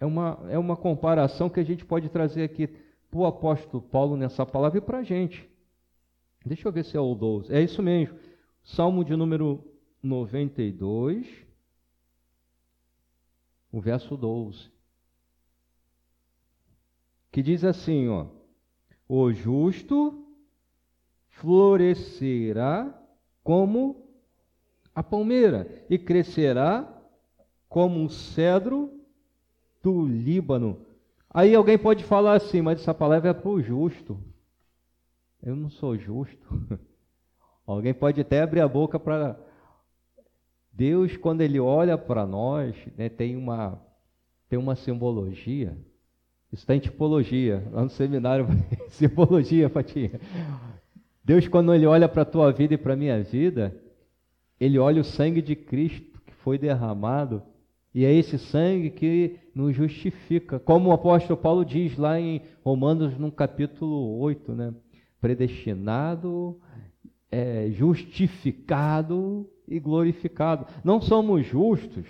É 0.00 0.04
uma, 0.04 0.38
é 0.48 0.58
uma 0.58 0.76
comparação 0.76 1.48
que 1.48 1.60
a 1.60 1.64
gente 1.64 1.84
pode 1.84 2.08
trazer 2.08 2.42
aqui 2.42 2.66
para 2.66 3.20
o 3.20 3.26
apóstolo 3.26 3.80
Paulo 3.82 4.16
nessa 4.16 4.44
palavra 4.44 4.78
e 4.78 4.82
para 4.82 4.98
a 4.98 5.02
gente. 5.04 5.48
Deixa 6.44 6.66
eu 6.66 6.72
ver 6.72 6.84
se 6.84 6.96
é 6.96 7.00
o 7.00 7.14
12. 7.14 7.52
É 7.54 7.62
isso 7.62 7.82
mesmo. 7.82 8.18
Salmo 8.64 9.04
de 9.04 9.14
número 9.14 9.64
92, 10.02 11.26
o 13.70 13.80
verso 13.80 14.16
12. 14.16 14.70
Que 17.30 17.42
diz 17.42 17.64
assim, 17.64 18.08
ó: 18.08 18.35
O 19.08 19.32
justo 19.32 20.26
florescerá 21.28 22.92
como 23.44 24.04
a 24.94 25.02
palmeira 25.02 25.84
e 25.88 25.98
crescerá 25.98 26.92
como 27.68 28.00
um 28.00 28.08
cedro 28.08 28.90
do 29.82 30.06
Líbano. 30.06 30.84
Aí 31.30 31.54
alguém 31.54 31.78
pode 31.78 32.02
falar 32.02 32.34
assim, 32.34 32.62
mas 32.62 32.80
essa 32.80 32.94
palavra 32.94 33.30
é 33.30 33.34
para 33.34 33.50
o 33.50 33.60
justo. 33.60 34.18
Eu 35.42 35.54
não 35.54 35.68
sou 35.68 35.96
justo. 35.96 36.48
alguém 37.66 37.92
pode 37.92 38.20
até 38.20 38.40
abrir 38.40 38.60
a 38.60 38.68
boca 38.68 38.98
para. 38.98 39.38
Deus, 40.72 41.16
quando 41.16 41.42
Ele 41.42 41.60
olha 41.60 41.96
para 41.96 42.26
nós, 42.26 42.74
né, 42.96 43.08
tem, 43.08 43.36
uma, 43.36 43.80
tem 44.48 44.58
uma 44.58 44.74
simbologia. 44.74 45.76
Isso 46.52 46.62
está 46.62 46.74
em 46.74 46.80
tipologia. 46.80 47.66
Lá 47.72 47.82
no 47.82 47.90
seminário, 47.90 48.46
simbologia, 48.88 49.68
Fatinha. 49.68 50.20
Deus, 51.24 51.48
quando 51.48 51.74
Ele 51.74 51.86
olha 51.86 52.08
para 52.08 52.22
a 52.22 52.26
tua 52.26 52.52
vida 52.52 52.74
e 52.74 52.78
para 52.78 52.94
a 52.94 52.96
minha 52.96 53.22
vida, 53.22 53.74
Ele 54.60 54.78
olha 54.78 55.00
o 55.00 55.04
sangue 55.04 55.42
de 55.42 55.56
Cristo 55.56 56.20
que 56.24 56.32
foi 56.32 56.58
derramado 56.58 57.42
e 57.96 58.04
é 58.04 58.12
esse 58.12 58.38
sangue 58.38 58.90
que 58.90 59.38
nos 59.54 59.74
justifica. 59.74 60.58
Como 60.58 60.90
o 60.90 60.92
apóstolo 60.92 61.40
Paulo 61.40 61.64
diz 61.64 61.96
lá 61.96 62.20
em 62.20 62.42
Romanos, 62.62 63.16
no 63.16 63.32
capítulo 63.32 64.18
8, 64.18 64.52
né? 64.54 64.74
Predestinado, 65.18 66.60
é, 67.30 67.70
justificado 67.70 69.48
e 69.66 69.80
glorificado. 69.80 70.66
Não 70.84 71.00
somos 71.00 71.46
justos, 71.46 72.04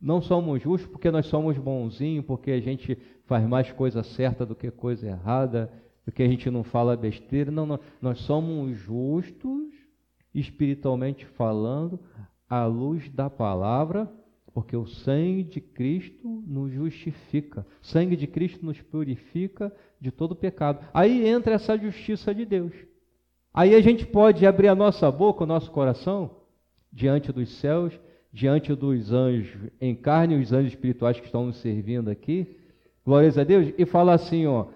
não 0.00 0.22
somos 0.22 0.62
justos 0.62 0.90
porque 0.90 1.10
nós 1.10 1.26
somos 1.26 1.58
bonzinhos, 1.58 2.24
porque 2.24 2.50
a 2.50 2.60
gente 2.60 2.96
faz 3.26 3.46
mais 3.46 3.70
coisa 3.72 4.02
certa 4.02 4.46
do 4.46 4.54
que 4.54 4.70
coisa 4.70 5.06
errada, 5.06 5.70
porque 6.04 6.22
a 6.22 6.28
gente 6.28 6.50
não 6.50 6.64
fala 6.64 6.96
besteira. 6.96 7.50
Não, 7.50 7.66
não. 7.66 7.80
nós 8.00 8.20
somos 8.20 8.76
justos, 8.78 9.74
espiritualmente 10.34 11.26
falando, 11.26 12.00
à 12.48 12.64
luz 12.64 13.08
da 13.10 13.28
palavra 13.28 14.10
porque 14.52 14.76
o 14.76 14.86
sangue 14.86 15.44
de 15.44 15.60
Cristo 15.60 16.42
nos 16.46 16.72
justifica. 16.72 17.66
O 17.82 17.86
sangue 17.86 18.16
de 18.16 18.26
Cristo 18.26 18.64
nos 18.64 18.80
purifica 18.80 19.74
de 20.00 20.10
todo 20.10 20.34
pecado. 20.34 20.84
Aí 20.92 21.26
entra 21.26 21.54
essa 21.54 21.78
justiça 21.78 22.34
de 22.34 22.44
Deus. 22.44 22.72
Aí 23.52 23.74
a 23.74 23.80
gente 23.80 24.06
pode 24.06 24.46
abrir 24.46 24.68
a 24.68 24.74
nossa 24.74 25.10
boca, 25.10 25.44
o 25.44 25.46
nosso 25.46 25.70
coração, 25.70 26.36
diante 26.92 27.32
dos 27.32 27.48
céus, 27.58 27.98
diante 28.32 28.74
dos 28.74 29.12
anjos 29.12 29.70
em 29.80 29.94
carne, 29.94 30.36
os 30.36 30.52
anjos 30.52 30.72
espirituais 30.72 31.18
que 31.18 31.26
estão 31.26 31.46
nos 31.46 31.56
servindo 31.56 32.10
aqui. 32.10 32.56
Glórias 33.04 33.36
a 33.38 33.44
Deus. 33.44 33.72
E 33.76 33.84
falar 33.84 34.14
assim, 34.14 34.46
ó, 34.46 34.66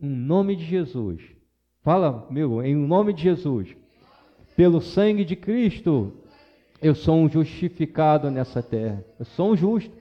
em 0.00 0.08
nome 0.08 0.56
de 0.56 0.64
Jesus. 0.64 1.22
Fala, 1.82 2.26
meu, 2.30 2.62
em 2.62 2.74
nome 2.74 3.12
de 3.12 3.22
Jesus. 3.22 3.76
Pelo 4.56 4.80
sangue 4.80 5.24
de 5.24 5.36
Cristo, 5.36 6.12
eu 6.80 6.94
sou 6.94 7.16
um 7.16 7.28
justificado 7.28 8.30
nessa 8.30 8.62
terra. 8.62 9.04
Eu 9.18 9.24
sou 9.24 9.52
um 9.52 9.56
justo. 9.56 9.92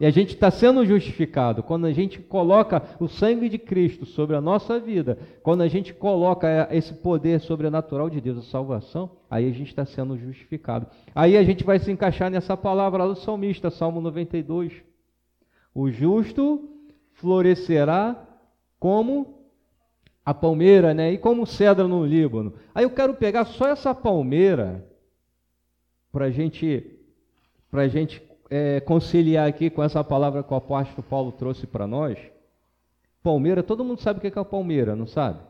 E 0.00 0.06
a 0.06 0.10
gente 0.10 0.34
está 0.34 0.48
sendo 0.48 0.86
justificado 0.86 1.60
quando 1.60 1.86
a 1.86 1.92
gente 1.92 2.20
coloca 2.20 2.80
o 3.00 3.08
sangue 3.08 3.48
de 3.48 3.58
Cristo 3.58 4.06
sobre 4.06 4.36
a 4.36 4.40
nossa 4.40 4.78
vida, 4.78 5.18
quando 5.42 5.62
a 5.62 5.68
gente 5.68 5.92
coloca 5.92 6.68
esse 6.70 6.94
poder 6.94 7.40
sobrenatural 7.40 8.08
de 8.08 8.20
Deus, 8.20 8.38
a 8.38 8.42
salvação, 8.42 9.10
aí 9.28 9.48
a 9.48 9.52
gente 9.52 9.68
está 9.68 9.84
sendo 9.84 10.16
justificado. 10.16 10.86
Aí 11.12 11.36
a 11.36 11.42
gente 11.42 11.64
vai 11.64 11.80
se 11.80 11.90
encaixar 11.90 12.30
nessa 12.30 12.56
palavra 12.56 13.04
lá 13.04 13.12
do 13.12 13.18
salmista, 13.18 13.70
Salmo 13.70 14.00
92. 14.00 14.72
O 15.74 15.90
justo 15.90 16.68
florescerá 17.14 18.16
como 18.78 19.38
a 20.24 20.32
palmeira, 20.32 20.94
né? 20.94 21.12
E 21.12 21.18
como 21.18 21.44
cedra 21.44 21.88
no 21.88 22.04
Líbano. 22.04 22.54
Aí 22.72 22.84
eu 22.84 22.90
quero 22.90 23.14
pegar 23.14 23.46
só 23.46 23.66
essa 23.66 23.92
palmeira 23.92 24.86
para 26.12 26.30
gente, 26.30 26.98
a 27.72 27.88
gente 27.88 28.27
é, 28.50 28.80
conciliar 28.80 29.48
aqui 29.48 29.70
com 29.70 29.82
essa 29.82 30.02
palavra 30.02 30.42
que 30.42 30.52
o 30.52 30.56
apóstolo 30.56 31.02
Paulo 31.02 31.32
trouxe 31.32 31.66
para 31.66 31.86
nós. 31.86 32.18
Palmeira, 33.22 33.62
todo 33.62 33.84
mundo 33.84 34.00
sabe 34.00 34.18
o 34.18 34.20
que 34.20 34.38
é 34.38 34.40
a 34.40 34.44
palmeira, 34.44 34.96
não 34.96 35.06
sabe? 35.06 35.40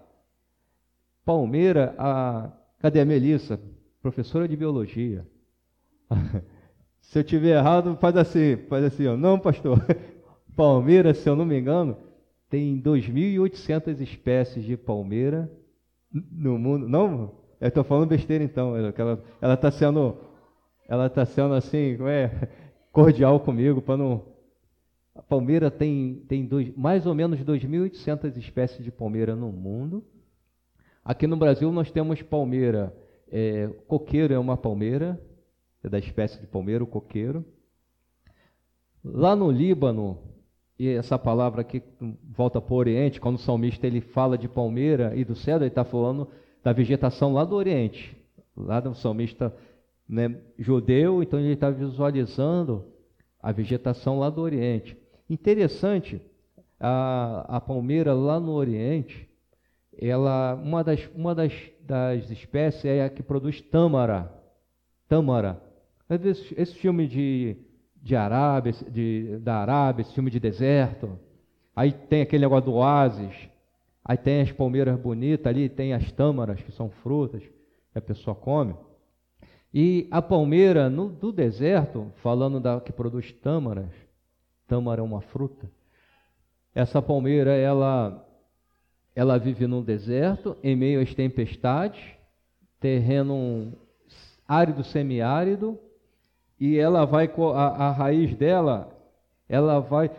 Palmeira, 1.24 1.94
a... 1.98 2.50
cadê 2.78 3.00
a 3.00 3.04
Melissa? 3.04 3.60
Professora 4.00 4.48
de 4.48 4.56
biologia. 4.56 5.26
se 7.00 7.18
eu 7.18 7.24
tiver 7.24 7.56
errado, 7.56 7.96
faz 8.00 8.16
assim, 8.16 8.56
faz 8.68 8.84
assim, 8.84 9.06
ó. 9.06 9.16
não, 9.16 9.38
pastor. 9.38 9.84
Palmeira, 10.56 11.14
se 11.14 11.28
eu 11.28 11.36
não 11.36 11.44
me 11.44 11.58
engano, 11.58 11.96
tem 12.50 12.80
2.800 12.80 14.00
espécies 14.00 14.64
de 14.64 14.76
palmeira 14.76 15.48
no 16.10 16.58
mundo. 16.58 16.88
Não, 16.88 17.34
eu 17.60 17.68
estou 17.68 17.84
falando 17.84 18.08
besteira 18.08 18.42
então. 18.42 18.74
Ela 19.40 19.54
está 19.54 19.70
sendo 19.70 20.16
ela 20.88 21.06
está 21.06 21.26
sendo 21.26 21.52
assim, 21.52 21.98
é, 22.08 22.48
cordial 22.98 23.38
comigo 23.38 23.80
para 23.80 23.96
não. 23.96 24.24
A 25.14 25.22
palmeira 25.22 25.70
tem, 25.70 26.24
tem 26.26 26.44
dois, 26.44 26.74
mais 26.76 27.06
ou 27.06 27.14
menos 27.14 27.38
2.800 27.40 28.36
espécies 28.36 28.84
de 28.84 28.90
palmeira 28.90 29.36
no 29.36 29.52
mundo. 29.52 30.04
Aqui 31.04 31.24
no 31.24 31.36
Brasil 31.36 31.70
nós 31.70 31.92
temos 31.92 32.20
palmeira, 32.22 32.92
é, 33.30 33.68
coqueiro 33.86 34.34
é 34.34 34.38
uma 34.38 34.56
palmeira, 34.56 35.20
é 35.82 35.88
da 35.88 35.98
espécie 35.98 36.40
de 36.40 36.46
palmeira, 36.48 36.82
o 36.82 36.88
coqueiro. 36.88 37.44
Lá 39.04 39.36
no 39.36 39.48
Líbano, 39.48 40.18
e 40.76 40.88
essa 40.88 41.16
palavra 41.16 41.60
aqui 41.60 41.80
volta 42.28 42.60
para 42.60 42.74
o 42.74 42.78
Oriente, 42.78 43.20
quando 43.20 43.36
o 43.36 43.40
salmista 43.40 43.86
ele 43.86 44.00
fala 44.00 44.36
de 44.36 44.48
palmeira 44.48 45.14
e 45.14 45.24
do 45.24 45.36
cedro, 45.36 45.62
ele 45.62 45.68
está 45.68 45.84
falando 45.84 46.28
da 46.64 46.72
vegetação 46.72 47.32
lá 47.32 47.44
do 47.44 47.54
Oriente. 47.54 48.16
Lá 48.56 48.80
do 48.80 48.92
salmista 48.92 49.54
né, 50.08 50.40
judeu, 50.58 51.22
então 51.22 51.38
ele 51.38 51.52
está 51.52 51.70
visualizando 51.70 52.84
a 53.40 53.52
vegetação 53.52 54.18
lá 54.18 54.30
do 54.30 54.40
Oriente. 54.40 54.96
Interessante, 55.28 56.20
a, 56.80 57.44
a 57.56 57.60
palmeira 57.60 58.14
lá 58.14 58.40
no 58.40 58.52
Oriente, 58.52 59.28
ela, 60.00 60.54
uma, 60.54 60.82
das, 60.82 61.08
uma 61.14 61.34
das, 61.34 61.52
das 61.80 62.30
espécies 62.30 62.84
é 62.84 63.04
a 63.04 63.10
que 63.10 63.22
produz 63.22 63.60
tâmara. 63.60 64.32
Tâmara. 65.08 65.62
Esse, 66.08 66.54
esse 66.56 66.74
filme 66.74 67.06
de, 67.06 67.56
de 67.96 68.16
Arábia, 68.16 68.72
de, 68.90 69.38
da 69.40 69.56
Arábia, 69.56 70.02
esse 70.02 70.14
filme 70.14 70.30
de 70.30 70.40
deserto, 70.40 71.18
aí 71.74 71.92
tem 71.92 72.22
aquele 72.22 72.44
negócio 72.44 72.66
do 72.66 72.76
oásis, 72.76 73.34
aí 74.04 74.16
tem 74.16 74.40
as 74.40 74.52
palmeiras 74.52 74.98
bonitas 74.98 75.46
ali, 75.46 75.68
tem 75.68 75.92
as 75.92 76.10
tâmaras, 76.12 76.62
que 76.62 76.72
são 76.72 76.88
frutas, 76.88 77.42
que 77.42 77.98
a 77.98 78.00
pessoa 78.00 78.34
come. 78.34 78.74
E 79.72 80.08
a 80.10 80.22
palmeira 80.22 80.88
no, 80.88 81.08
do 81.08 81.30
deserto, 81.30 82.10
falando 82.22 82.58
da 82.58 82.80
que 82.80 82.92
produz 82.92 83.32
tâmaras, 83.32 83.90
tâmara 84.66 85.00
é 85.00 85.04
uma 85.04 85.20
fruta. 85.20 85.70
Essa 86.74 87.02
palmeira, 87.02 87.54
ela, 87.54 88.26
ela 89.14 89.38
vive 89.38 89.66
no 89.66 89.82
deserto, 89.82 90.56
em 90.62 90.74
meio 90.74 91.00
às 91.00 91.14
tempestades, 91.14 92.00
terreno 92.80 93.72
árido, 94.46 94.82
semiárido, 94.82 95.78
e 96.58 96.78
ela 96.78 97.04
vai, 97.04 97.30
a, 97.54 97.88
a 97.88 97.92
raiz 97.92 98.34
dela, 98.34 98.90
ela 99.48 99.80
vai. 99.80 100.10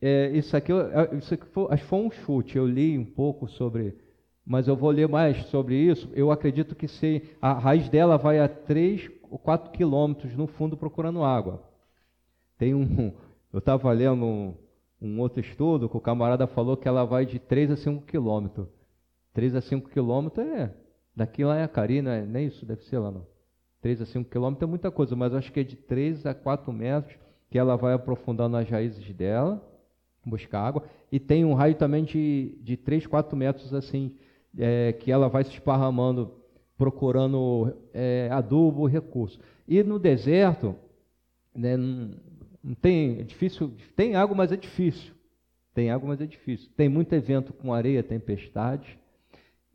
É, 0.00 0.30
isso 0.30 0.54
aqui, 0.56 0.72
é, 0.72 1.16
isso 1.16 1.32
aqui 1.32 1.46
foi, 1.46 1.76
foi 1.78 1.98
um 1.98 2.10
chute, 2.10 2.58
eu 2.58 2.66
li 2.66 2.98
um 2.98 3.04
pouco 3.04 3.48
sobre 3.48 3.96
mas 4.46 4.68
eu 4.68 4.76
vou 4.76 4.90
ler 4.90 5.08
mais 5.08 5.44
sobre 5.46 5.74
isso. 5.74 6.08
Eu 6.14 6.30
acredito 6.30 6.76
que 6.76 6.86
se 6.86 7.20
a 7.42 7.52
raiz 7.52 7.88
dela 7.88 8.16
vai 8.16 8.38
a 8.38 8.48
3 8.48 9.10
ou 9.28 9.38
4 9.38 9.72
quilômetros 9.72 10.36
no 10.36 10.46
fundo 10.46 10.76
procurando 10.76 11.24
água. 11.24 11.62
Tem 12.56 12.72
um, 12.72 13.12
eu 13.52 13.58
estava 13.58 13.90
lendo 13.90 14.24
um, 14.24 14.54
um, 15.02 15.20
outro 15.20 15.40
estudo 15.40 15.88
que 15.88 15.96
o 15.96 16.00
camarada 16.00 16.46
falou 16.46 16.76
que 16.76 16.86
ela 16.86 17.04
vai 17.04 17.26
de 17.26 17.40
3 17.40 17.72
a 17.72 17.76
5 17.76 18.06
quilômetros. 18.06 18.68
3 19.34 19.56
a 19.56 19.60
5 19.60 19.90
quilômetros 19.90 20.46
é, 20.46 20.72
daqui 21.14 21.44
lá 21.44 21.58
é 21.58 21.64
a 21.64 21.68
Cari, 21.68 22.00
não 22.00 22.12
é 22.12 22.24
nem 22.24 22.46
isso, 22.46 22.64
deve 22.64 22.84
ser 22.84 22.98
lá 22.98 23.10
não. 23.10 23.26
3 23.82 24.00
a 24.00 24.06
5 24.06 24.30
quilômetros 24.30 24.66
é 24.66 24.70
muita 24.70 24.90
coisa, 24.92 25.16
mas 25.16 25.34
acho 25.34 25.52
que 25.52 25.60
é 25.60 25.64
de 25.64 25.76
3 25.76 26.24
a 26.24 26.32
4 26.32 26.72
metros 26.72 27.18
que 27.50 27.58
ela 27.58 27.76
vai 27.76 27.94
aprofundando 27.94 28.56
as 28.56 28.68
raízes 28.68 29.12
dela, 29.12 29.62
buscar 30.24 30.60
água, 30.60 30.84
e 31.10 31.20
tem 31.20 31.44
um 31.44 31.54
raio 31.54 31.74
também 31.74 32.04
de, 32.04 32.58
de 32.62 32.76
3, 32.76 33.06
4 33.06 33.36
metros 33.36 33.74
assim, 33.74 34.14
é, 34.58 34.92
que 34.92 35.10
ela 35.10 35.28
vai 35.28 35.44
se 35.44 35.50
esparramando, 35.50 36.32
procurando 36.76 37.74
é, 37.92 38.28
adubo, 38.30 38.86
recurso. 38.86 39.38
E 39.66 39.82
no 39.82 39.98
deserto, 39.98 40.74
né, 41.54 41.76
não, 41.76 42.74
tem, 42.80 43.20
é 43.20 43.22
difícil, 43.22 43.72
tem 43.94 44.14
água, 44.16 44.36
mas 44.36 44.52
é 44.52 44.56
difícil. 44.56 45.14
Tem 45.74 45.90
água, 45.90 46.08
mas 46.08 46.20
é 46.20 46.26
difícil. 46.26 46.70
Tem 46.76 46.88
muito 46.88 47.12
evento 47.12 47.52
com 47.52 47.72
areia, 47.72 48.02
tempestade. 48.02 48.98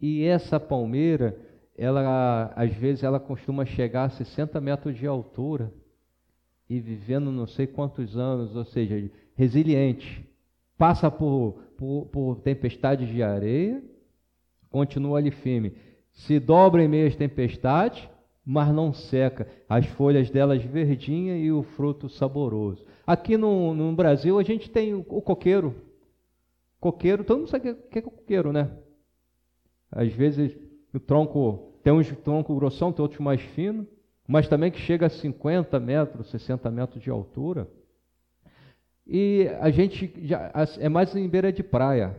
E 0.02 0.24
essa 0.24 0.60
palmeira, 0.60 1.38
ela 1.78 2.52
às 2.56 2.74
vezes 2.74 3.04
ela 3.04 3.20
costuma 3.20 3.65
chegar 3.65 4.06
a 4.06 4.10
60 4.10 4.60
metros 4.60 4.98
de 4.98 5.06
altura 5.06 5.72
e 6.67 6.80
vivendo 6.80 7.32
não 7.32 7.46
sei 7.46 7.67
quantos 7.67 8.17
anos, 8.17 8.56
ou 8.56 8.65
seja, 8.65 9.12
resiliente. 9.36 10.26
Passa 10.78 11.12
por, 11.12 11.62
por, 11.78 12.08
por 12.08 12.39
tempestades 12.39 13.08
de 13.10 13.22
areia, 13.22 13.84
continua 14.71 15.19
ali 15.19 15.29
firme. 15.29 15.73
Se 16.12 16.39
dobra 16.39 16.84
em 16.84 16.88
meio 16.88 17.07
às 17.07 17.15
tempestades, 17.15 18.10
mas 18.45 18.73
não 18.73 18.93
seca. 18.93 19.47
As 19.69 19.86
folhas 19.86 20.29
delas 20.29 20.63
verdinhas 20.63 21.39
e 21.43 21.51
o 21.51 21.62
fruto 21.62 22.10
saboroso. 22.10 22.86
Aqui 23.05 23.38
no, 23.38 23.73
no 23.73 23.93
Brasil 23.93 24.39
a 24.39 24.43
gente 24.43 24.69
tem 24.69 24.93
o, 24.93 25.05
o 25.07 25.21
coqueiro. 25.21 25.75
Coqueiro, 26.79 27.23
todo 27.23 27.39
mundo 27.39 27.49
sabe 27.49 27.69
o 27.69 27.75
que 27.75 27.99
é 27.99 28.01
coqueiro, 28.01 28.51
né? 28.51 28.71
Às 29.91 30.12
vezes 30.13 30.57
o 30.93 30.99
tronco, 30.99 31.73
tem 31.84 31.93
uns 31.93 32.12
tronco 32.23 32.55
grossão, 32.55 32.91
tem 32.91 33.03
outros 33.03 33.19
mais 33.19 33.41
finos, 33.41 33.86
mas 34.27 34.47
também 34.47 34.71
que 34.71 34.79
chega 34.79 35.05
a 35.05 35.10
50 35.10 35.79
metros, 35.79 36.29
60 36.31 36.71
metros 36.71 37.03
de 37.03 37.10
altura. 37.10 37.67
E 39.05 39.47
a 39.60 39.69
gente 39.69 40.13
já 40.21 40.51
é 40.79 40.88
mais 40.88 41.15
em 41.15 41.27
beira 41.27 41.51
de 41.51 41.62
praia, 41.62 42.15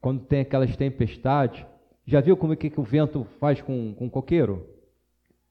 quando 0.00 0.20
tem 0.20 0.40
aquelas 0.40 0.76
tempestades. 0.76 1.64
Já 2.06 2.20
viu 2.20 2.36
como 2.36 2.52
é 2.52 2.56
que, 2.56 2.72
o 2.76 2.82
vento 2.82 3.26
faz 3.38 3.60
com, 3.60 3.94
com 3.94 4.08
coqueiro? 4.08 4.66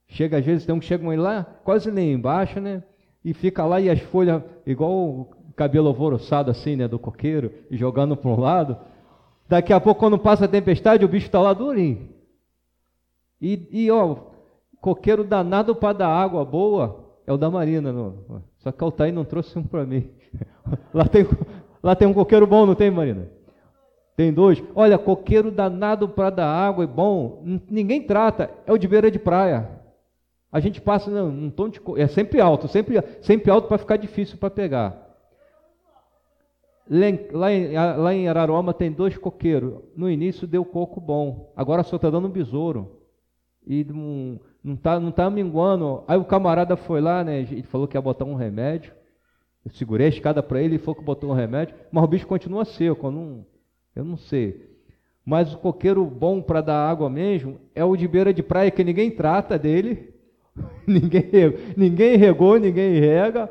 Chega 0.08 0.38
às 0.38 0.46
vezes, 0.46 0.66
tem 0.66 0.74
um 0.74 0.80
que 0.80 0.86
chegam 0.86 1.16
lá, 1.16 1.44
quase 1.64 1.92
nem 1.92 2.14
embaixo, 2.14 2.60
né? 2.60 2.84
E 3.24 3.34
fica 3.34 3.66
lá 3.66 3.80
e 3.80 3.90
as 3.90 4.00
folhas, 4.00 4.42
igual 4.66 5.30
cabelo 5.56 5.90
alvoroçado 5.90 6.50
assim, 6.50 6.78
né, 6.78 6.88
do 6.88 6.98
coqueiro, 6.98 7.52
jogando 7.70 8.16
para 8.16 8.32
um 8.32 8.40
lado. 8.40 8.78
Daqui 9.48 9.74
a 9.74 9.80
pouco, 9.80 10.00
quando 10.00 10.18
passa 10.18 10.46
a 10.46 10.48
tempestade, 10.48 11.04
o 11.04 11.10
bicho 11.10 11.26
está 11.26 11.42
lá 11.42 11.52
durinho. 11.52 12.10
E, 13.42 13.68
e, 13.70 13.92
ó, 13.92 14.16
coqueiro 14.80 15.24
danado 15.24 15.76
para 15.76 15.98
dar 15.98 16.08
água 16.08 16.46
boa 16.46 17.14
é 17.28 17.34
o 17.34 17.38
da 17.38 17.50
Marina. 17.50 17.92
No, 17.92 18.42
só 18.60 18.72
que 18.72 18.82
o 18.82 18.86
Altair 18.86 19.14
não 19.14 19.26
trouxe 19.26 19.60
um 19.60 19.64
para 19.64 19.86
mim. 19.86 20.10
lá, 20.94 21.06
tem, 21.06 21.28
lá 21.84 21.94
tem 21.94 22.08
um 22.08 22.14
coqueiro 22.14 22.48
bom, 22.48 22.66
não 22.66 22.76
tem, 22.76 22.90
Marina? 22.90 23.28
Tem 24.20 24.34
dois. 24.34 24.62
Olha, 24.76 24.98
coqueiro 24.98 25.50
danado 25.50 26.10
para 26.10 26.30
dar 26.30 26.46
água 26.46 26.84
é 26.84 26.88
bom. 26.88 27.42
Ninguém 27.70 28.02
trata. 28.02 28.52
É 28.68 28.74
o 28.74 28.78
de 28.78 28.86
beira 28.86 29.10
de 29.10 29.18
praia. 29.18 29.70
A 30.52 30.60
gente 30.60 30.82
passa 30.82 31.10
num 31.10 31.50
tom 31.50 31.70
de. 31.70 31.80
É 31.96 32.06
sempre 32.06 32.42
alto, 32.42 32.68
sempre, 32.68 33.02
sempre 33.22 33.50
alto 33.50 33.70
para 33.70 33.78
ficar 33.78 33.96
difícil 33.96 34.38
para 34.38 34.50
pegar. 34.50 35.08
Lá 37.32 37.50
em, 37.50 37.72
lá 37.72 38.14
em 38.14 38.74
tem 38.78 38.92
dois 38.92 39.18
coqueiros. 39.18 39.76
No 39.96 40.12
início 40.12 40.46
deu 40.46 40.66
coco 40.66 41.00
bom, 41.00 41.54
agora 41.56 41.82
só 41.82 41.96
está 41.96 42.10
dando 42.10 42.28
um 42.28 42.32
besouro. 42.32 43.00
E 43.66 43.86
não, 43.86 44.38
está 44.76 45.00
não 45.00 45.14
tá 45.14 45.30
minguando. 45.30 46.04
Aí 46.06 46.18
o 46.18 46.26
camarada 46.26 46.76
foi 46.76 47.00
lá, 47.00 47.24
né? 47.24 47.40
Ele 47.40 47.64
falou 47.64 47.88
que 47.88 47.96
ia 47.96 48.02
botar 48.02 48.26
um 48.26 48.36
remédio. 48.36 48.92
Eu 49.64 49.72
segurei 49.72 50.08
a 50.08 50.10
escada 50.10 50.44
para 50.44 50.62
ele 50.62 50.76
e 50.76 50.78
falou 50.78 50.96
que 50.96 51.06
botou 51.06 51.30
um 51.30 51.34
remédio. 51.34 51.74
Mas 51.90 52.04
o 52.04 52.08
bicho 52.08 52.28
continua 52.28 52.66
seco. 52.66 53.10
Não, 53.10 53.46
eu 53.96 54.04
não 54.04 54.18
sei. 54.18 54.70
Mas 55.26 55.54
o 55.54 55.58
coqueiro 55.58 56.06
bom 56.06 56.42
para 56.42 56.62
dar 56.62 56.90
água 56.90 57.10
mesmo 57.10 57.60
é 57.76 57.84
o 57.84 57.96
de 57.96 58.08
beira 58.08 58.34
de 58.34 58.42
praia 58.42 58.72
que 58.72 58.84
ninguém 58.84 59.12
trata 59.12 59.58
dele. 59.58 60.14
ninguém, 60.88 61.24
ninguém 61.78 62.18
regou, 62.18 62.58
ninguém 62.58 63.00
rega 63.00 63.50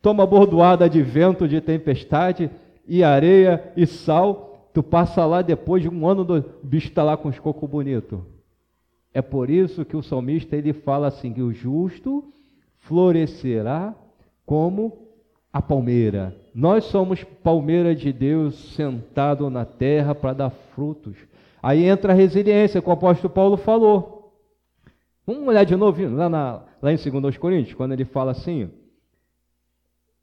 toma 0.00 0.26
bordoada 0.26 0.88
de 0.88 1.02
vento, 1.02 1.48
de 1.48 1.60
tempestade, 1.60 2.50
e 2.86 3.02
areia 3.04 3.72
e 3.76 3.86
sal, 3.86 4.70
tu 4.72 4.82
passa 4.82 5.26
lá 5.26 5.42
depois 5.42 5.82
de 5.82 5.88
um 5.88 6.06
ano, 6.06 6.24
do 6.24 6.42
bicho 6.62 6.88
está 6.88 7.02
lá 7.02 7.16
com 7.16 7.28
os 7.28 7.38
cocos 7.38 7.68
bonitos. 7.68 8.20
É 9.12 9.20
por 9.20 9.50
isso 9.50 9.84
que 9.84 9.96
o 9.96 10.02
salmista 10.02 10.56
ele 10.56 10.72
fala 10.72 11.08
assim: 11.08 11.32
que 11.32 11.42
o 11.42 11.52
justo 11.52 12.32
florescerá 12.78 13.94
como 14.46 15.08
a 15.52 15.60
palmeira. 15.60 16.36
Nós 16.58 16.86
somos 16.86 17.22
palmeira 17.22 17.94
de 17.94 18.12
Deus 18.12 18.74
sentado 18.74 19.48
na 19.48 19.64
terra 19.64 20.12
para 20.12 20.32
dar 20.32 20.50
frutos. 20.50 21.16
Aí 21.62 21.84
entra 21.84 22.12
a 22.12 22.16
resiliência 22.16 22.82
que 22.82 22.88
o 22.88 22.92
apóstolo 22.92 23.32
Paulo 23.32 23.56
falou. 23.56 24.34
Vamos 25.24 25.46
olhar 25.46 25.62
de 25.62 25.76
novo 25.76 26.16
lá, 26.16 26.28
na, 26.28 26.64
lá 26.82 26.92
em 26.92 26.96
2 26.96 27.38
Coríntios, 27.38 27.74
quando 27.74 27.92
ele 27.92 28.04
fala 28.04 28.32
assim: 28.32 28.72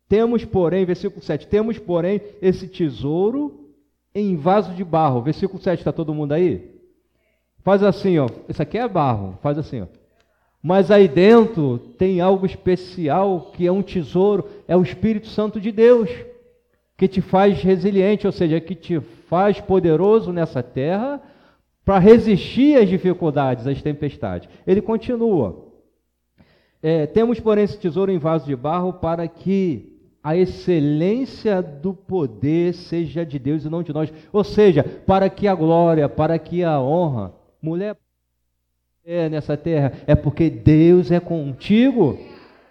temos, 0.10 0.44
porém, 0.44 0.84
versículo 0.84 1.24
7, 1.24 1.48
temos, 1.48 1.80
porém, 1.80 2.20
esse 2.42 2.68
tesouro 2.68 3.70
em 4.14 4.36
vaso 4.36 4.74
de 4.74 4.84
barro. 4.84 5.22
Versículo 5.22 5.64
7, 5.64 5.80
está 5.80 5.94
todo 5.94 6.14
mundo 6.14 6.34
aí? 6.34 6.70
Faz 7.64 7.82
assim, 7.82 8.20
ó. 8.20 8.28
Isso 8.50 8.62
aqui 8.62 8.78
é 8.78 8.86
barro, 8.90 9.40
faz 9.42 9.58
assim, 9.58 9.84
ó. 9.84 9.88
Mas 10.68 10.90
aí 10.90 11.08
dentro 11.08 11.78
tem 11.96 12.20
algo 12.20 12.44
especial 12.44 13.52
que 13.54 13.68
é 13.68 13.72
um 13.72 13.84
tesouro, 13.84 14.50
é 14.68 14.76
o 14.76 14.82
Espírito 14.82 15.28
Santo 15.28 15.62
de 15.62 15.72
Deus, 15.72 16.10
que 16.98 17.08
te 17.08 17.22
faz 17.22 17.62
resiliente, 17.62 18.26
ou 18.26 18.34
seja, 18.34 18.60
que 18.60 18.74
te 18.74 19.00
faz 19.30 19.62
poderoso 19.62 20.34
nessa 20.34 20.64
terra 20.64 21.22
para 21.86 22.00
resistir 22.00 22.80
às 22.80 22.90
dificuldades, 22.90 23.68
às 23.68 23.80
tempestades. 23.80 24.50
Ele 24.66 24.82
continua. 24.82 25.68
É, 26.82 27.06
temos, 27.06 27.40
porém, 27.40 27.66
esse 27.66 27.78
tesouro 27.78 28.12
em 28.12 28.18
vaso 28.18 28.48
de 28.48 28.56
barro 28.56 28.94
para 28.94 29.28
que 29.28 30.00
a 30.24 30.36
excelência 30.36 31.62
do 31.62 31.94
poder 31.94 32.74
seja 32.74 33.24
de 33.24 33.38
Deus 33.38 33.66
e 33.66 33.70
não 33.70 33.84
de 33.84 33.94
nós. 33.94 34.12
Ou 34.34 34.44
seja, 34.44 34.84
para 34.84 35.30
que 35.30 35.48
a 35.48 35.54
glória, 35.54 36.10
para 36.10 36.40
que 36.40 36.64
a 36.64 36.82
honra, 36.82 37.36
mulher 37.62 37.96
é 39.08 39.30
nessa 39.30 39.56
terra, 39.56 39.92
é 40.08 40.16
porque 40.16 40.50
Deus 40.50 41.12
é 41.12 41.20
contigo, 41.20 42.18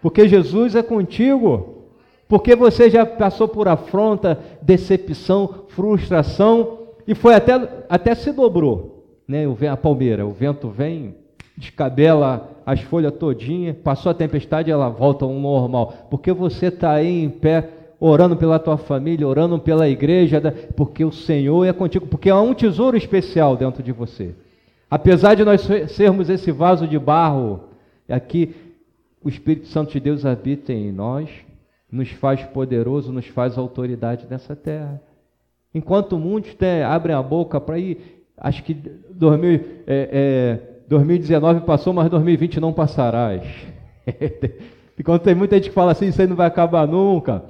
porque 0.02 0.26
Jesus 0.26 0.74
é 0.74 0.82
contigo, 0.82 1.84
porque 2.28 2.56
você 2.56 2.90
já 2.90 3.06
passou 3.06 3.46
por 3.46 3.68
afronta, 3.68 4.36
decepção, 4.60 5.66
frustração 5.68 6.88
e 7.06 7.14
foi 7.14 7.34
até 7.36 7.52
até 7.88 8.16
se 8.16 8.32
dobrou, 8.32 9.04
né? 9.28 9.44
A 9.70 9.76
palmeira, 9.76 10.26
o 10.26 10.32
vento 10.32 10.68
vem, 10.68 11.14
descabela 11.56 12.50
as 12.66 12.80
folhas 12.80 13.14
todinha, 13.14 13.72
passou 13.72 14.10
a 14.10 14.14
tempestade, 14.14 14.72
ela 14.72 14.88
volta 14.88 15.24
ao 15.24 15.32
normal. 15.32 16.08
Porque 16.10 16.32
você 16.32 16.66
está 16.66 16.94
aí 16.94 17.22
em 17.22 17.30
pé, 17.30 17.68
orando 18.00 18.36
pela 18.36 18.58
tua 18.58 18.76
família, 18.76 19.28
orando 19.28 19.56
pela 19.60 19.88
igreja, 19.88 20.40
porque 20.74 21.04
o 21.04 21.12
Senhor 21.12 21.64
é 21.64 21.72
contigo, 21.72 22.08
porque 22.08 22.28
há 22.28 22.40
um 22.40 22.54
tesouro 22.54 22.96
especial 22.96 23.56
dentro 23.56 23.84
de 23.84 23.92
você. 23.92 24.34
Apesar 24.90 25.34
de 25.34 25.44
nós 25.44 25.66
sermos 25.88 26.28
esse 26.28 26.52
vaso 26.52 26.86
de 26.86 26.98
barro, 26.98 27.64
aqui 28.08 28.54
o 29.22 29.28
Espírito 29.28 29.66
Santo 29.68 29.92
de 29.92 30.00
Deus 30.00 30.26
habita 30.26 30.72
em 30.72 30.92
nós, 30.92 31.30
nos 31.90 32.10
faz 32.10 32.42
poderoso, 32.42 33.12
nos 33.12 33.26
faz 33.26 33.56
autoridade 33.56 34.26
nessa 34.28 34.54
terra. 34.54 35.00
Enquanto 35.74 36.18
muitos 36.18 36.54
abrem 36.86 37.16
a 37.16 37.22
boca 37.22 37.60
para 37.60 37.78
ir, 37.78 38.24
acho 38.36 38.62
que 38.62 38.74
2000, 38.74 39.52
é, 39.52 39.60
é, 39.86 40.60
2019 40.88 41.62
passou, 41.62 41.92
mas 41.92 42.10
2020 42.10 42.60
não 42.60 42.72
passarás. 42.72 43.42
Enquanto 44.98 45.22
tem 45.22 45.34
muita 45.34 45.56
gente 45.56 45.70
que 45.70 45.74
fala 45.74 45.92
assim, 45.92 46.06
isso 46.06 46.20
aí 46.20 46.28
não 46.28 46.36
vai 46.36 46.46
acabar 46.46 46.86
nunca. 46.86 47.42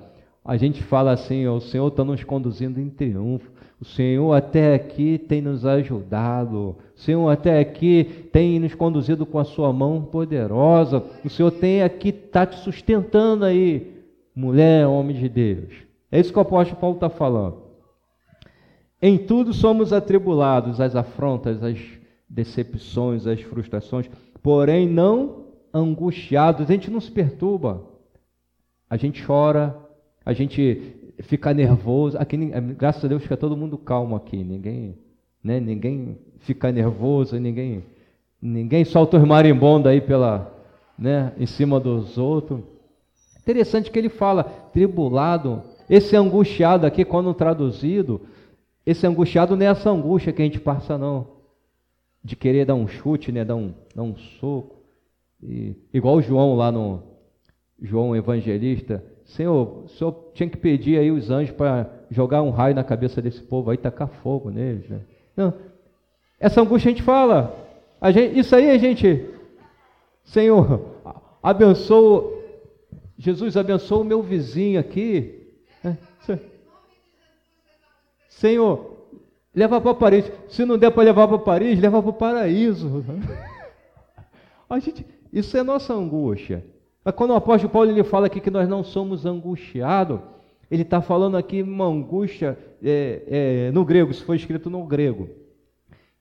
A 0.44 0.56
gente 0.56 0.82
fala 0.82 1.12
assim, 1.12 1.46
o 1.46 1.60
Senhor 1.60 1.88
está 1.88 2.04
nos 2.04 2.22
conduzindo 2.22 2.80
em 2.80 2.88
triunfo. 2.88 3.50
O 3.80 3.84
Senhor 3.84 4.32
até 4.32 4.74
aqui 4.74 5.18
tem 5.18 5.42
nos 5.42 5.66
ajudado. 5.66 6.76
Senhor 6.96 7.28
até 7.28 7.58
aqui 7.58 8.28
tem 8.32 8.58
nos 8.60 8.74
conduzido 8.74 9.26
com 9.26 9.38
a 9.38 9.44
sua 9.44 9.72
mão 9.72 10.02
poderosa. 10.02 11.02
O 11.24 11.28
Senhor 11.28 11.50
tem 11.50 11.82
aqui, 11.82 12.10
está 12.10 12.46
te 12.46 12.56
sustentando 12.60 13.44
aí, 13.44 14.02
mulher, 14.34 14.86
homem 14.86 15.16
de 15.16 15.28
Deus. 15.28 15.72
É 16.10 16.20
isso 16.20 16.32
que 16.32 16.38
o 16.38 16.42
apóstolo 16.42 16.80
Paulo 16.80 16.96
está 16.96 17.08
falando. 17.08 17.64
Em 19.02 19.18
tudo 19.18 19.52
somos 19.52 19.92
atribulados, 19.92 20.80
as 20.80 20.94
afrontas, 20.96 21.62
as 21.62 21.78
decepções, 22.28 23.26
as 23.26 23.40
frustrações, 23.42 24.08
porém 24.42 24.88
não 24.88 25.44
angustiados. 25.72 26.62
A 26.62 26.72
gente 26.72 26.90
não 26.90 27.00
se 27.00 27.10
perturba, 27.10 27.84
a 28.88 28.96
gente 28.96 29.22
chora, 29.22 29.76
a 30.24 30.32
gente 30.32 30.94
fica 31.18 31.52
nervoso. 31.52 32.16
Aqui, 32.18 32.36
graças 32.76 33.04
a 33.04 33.08
Deus, 33.08 33.22
fica 33.22 33.36
todo 33.36 33.56
mundo 33.56 33.76
calmo 33.76 34.14
aqui. 34.14 34.42
Ninguém, 34.42 34.96
né? 35.42 35.60
Ninguém 35.60 36.16
fica 36.44 36.70
nervoso, 36.70 37.38
ninguém. 37.38 37.84
ninguém 38.40 38.84
solta 38.84 39.16
os 39.16 39.24
marimbondos 39.24 39.90
aí 39.90 40.00
pela, 40.00 40.52
né, 40.98 41.32
em 41.38 41.46
cima 41.46 41.80
dos 41.80 42.16
outros. 42.16 42.60
Interessante 43.40 43.90
que 43.90 43.98
ele 43.98 44.08
fala 44.08 44.44
tribulado, 44.44 45.62
esse 45.88 46.16
angustiado 46.16 46.86
aqui, 46.86 47.04
quando 47.04 47.34
traduzido, 47.34 48.22
esse 48.86 49.06
angustiado 49.06 49.56
não 49.56 49.66
é 49.66 49.68
essa 49.68 49.90
angústia 49.90 50.32
que 50.32 50.42
a 50.42 50.44
gente 50.44 50.60
passa, 50.60 50.96
não, 50.96 51.26
de 52.22 52.36
querer 52.36 52.64
dar 52.64 52.74
um 52.74 52.88
chute, 52.88 53.30
né, 53.32 53.44
dar 53.44 53.56
um, 53.56 53.74
dar 53.94 54.02
um 54.02 54.16
soco. 54.16 54.76
E, 55.42 55.76
igual 55.92 56.16
o 56.16 56.22
João 56.22 56.54
lá 56.54 56.72
no 56.72 57.02
João 57.80 58.16
Evangelista, 58.16 59.04
Senhor, 59.24 59.84
o 59.84 59.88
Senhor 59.88 60.30
tinha 60.34 60.48
que 60.48 60.56
pedir 60.56 60.98
aí 60.98 61.10
os 61.10 61.30
anjos 61.30 61.54
para 61.54 61.90
jogar 62.10 62.42
um 62.42 62.50
raio 62.50 62.74
na 62.74 62.84
cabeça 62.84 63.20
desse 63.20 63.42
povo 63.42 63.70
aí, 63.70 63.76
tacar 63.76 64.08
fogo 64.08 64.50
neles, 64.50 64.88
né? 64.88 65.00
Não, 65.36 65.52
essa 66.38 66.60
angústia 66.60 66.90
a 66.90 66.92
gente 66.92 67.02
fala, 67.02 67.54
a 68.00 68.10
gente, 68.10 68.38
isso 68.38 68.54
aí 68.54 68.70
a 68.70 68.78
gente, 68.78 69.24
Senhor, 70.24 70.80
abençoa, 71.42 72.32
Jesus 73.16 73.56
abençoa 73.56 74.00
o 74.00 74.04
meu 74.04 74.22
vizinho 74.22 74.78
aqui. 74.78 75.48
Né? 75.82 75.96
Senhor, 78.28 78.94
leva 79.54 79.80
para 79.80 79.94
Paris. 79.94 80.30
Se 80.48 80.64
não 80.64 80.76
der 80.76 80.90
para 80.90 81.04
levar 81.04 81.28
para 81.28 81.38
Paris, 81.38 81.80
leva 81.80 82.02
para 82.02 82.10
o 82.10 82.14
paraíso. 82.14 83.04
A 84.68 84.78
gente, 84.80 85.06
isso 85.32 85.56
é 85.56 85.62
nossa 85.62 85.94
angústia. 85.94 86.64
Mas 87.04 87.14
quando 87.14 87.30
o 87.30 87.34
apóstolo 87.34 87.72
Paulo 87.72 87.90
ele 87.90 88.02
fala 88.02 88.26
aqui 88.26 88.40
que 88.40 88.50
nós 88.50 88.68
não 88.68 88.82
somos 88.82 89.24
angustiados, 89.24 90.20
ele 90.70 90.82
está 90.82 91.00
falando 91.00 91.36
aqui 91.36 91.62
uma 91.62 91.86
angústia 91.86 92.58
é, 92.82 93.22
é, 93.68 93.70
no 93.72 93.84
grego, 93.84 94.10
isso 94.10 94.24
foi 94.24 94.36
escrito 94.36 94.68
no 94.68 94.84
grego. 94.84 95.28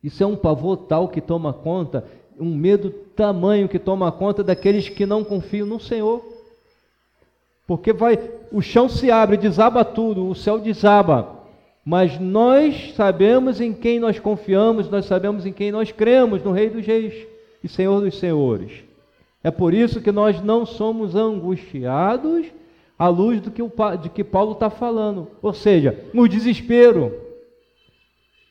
Isso 0.03 0.21
é 0.21 0.25
um 0.25 0.35
pavor 0.35 0.77
tal 0.77 1.07
que 1.07 1.21
toma 1.21 1.53
conta, 1.53 2.03
um 2.39 2.53
medo 2.53 2.89
tamanho 2.89 3.69
que 3.69 3.79
toma 3.79 4.11
conta 4.11 4.43
daqueles 4.43 4.89
que 4.89 5.05
não 5.05 5.23
confiam 5.23 5.65
no 5.65 5.79
Senhor. 5.79 6.21
Porque 7.65 7.93
vai, 7.93 8.19
o 8.51 8.61
chão 8.61 8.89
se 8.89 9.09
abre, 9.09 9.37
desaba 9.37 9.85
tudo, 9.85 10.27
o 10.27 10.35
céu 10.35 10.59
desaba. 10.59 11.43
Mas 11.85 12.19
nós 12.19 12.93
sabemos 12.95 13.61
em 13.61 13.73
quem 13.73 13.99
nós 13.99 14.19
confiamos, 14.19 14.89
nós 14.89 15.05
sabemos 15.05 15.45
em 15.45 15.53
quem 15.53 15.71
nós 15.71 15.91
cremos, 15.91 16.43
no 16.43 16.51
Rei 16.51 16.69
dos 16.69 16.85
Reis 16.85 17.13
e 17.63 17.67
Senhor 17.67 18.01
dos 18.01 18.19
Senhores. 18.19 18.83
É 19.43 19.51
por 19.51 19.73
isso 19.73 20.01
que 20.01 20.11
nós 20.11 20.41
não 20.41 20.65
somos 20.65 21.15
angustiados 21.15 22.45
à 22.97 23.07
luz 23.07 23.41
do 23.41 23.51
que, 23.51 23.61
o, 23.61 23.71
de 24.01 24.09
que 24.09 24.23
Paulo 24.23 24.53
está 24.53 24.69
falando. 24.69 25.27
Ou 25.41 25.53
seja, 25.53 26.05
no 26.13 26.27
desespero. 26.27 27.22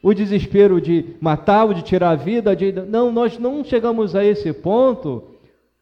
O 0.02 0.12
desespero 0.12 0.80
de 0.80 1.14
matar, 1.20 1.64
ou 1.64 1.72
de 1.72 1.82
tirar 1.82 2.10
a 2.10 2.16
vida. 2.16 2.56
De... 2.56 2.72
Não, 2.72 3.12
nós 3.12 3.38
não 3.38 3.62
chegamos 3.62 4.16
a 4.16 4.24
esse 4.24 4.52
ponto 4.52 5.22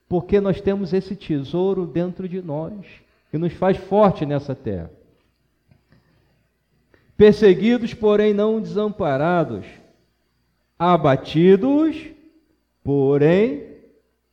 porque 0.09 0.41
nós 0.41 0.61
temos 0.61 0.93
esse 0.93 1.17
tesouro 1.17 1.87
dentro 1.87 2.29
de 2.29 2.43
nós 2.43 2.75
que 3.31 3.39
nos 3.39 3.53
faz 3.53 3.77
forte 3.77 4.27
nessa 4.27 4.55
terra. 4.55 4.91
Perseguidos, 7.17 7.95
porém 7.95 8.35
não 8.35 8.61
desamparados, 8.61 9.65
abatidos, 10.79 11.97
porém 12.83 13.71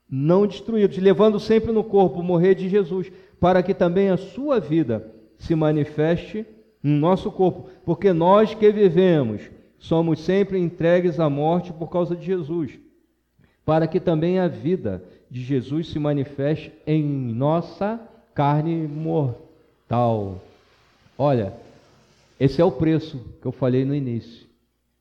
não 0.10 0.48
destruídos, 0.48 0.98
levando 0.98 1.40
sempre 1.40 1.72
no 1.72 1.84
corpo 1.84 2.24
morrer 2.24 2.56
de 2.56 2.70
Jesus, 2.70 3.12
para 3.40 3.62
que 3.62 3.74
também 3.74 4.10
a 4.10 4.18
sua 4.18 4.60
vida 4.60 5.14
se 5.38 5.54
manifeste 5.54 6.46
no 6.82 6.98
nosso 6.98 7.30
corpo, 7.30 7.70
porque 7.86 8.14
nós 8.14 8.54
que 8.54 8.72
vivemos 8.72 9.42
somos 9.80 10.20
sempre 10.20 10.58
entregues 10.58 11.20
à 11.20 11.30
morte 11.30 11.72
por 11.72 11.90
causa 11.90 12.16
de 12.16 12.26
Jesus, 12.26 12.78
para 13.66 13.88
que 13.88 14.00
também 14.00 14.40
a 14.40 14.48
vida 14.48 15.04
de 15.30 15.42
Jesus 15.42 15.90
se 15.90 16.00
manifeste 16.00 16.72
em 16.86 17.04
nossa 17.04 18.00
carne 18.34 18.88
mortal. 18.88 20.42
Olha, 21.18 21.54
esse 22.40 22.62
é 22.62 22.66
o 22.66 22.72
preço 22.72 23.20
que 23.42 23.48
eu 23.48 23.52
falei 23.52 23.84
no 23.84 23.96
início. 23.96 24.48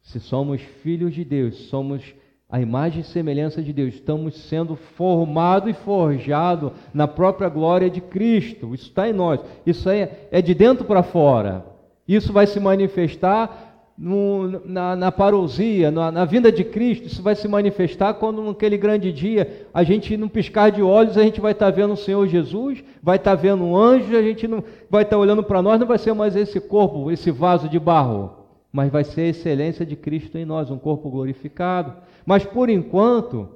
Se 0.02 0.20
somos 0.20 0.60
filhos 0.60 1.14
de 1.14 1.24
Deus, 1.24 1.68
somos 1.68 2.14
a 2.48 2.60
imagem 2.60 3.00
e 3.00 3.04
semelhança 3.04 3.60
de 3.60 3.72
Deus, 3.72 3.94
estamos 3.94 4.36
sendo 4.36 4.76
formados 4.76 5.68
e 5.68 5.72
forjados 5.72 6.70
na 6.94 7.08
própria 7.08 7.48
glória 7.48 7.90
de 7.90 8.00
Cristo. 8.00 8.72
Isso 8.72 8.84
está 8.84 9.08
em 9.08 9.12
nós. 9.12 9.40
Isso 9.66 9.88
é, 9.90 10.28
é 10.30 10.40
de 10.40 10.54
dentro 10.54 10.84
para 10.84 11.02
fora. 11.02 11.66
Isso 12.06 12.32
vai 12.32 12.46
se 12.46 12.60
manifestar 12.60 13.65
no, 13.98 14.60
na, 14.64 14.94
na, 14.94 15.10
parousia, 15.10 15.90
na, 15.90 16.12
na, 16.12 16.24
vinda 16.24 16.52
de 16.52 16.62
Cristo. 16.64 17.06
Isso 17.06 17.22
vai 17.22 17.34
se 17.34 17.48
manifestar 17.48 18.14
quando, 18.14 18.42
naquele 18.42 18.76
grande 18.76 19.10
dia, 19.10 19.66
a 19.72 19.82
gente, 19.82 20.16
num 20.16 20.28
piscar 20.28 20.70
de 20.70 20.82
olhos, 20.82 21.16
a 21.16 21.22
gente 21.22 21.40
vai 21.40 21.52
estar 21.52 21.66
tá 21.66 21.70
vendo 21.70 21.94
o 21.94 21.96
Senhor 21.96 22.26
Jesus, 22.26 22.84
vai 23.02 23.16
estar 23.16 23.36
tá 23.36 23.42
vendo 23.42 23.64
um 23.64 23.76
anjo, 23.76 24.16
a 24.16 24.22
gente 24.22 24.46
não 24.46 24.62
vai 24.90 25.02
estar 25.02 25.16
tá 25.16 25.20
olhando 25.20 25.42
para 25.42 25.62
nós, 25.62 25.80
não 25.80 25.86
vai 25.86 25.98
ser 25.98 26.12
mais 26.12 26.36
esse 26.36 26.60
corpo, 26.60 27.10
esse 27.10 27.30
vaso 27.30 27.68
de 27.68 27.78
barro, 27.78 28.46
mas 28.70 28.90
vai 28.90 29.04
ser 29.04 29.22
a 29.22 29.28
excelência 29.28 29.86
de 29.86 29.96
Cristo 29.96 30.36
em 30.36 30.44
nós, 30.44 30.70
um 30.70 30.78
corpo 30.78 31.08
glorificado. 31.08 31.94
Mas 32.26 32.44
por 32.44 32.68
enquanto, 32.68 33.48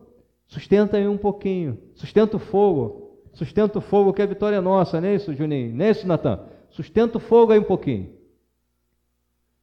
sustenta 0.47 0.97
aí 0.97 1.07
um 1.07 1.19
pouquinho, 1.19 1.77
sustenta 1.95 2.37
o 2.37 2.41
fogo, 2.41 3.11
sustenta 3.35 3.79
o 3.79 3.83
fogo 3.83 4.13
que 4.15 4.23
a 4.23 4.27
vitória 4.27 4.57
é 4.57 4.61
nossa, 4.61 5.01
não 5.01 5.09
é 5.09 5.15
isso, 5.15 5.35
Juninho? 5.35 5.75
Não 5.75 5.85
é 5.85 5.91
isso, 5.91 6.07
Natan? 6.07 6.41
Sustenta 6.71 7.19
o 7.19 7.21
fogo 7.21 7.53
aí 7.53 7.59
um 7.59 7.65
pouquinho. 7.65 8.20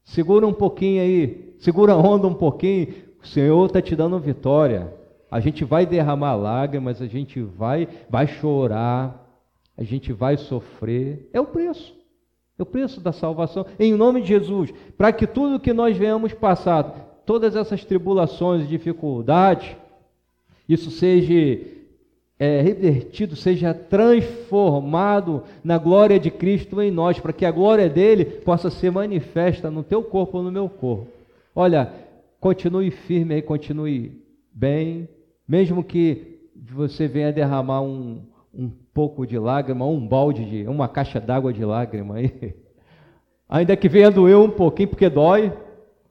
Segura 0.07 0.47
um 0.47 0.53
pouquinho 0.53 1.01
aí, 1.01 1.53
segura 1.59 1.91
a 1.91 1.97
onda 1.97 2.27
um 2.27 2.33
pouquinho. 2.33 2.93
O 3.21 3.27
Senhor 3.27 3.65
está 3.65 3.81
te 3.81 3.93
dando 3.93 4.17
vitória. 4.17 4.93
A 5.29 5.41
gente 5.41 5.65
vai 5.65 5.85
derramar 5.85 6.35
lágrimas, 6.35 7.01
a 7.01 7.07
gente 7.07 7.41
vai, 7.41 7.89
vai 8.09 8.25
chorar, 8.25 9.29
a 9.77 9.83
gente 9.83 10.13
vai 10.13 10.37
sofrer. 10.37 11.29
É 11.33 11.41
o 11.41 11.45
preço. 11.45 11.93
É 12.57 12.63
o 12.63 12.65
preço 12.65 13.01
da 13.01 13.11
salvação. 13.11 13.65
Em 13.77 13.93
nome 13.93 14.21
de 14.21 14.29
Jesus, 14.29 14.73
para 14.97 15.11
que 15.11 15.27
tudo 15.27 15.59
que 15.59 15.73
nós 15.73 15.97
venhamos 15.97 16.33
passar, 16.33 17.21
todas 17.25 17.57
essas 17.57 17.83
tribulações 17.83 18.63
e 18.63 18.67
dificuldades, 18.67 19.75
isso 20.69 20.89
seja 20.89 21.67
é, 22.39 22.61
revertido, 22.61 23.35
seja 23.35 23.73
transformado 23.73 25.43
na 25.63 25.77
glória 25.77 26.19
de 26.19 26.29
Cristo 26.29 26.81
em 26.81 26.91
nós, 26.91 27.19
para 27.19 27.33
que 27.33 27.45
a 27.45 27.51
glória 27.51 27.89
dele 27.89 28.25
possa 28.25 28.69
ser 28.69 28.91
manifesta 28.91 29.71
no 29.71 29.83
teu 29.83 30.03
corpo 30.03 30.37
ou 30.37 30.43
no 30.43 30.51
meu 30.51 30.69
corpo. 30.69 31.07
Olha, 31.55 31.91
continue 32.39 32.91
firme 32.91 33.35
aí, 33.35 33.41
continue 33.41 34.21
bem, 34.53 35.09
mesmo 35.47 35.83
que 35.83 36.39
você 36.71 37.07
venha 37.07 37.33
derramar 37.33 37.81
um, 37.81 38.21
um 38.53 38.69
pouco 38.93 39.25
de 39.25 39.39
lágrima, 39.39 39.85
um 39.85 40.05
balde 40.07 40.45
de, 40.45 40.67
uma 40.67 40.87
caixa 40.87 41.19
d'água 41.19 41.51
de 41.51 41.65
lágrima 41.65 42.15
aí. 42.15 42.53
Ainda 43.49 43.75
que 43.75 43.89
venha 43.89 44.11
doer 44.11 44.37
um 44.37 44.49
pouquinho, 44.49 44.89
porque 44.89 45.09
dói, 45.09 45.53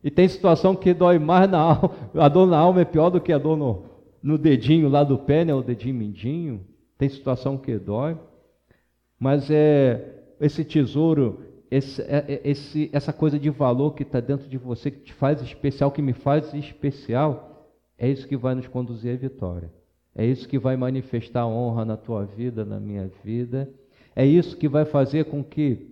e 0.03 0.11
tem 0.11 0.27
situação 0.27 0.75
que 0.75 0.95
dói 0.95 1.19
mais 1.19 1.49
na 1.49 1.59
alma, 1.59 1.91
a 2.15 2.29
dor 2.29 2.47
na 2.47 2.59
alma 2.59 2.81
é 2.81 2.85
pior 2.85 3.11
do 3.11 3.21
que 3.21 3.33
a 3.33 3.39
dor 3.39 3.57
no, 3.57 3.85
no 4.27 4.37
dedinho 4.37 4.89
lá 4.89 5.05
do 5.05 5.17
pé, 5.17 5.45
né, 5.45 5.55
o 5.55 5.63
dedinho 5.63 5.95
mindinho. 5.95 6.67
Tem 6.99 7.09
situação 7.09 7.57
que 7.57 7.79
dói. 7.79 8.19
Mas 9.19 9.49
é 9.51 10.25
esse 10.41 10.65
tesouro, 10.65 11.43
esse, 11.71 12.03
é, 12.03 12.25
é, 12.27 12.41
esse, 12.43 12.91
essa 12.93 13.13
coisa 13.13 13.39
de 13.39 13.51
valor 13.51 13.95
que 13.95 14.03
está 14.03 14.19
dentro 14.19 14.49
de 14.49 14.59
você, 14.59 14.91
que 14.91 15.01
te 15.01 15.13
faz 15.13 15.41
especial, 15.41 15.93
que 15.93 16.03
me 16.03 16.13
faz 16.13 16.53
especial, 16.53 17.71
é 17.97 18.09
isso 18.09 18.27
que 18.27 18.37
vai 18.37 18.57
nos 18.57 18.67
conduzir 18.67 19.15
à 19.15 19.17
vitória. 19.17 19.73
É 20.15 20.27
isso 20.27 20.49
que 20.49 20.59
vai 20.59 20.77
manifestar 20.77 21.47
honra 21.47 21.85
na 21.85 21.97
tua 21.97 22.25
vida, 22.25 22.65
na 22.65 22.81
minha 22.81 23.09
vida. 23.23 23.71
É 24.15 24.27
isso 24.27 24.57
que 24.57 24.69
vai 24.69 24.85
fazer 24.85 25.27
com 25.27 25.45
que 25.45 25.87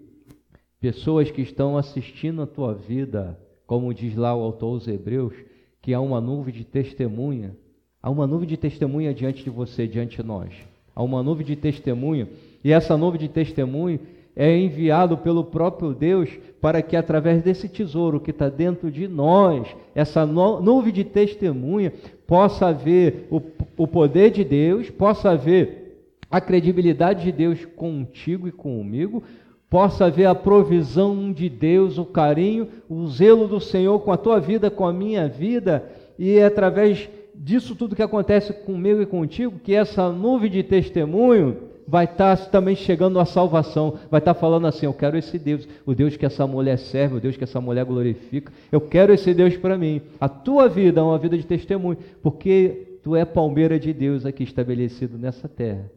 pessoas 0.81 1.31
que 1.31 1.43
estão 1.43 1.79
assistindo 1.79 2.43
a 2.43 2.47
tua 2.47 2.75
vida 2.75 3.39
como 3.67 3.95
diz 3.95 4.15
lá 4.15 4.35
o 4.35 4.43
autor 4.43 4.75
aos 4.75 4.89
Hebreus, 4.89 5.35
que 5.81 5.95
há 5.95 6.01
uma 6.01 6.21
nuvem 6.21 6.53
de 6.53 6.65
testemunha, 6.65 7.57
há 8.05 8.11
uma 8.11 8.27
nuvem 8.27 8.47
de 8.47 8.59
testemunha 8.59 9.15
diante 9.15 9.43
de 9.43 9.49
você, 9.49 9.87
diante 9.87 10.19
de 10.19 10.23
nós. 10.23 10.51
Há 10.95 11.03
uma 11.03 11.23
nuvem 11.23 11.47
de 11.47 11.57
testemunha, 11.57 12.29
e 12.63 12.71
essa 12.71 12.99
nuvem 12.99 13.19
de 13.19 13.29
testemunho 13.29 13.99
é 14.37 14.55
enviado 14.55 15.17
pelo 15.17 15.43
próprio 15.43 15.95
Deus 15.95 16.29
para 16.61 16.83
que 16.83 16.97
através 16.97 17.43
desse 17.43 17.67
tesouro 17.67 18.21
que 18.21 18.31
está 18.31 18.51
dentro 18.51 18.91
de 18.91 19.09
nós, 19.09 19.67
essa 19.95 20.27
nuvem 20.27 20.93
de 20.93 21.03
testemunha, 21.03 21.95
possa 22.27 22.75
ver 22.75 23.27
o, 23.31 23.41
o 23.75 23.87
poder 23.87 24.31
de 24.33 24.45
Deus, 24.45 24.91
possa 24.91 25.35
ver 25.35 26.11
a 26.31 26.43
credibilidade 26.43 27.25
de 27.25 27.33
Deus 27.33 27.65
contigo 27.65 28.47
e 28.47 28.53
comigo, 28.53 29.23
possa 29.71 30.11
ver 30.11 30.27
a 30.27 30.35
provisão 30.35 31.33
de 31.33 31.49
Deus, 31.49 31.97
o 31.97 32.05
carinho, 32.05 32.69
o 32.87 33.07
zelo 33.07 33.49
do 33.49 33.61
Senhor 33.61 33.99
com 34.01 34.13
a 34.13 34.19
tua 34.19 34.39
vida, 34.39 34.71
com 34.71 34.87
a 34.87 34.93
minha 34.93 35.27
vida, 35.27 35.91
e 36.19 36.37
é 36.37 36.45
através 36.45 37.09
disso 37.35 37.75
tudo 37.75 37.97
que 37.97 38.03
acontece 38.03 38.53
comigo 38.53 39.03
e 39.03 39.07
contigo, 39.07 39.59
que 39.59 39.75
essa 39.75 40.11
nuvem 40.11 40.51
de 40.51 40.63
testemunho 40.63 41.75
vai 41.87 42.05
estar 42.05 42.37
também 42.51 42.75
chegando 42.75 43.19
à 43.19 43.25
salvação, 43.25 43.99
vai 44.11 44.19
estar 44.19 44.35
falando 44.35 44.67
assim: 44.67 44.87
Eu 44.87 44.95
quero 44.95 45.17
esse 45.17 45.39
Deus, 45.39 45.69
o 45.85 45.95
Deus 45.95 46.17
que 46.17 46.25
essa 46.25 46.47
mulher 46.47 46.79
serve, 46.79 47.17
o 47.17 47.21
Deus 47.21 47.37
que 47.37 47.45
essa 47.45 47.61
mulher 47.61 47.85
glorifica, 47.85 48.53
eu 48.73 48.81
quero 48.81 49.13
esse 49.13 49.35
Deus 49.35 49.57
para 49.57 49.77
mim. 49.77 50.01
A 50.21 50.29
tua 50.29 50.69
vida 50.69 51.01
é 51.01 51.03
uma 51.03 51.19
vida 51.19 51.37
de 51.37 51.47
testemunho, 51.47 51.99
porque 52.23 52.99
tu 53.03 53.15
é 53.15 53.25
palmeira 53.25 53.79
de 53.79 53.93
Deus 53.93 54.25
aqui 54.25 54.43
estabelecido 54.43 55.19
nessa 55.19 55.49
terra. 55.49 55.91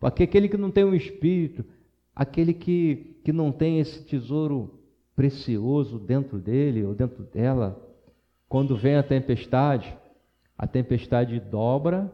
Porque 0.00 0.24
aquele 0.24 0.48
que 0.48 0.56
não 0.56 0.70
tem 0.70 0.84
um 0.84 0.94
espírito, 0.94 1.64
aquele 2.14 2.52
que, 2.52 3.16
que 3.24 3.32
não 3.32 3.52
tem 3.52 3.78
esse 3.78 4.02
tesouro 4.02 4.80
precioso 5.14 5.98
dentro 5.98 6.38
dele 6.38 6.84
ou 6.84 6.94
dentro 6.94 7.22
dela, 7.22 7.80
quando 8.48 8.76
vem 8.76 8.96
a 8.96 9.02
tempestade, 9.02 9.96
a 10.62 10.66
tempestade 10.68 11.40
dobra, 11.40 12.08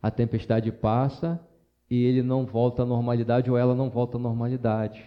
a 0.00 0.08
tempestade 0.08 0.70
passa 0.70 1.44
e 1.90 2.04
ele 2.04 2.22
não 2.22 2.46
volta 2.46 2.84
à 2.84 2.86
normalidade 2.86 3.50
ou 3.50 3.58
ela 3.58 3.74
não 3.74 3.90
volta 3.90 4.16
à 4.16 4.20
normalidade. 4.20 5.02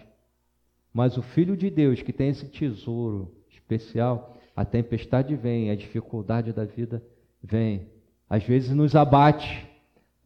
Mas 0.92 1.16
o 1.16 1.22
Filho 1.22 1.56
de 1.56 1.70
Deus, 1.70 2.02
que 2.02 2.12
tem 2.12 2.28
esse 2.28 2.44
tesouro 2.44 3.32
especial, 3.48 4.36
a 4.54 4.62
tempestade 4.62 5.34
vem, 5.34 5.70
a 5.70 5.74
dificuldade 5.74 6.52
da 6.52 6.66
vida 6.66 7.02
vem. 7.42 7.88
Às 8.28 8.44
vezes 8.44 8.76
nos 8.76 8.94
abate, 8.94 9.66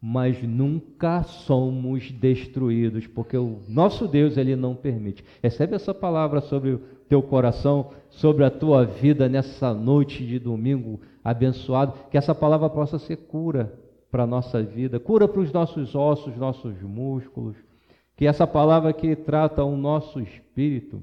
mas 0.02 0.42
nunca 0.42 1.22
somos 1.22 2.10
destruídos, 2.10 3.06
porque 3.06 3.36
o 3.36 3.60
nosso 3.68 4.08
Deus 4.08 4.36
ele 4.36 4.56
não 4.56 4.74
permite. 4.74 5.24
Recebe 5.40 5.76
essa 5.76 5.94
palavra 5.94 6.40
sobre 6.40 6.70
o 6.70 6.78
teu 7.08 7.22
coração, 7.22 7.92
sobre 8.10 8.44
a 8.44 8.50
tua 8.50 8.84
vida 8.84 9.28
nessa 9.28 9.72
noite 9.72 10.26
de 10.26 10.40
domingo 10.40 11.00
abençoado, 11.22 11.94
que 12.10 12.18
essa 12.18 12.34
palavra 12.34 12.68
possa 12.70 12.98
ser 12.98 13.16
cura 13.16 13.72
para 14.10 14.22
a 14.22 14.26
nossa 14.26 14.62
vida, 14.62 14.98
cura 14.98 15.28
para 15.28 15.40
os 15.40 15.52
nossos 15.52 15.94
ossos, 15.94 16.36
nossos 16.36 16.80
músculos, 16.82 17.56
que 18.16 18.26
essa 18.26 18.46
palavra 18.46 18.92
que 18.92 19.14
trata 19.14 19.62
o 19.62 19.76
nosso 19.76 20.20
espírito, 20.20 21.02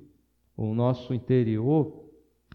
o 0.57 0.73
nosso 0.73 1.13
interior, 1.13 2.05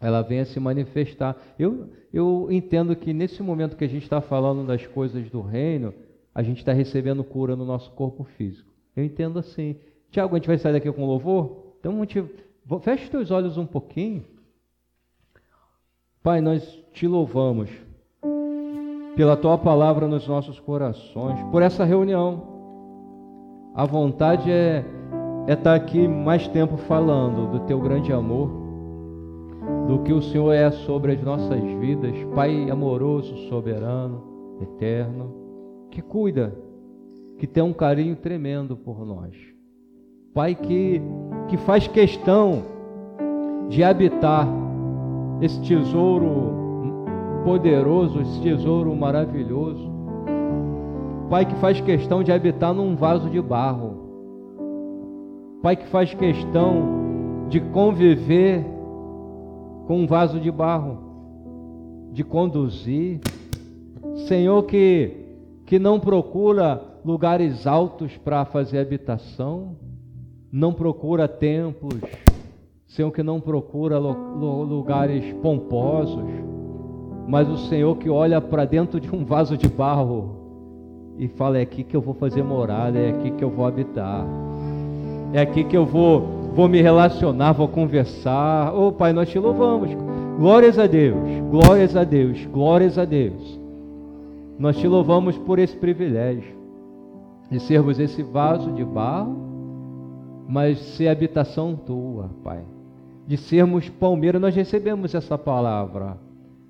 ela 0.01 0.23
venha 0.23 0.45
se 0.45 0.59
manifestar. 0.59 1.37
Eu, 1.59 1.91
eu 2.13 2.49
entendo 2.51 2.97
que 2.97 3.13
nesse 3.13 3.43
momento 3.43 3.77
que 3.77 3.85
a 3.85 3.89
gente 3.89 4.03
está 4.03 4.21
falando 4.21 4.67
das 4.67 4.87
coisas 4.87 5.31
do 5.31 5.41
reino, 5.41 5.95
a 6.35 6.43
gente 6.43 6.59
está 6.59 6.73
recebendo 6.73 7.23
cura 7.23 7.55
no 7.55 7.65
nosso 7.65 7.91
corpo 7.93 8.25
físico. 8.25 8.71
Eu 8.97 9.05
entendo 9.05 9.39
assim. 9.39 9.77
Tiago, 10.11 10.35
a 10.35 10.39
gente 10.39 10.49
vai 10.49 10.59
sair 10.59 10.73
daqui 10.73 10.91
com 10.91 11.07
louvor? 11.07 11.75
Então, 11.79 11.97
a 11.97 11.99
gente, 12.01 12.25
feche 12.83 13.05
os 13.05 13.11
teus 13.11 13.31
olhos 13.31 13.57
um 13.57 13.67
pouquinho. 13.67 14.25
Pai, 16.23 16.43
nós 16.43 16.63
te 16.93 17.07
louvamos 17.09 17.71
pela 19.17 19.39
tua 19.39 19.57
palavra 19.57 20.07
nos 20.07 20.29
nossos 20.29 20.61
corações, 20.61 21.43
por 21.45 21.63
essa 21.63 21.83
reunião. 21.83 22.43
A 23.75 23.87
vontade 23.87 24.51
é, 24.51 24.85
é 25.47 25.55
estar 25.55 25.71
tá 25.71 25.75
aqui 25.75 26.07
mais 26.07 26.47
tempo 26.49 26.77
falando 26.77 27.51
do 27.51 27.61
teu 27.61 27.81
grande 27.81 28.13
amor, 28.13 28.51
do 29.89 30.01
que 30.01 30.13
o 30.13 30.21
Senhor 30.21 30.53
é 30.53 30.71
sobre 30.71 31.13
as 31.13 31.23
nossas 31.23 31.63
vidas, 31.81 32.15
Pai 32.35 32.69
amoroso, 32.69 33.35
soberano, 33.49 34.59
eterno 34.61 35.35
que 35.91 36.03
cuida, 36.03 36.55
que 37.39 37.47
tem 37.47 37.63
um 37.63 37.73
carinho 37.73 38.15
tremendo 38.15 38.77
por 38.77 39.07
nós. 39.07 39.35
Pai 40.35 40.55
que, 40.55 41.01
que 41.49 41.57
faz 41.57 41.89
questão 41.89 42.63
de 43.71 43.83
habitar 43.83 44.47
esse 45.41 45.61
tesouro 45.61 46.61
poderoso, 47.45 48.21
esse 48.21 48.41
tesouro 48.43 48.95
maravilhoso. 48.95 49.91
Pai 51.29 51.47
que 51.47 51.55
faz 51.57 51.81
questão 51.81 52.23
de 52.23 52.33
habitar 52.33 52.75
num 52.75 52.97
vaso 52.97 53.31
de 53.31 53.41
barro. 53.41 54.09
Pai 55.63 55.77
que 55.77 55.87
faz 55.87 56.13
questão 56.13 57.47
de 57.49 57.61
conviver 57.61 58.65
com 59.87 60.01
um 60.01 60.07
vaso 60.07 60.41
de 60.41 60.51
barro, 60.51 60.99
de 62.13 62.25
conduzir. 62.25 63.21
Senhor 64.27 64.63
que 64.65 65.17
que 65.71 65.79
não 65.79 66.01
procura 66.01 66.83
lugares 67.05 67.65
altos 67.65 68.17
para 68.17 68.45
fazer 68.45 68.81
habitação, 68.81 69.77
não 70.51 70.73
procura 70.73 71.29
templos, 71.29 72.01
Senhor 72.91 73.13
que 73.13 73.23
não 73.23 73.41
procura 73.41 74.01
lugares 74.01 75.25
pomposos, 75.35 76.25
mas 77.29 77.49
o 77.49 77.57
Senhor 77.57 77.97
que 77.97 78.11
olha 78.11 78.41
para 78.41 78.65
dentro 78.65 78.99
de 78.99 79.09
um 79.15 79.25
vaso 79.25 79.57
de 79.57 79.69
barro 79.69 81.15
e 81.17 81.29
fala: 81.29 81.59
é 81.59 81.63
aqui 81.63 81.85
que 81.85 81.97
eu 81.97 82.01
vou 82.01 82.15
fazer 82.15 82.43
morada, 82.43 82.99
é 82.99 83.11
aqui 83.11 83.31
que 83.31 83.45
eu 83.45 83.49
vou 83.49 83.65
habitar, 83.65 84.27
é 85.33 85.41
aqui 85.41 85.63
que 85.63 85.77
eu 85.77 85.87
vou, 85.87 86.51
vou 86.53 86.69
me 86.69 86.83
relacionar, 86.83 87.53
vou 87.53 87.69
conversar. 87.69 88.75
Oh 88.75 88.91
Pai, 88.91 89.13
nós 89.13 89.29
te 89.29 89.39
louvamos. 89.39 89.91
Glórias 90.37 90.77
a 90.77 90.89
Deus, 90.89 91.21
glórias 91.49 91.95
a 91.95 92.03
Deus, 92.03 92.45
glórias 92.47 92.99
a 92.99 93.05
Deus. 93.05 93.61
Nós 94.59 94.77
te 94.77 94.89
louvamos 94.89 95.39
por 95.39 95.61
esse 95.61 95.77
privilégio 95.77 96.59
de 97.49 97.61
sermos 97.61 98.01
esse 98.01 98.21
vaso 98.21 98.73
de 98.73 98.85
barro, 98.85 99.37
mas 100.49 100.77
ser 100.97 101.07
habitação 101.07 101.77
tua, 101.77 102.31
Pai. 102.43 102.65
De 103.31 103.37
sermos 103.37 103.89
palmeira, 103.89 104.41
nós 104.41 104.57
recebemos 104.57 105.15
essa 105.15 105.39
palavra, 105.39 106.19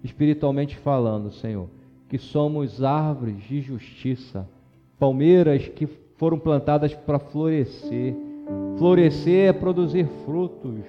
espiritualmente 0.05 0.77
falando, 0.77 1.33
Senhor, 1.33 1.69
que 2.07 2.19
somos 2.19 2.83
árvores 2.83 3.43
de 3.45 3.63
justiça, 3.63 4.47
palmeiras 4.99 5.69
que 5.69 5.89
foram 6.19 6.39
plantadas 6.39 6.93
para 6.93 7.19
florescer. 7.19 8.15
Florescer 8.77 9.49
é 9.49 9.53
produzir 9.55 10.07
frutos, 10.27 10.81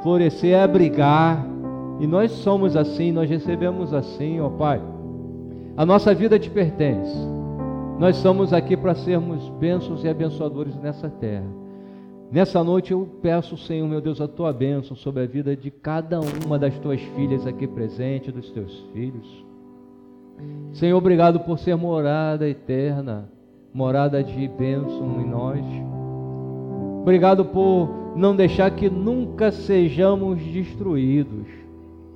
florescer 0.00 0.52
é 0.52 0.62
abrigar, 0.62 1.44
e 1.98 2.06
nós 2.06 2.30
somos 2.30 2.76
assim, 2.76 3.10
nós 3.10 3.28
recebemos 3.28 3.92
assim, 3.92 4.38
ó 4.38 4.48
Pai 4.48 4.80
a 5.76 5.84
nossa 5.84 6.14
vida 6.14 6.38
te 6.38 6.48
pertence. 6.48 7.18
Nós 7.98 8.14
somos 8.18 8.52
aqui 8.52 8.76
para 8.76 8.94
sermos 8.94 9.48
bênçãos 9.58 10.04
e 10.04 10.08
abençoadores 10.08 10.76
nessa 10.76 11.10
terra. 11.10 11.65
Nessa 12.30 12.62
noite 12.62 12.92
eu 12.92 13.08
peço, 13.22 13.56
Senhor, 13.56 13.88
meu 13.88 14.00
Deus, 14.00 14.20
a 14.20 14.26
tua 14.26 14.52
bênção 14.52 14.96
sobre 14.96 15.22
a 15.22 15.26
vida 15.26 15.56
de 15.56 15.70
cada 15.70 16.20
uma 16.20 16.58
das 16.58 16.76
tuas 16.78 17.00
filhas 17.00 17.46
aqui 17.46 17.66
presente, 17.66 18.32
dos 18.32 18.50
teus 18.50 18.78
filhos. 18.92 19.44
Senhor, 20.72 20.98
obrigado 20.98 21.40
por 21.40 21.58
ser 21.58 21.76
morada 21.76 22.48
eterna, 22.48 23.28
morada 23.72 24.22
de 24.22 24.48
bênção 24.48 25.20
em 25.20 25.26
nós. 25.26 25.64
Obrigado 27.02 27.44
por 27.44 27.88
não 28.16 28.34
deixar 28.34 28.70
que 28.72 28.90
nunca 28.90 29.52
sejamos 29.52 30.42
destruídos 30.42 31.66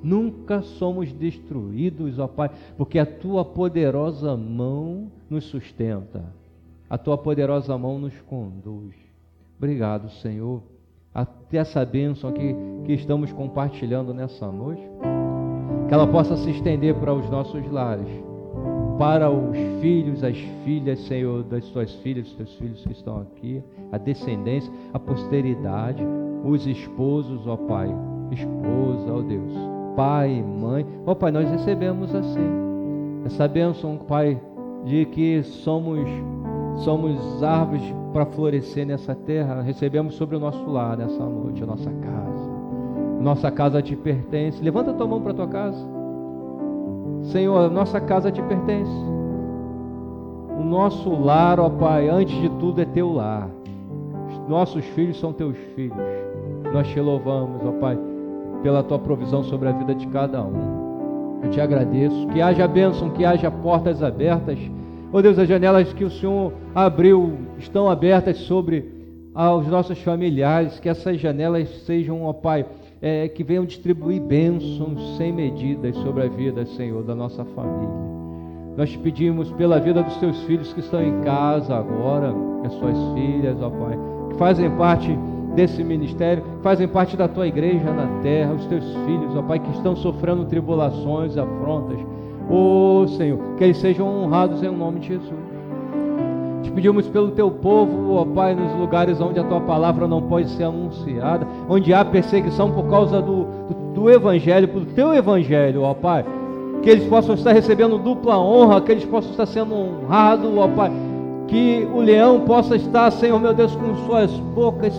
Nunca 0.02 0.62
somos 0.62 1.12
destruídos, 1.12 2.18
ó 2.18 2.26
Pai, 2.26 2.50
porque 2.76 2.98
a 2.98 3.04
tua 3.04 3.44
poderosa 3.44 4.34
mão 4.36 5.10
nos 5.28 5.44
sustenta, 5.44 6.24
a 6.88 6.96
tua 6.96 7.18
poderosa 7.18 7.76
mão 7.76 7.98
nos 7.98 8.18
conduz. 8.22 8.94
Obrigado, 9.60 10.08
Senhor, 10.22 10.62
até 11.12 11.58
essa 11.58 11.84
bênção 11.84 12.32
que, 12.32 12.56
que 12.86 12.94
estamos 12.94 13.30
compartilhando 13.30 14.14
nessa 14.14 14.50
noite, 14.50 14.80
que 15.86 15.92
ela 15.92 16.06
possa 16.06 16.34
se 16.38 16.50
estender 16.50 16.94
para 16.94 17.12
os 17.12 17.28
nossos 17.28 17.70
lares, 17.70 18.08
para 18.98 19.30
os 19.30 19.54
filhos, 19.82 20.24
as 20.24 20.38
filhas, 20.64 20.98
Senhor, 21.00 21.42
das 21.42 21.62
tuas 21.66 21.92
filhas, 21.96 22.24
dos 22.24 22.36
teus 22.36 22.54
filhos 22.54 22.82
que 22.86 22.92
estão 22.92 23.20
aqui, 23.20 23.62
a 23.92 23.98
descendência, 23.98 24.72
a 24.94 24.98
posteridade, 24.98 26.02
os 26.42 26.66
esposos, 26.66 27.46
ó 27.46 27.58
Pai, 27.58 27.94
esposa, 28.30 29.12
ó 29.12 29.20
Deus. 29.20 29.52
Pai, 29.94 30.42
mãe. 30.42 30.86
Ó 31.04 31.14
Pai, 31.14 31.30
nós 31.30 31.50
recebemos 31.50 32.14
assim. 32.14 32.48
Essa 33.26 33.46
bênção, 33.46 33.98
Pai, 33.98 34.40
de 34.86 35.04
que 35.04 35.42
somos 35.42 36.08
somos 36.76 37.42
árvores 37.42 37.82
para 38.12 38.26
florescer 38.26 38.86
nessa 38.86 39.14
terra. 39.14 39.60
Recebemos 39.62 40.14
sobre 40.14 40.36
o 40.36 40.40
nosso 40.40 40.64
lar 40.70 40.96
nessa 40.96 41.24
noite, 41.24 41.62
a 41.62 41.66
nossa 41.66 41.90
casa. 41.90 42.50
Nossa 43.20 43.50
casa 43.50 43.82
te 43.82 43.94
pertence. 43.96 44.62
Levanta 44.62 44.92
tua 44.92 45.06
mão 45.06 45.20
para 45.20 45.34
tua 45.34 45.46
casa. 45.46 45.86
Senhor, 47.24 47.70
nossa 47.70 48.00
casa 48.00 48.30
te 48.30 48.42
pertence. 48.42 48.90
O 50.58 50.62
nosso 50.62 51.10
lar, 51.10 51.60
ó 51.60 51.68
Pai, 51.68 52.08
antes 52.08 52.34
de 52.40 52.48
tudo 52.50 52.80
é 52.80 52.84
teu 52.84 53.12
lar. 53.12 53.48
Nossos 54.48 54.84
filhos 54.86 55.18
são 55.20 55.32
teus 55.32 55.56
filhos. 55.74 55.96
Nós 56.72 56.88
te 56.88 57.00
louvamos, 57.00 57.60
ó 57.64 57.72
Pai 57.72 57.98
pela 58.62 58.82
tua 58.82 58.98
provisão 58.98 59.42
sobre 59.42 59.68
a 59.68 59.72
vida 59.72 59.94
de 59.94 60.06
cada 60.08 60.42
um. 60.42 61.40
Eu 61.42 61.50
te 61.50 61.60
agradeço. 61.60 62.26
Que 62.28 62.40
haja 62.40 62.68
bênção, 62.68 63.10
que 63.10 63.24
haja 63.24 63.50
portas 63.50 64.02
abertas. 64.02 64.58
Oh 65.12 65.20
Deus, 65.20 65.38
as 65.40 65.48
janelas 65.48 65.92
que 65.92 66.04
o 66.04 66.10
Senhor 66.10 66.52
abriu 66.72 67.32
estão 67.58 67.90
abertas 67.90 68.36
sobre 68.38 68.84
aos 69.34 69.66
nossos 69.66 69.98
familiares. 70.02 70.78
Que 70.78 70.88
essas 70.88 71.18
janelas 71.18 71.68
sejam, 71.84 72.22
ó 72.22 72.32
Pai, 72.32 72.64
é, 73.02 73.26
que 73.26 73.42
venham 73.42 73.64
distribuir 73.64 74.22
bênçãos 74.22 75.16
sem 75.16 75.32
medidas 75.32 75.96
sobre 75.96 76.22
a 76.22 76.28
vida, 76.28 76.64
Senhor, 76.64 77.02
da 77.02 77.14
nossa 77.14 77.44
família. 77.44 78.10
Nós 78.76 78.90
te 78.90 78.98
pedimos 78.98 79.50
pela 79.52 79.80
vida 79.80 80.00
dos 80.00 80.16
teus 80.18 80.40
filhos 80.42 80.72
que 80.72 80.80
estão 80.80 81.02
em 81.02 81.20
casa 81.22 81.74
agora, 81.74 82.32
as 82.64 82.72
suas 82.74 82.96
filhas, 83.14 83.60
ó 83.60 83.68
Pai, 83.68 83.98
que 84.30 84.36
fazem 84.36 84.70
parte 84.76 85.18
desse 85.56 85.82
ministério, 85.82 86.44
fazem 86.62 86.86
parte 86.86 87.16
da 87.16 87.26
tua 87.26 87.48
igreja 87.48 87.92
na 87.92 88.20
terra, 88.22 88.52
os 88.52 88.64
teus 88.66 88.84
filhos, 89.04 89.34
ó 89.34 89.42
Pai, 89.42 89.58
que 89.58 89.70
estão 89.72 89.96
sofrendo 89.96 90.44
tribulações, 90.44 91.36
afrontas. 91.36 91.98
Oh 92.50 93.06
Senhor, 93.06 93.38
que 93.56 93.62
eles 93.62 93.76
sejam 93.76 94.08
honrados 94.08 94.60
em 94.60 94.70
nome 94.70 94.98
de 94.98 95.08
Jesus. 95.08 95.50
Te 96.64 96.70
pedimos 96.72 97.06
pelo 97.06 97.30
teu 97.30 97.48
povo, 97.48 98.14
ó 98.14 98.24
Pai, 98.24 98.56
nos 98.56 98.72
lugares 98.74 99.20
onde 99.20 99.38
a 99.38 99.44
tua 99.44 99.60
palavra 99.60 100.08
não 100.08 100.20
pode 100.22 100.48
ser 100.50 100.64
anunciada, 100.64 101.46
onde 101.68 101.94
há 101.94 102.04
perseguição 102.04 102.72
por 102.72 102.88
causa 102.90 103.22
do, 103.22 103.44
do, 103.44 103.92
do 103.94 104.10
Evangelho, 104.10 104.66
pelo 104.66 104.84
teu 104.86 105.14
Evangelho, 105.14 105.82
ó 105.82 105.94
Pai. 105.94 106.24
Que 106.82 106.90
eles 106.90 107.06
possam 107.06 107.36
estar 107.36 107.52
recebendo 107.52 107.98
dupla 107.98 108.36
honra, 108.36 108.80
que 108.80 108.90
eles 108.90 109.04
possam 109.04 109.30
estar 109.30 109.46
sendo 109.46 109.74
honrados, 109.74 110.50
ó 110.56 110.66
Pai. 110.66 110.90
Que 111.46 111.88
o 111.92 112.00
leão 112.00 112.40
possa 112.40 112.74
estar, 112.74 113.10
Senhor 113.12 113.38
meu 113.38 113.54
Deus, 113.54 113.76
com 113.76 113.94
suas 114.06 114.30
bocas 114.30 114.92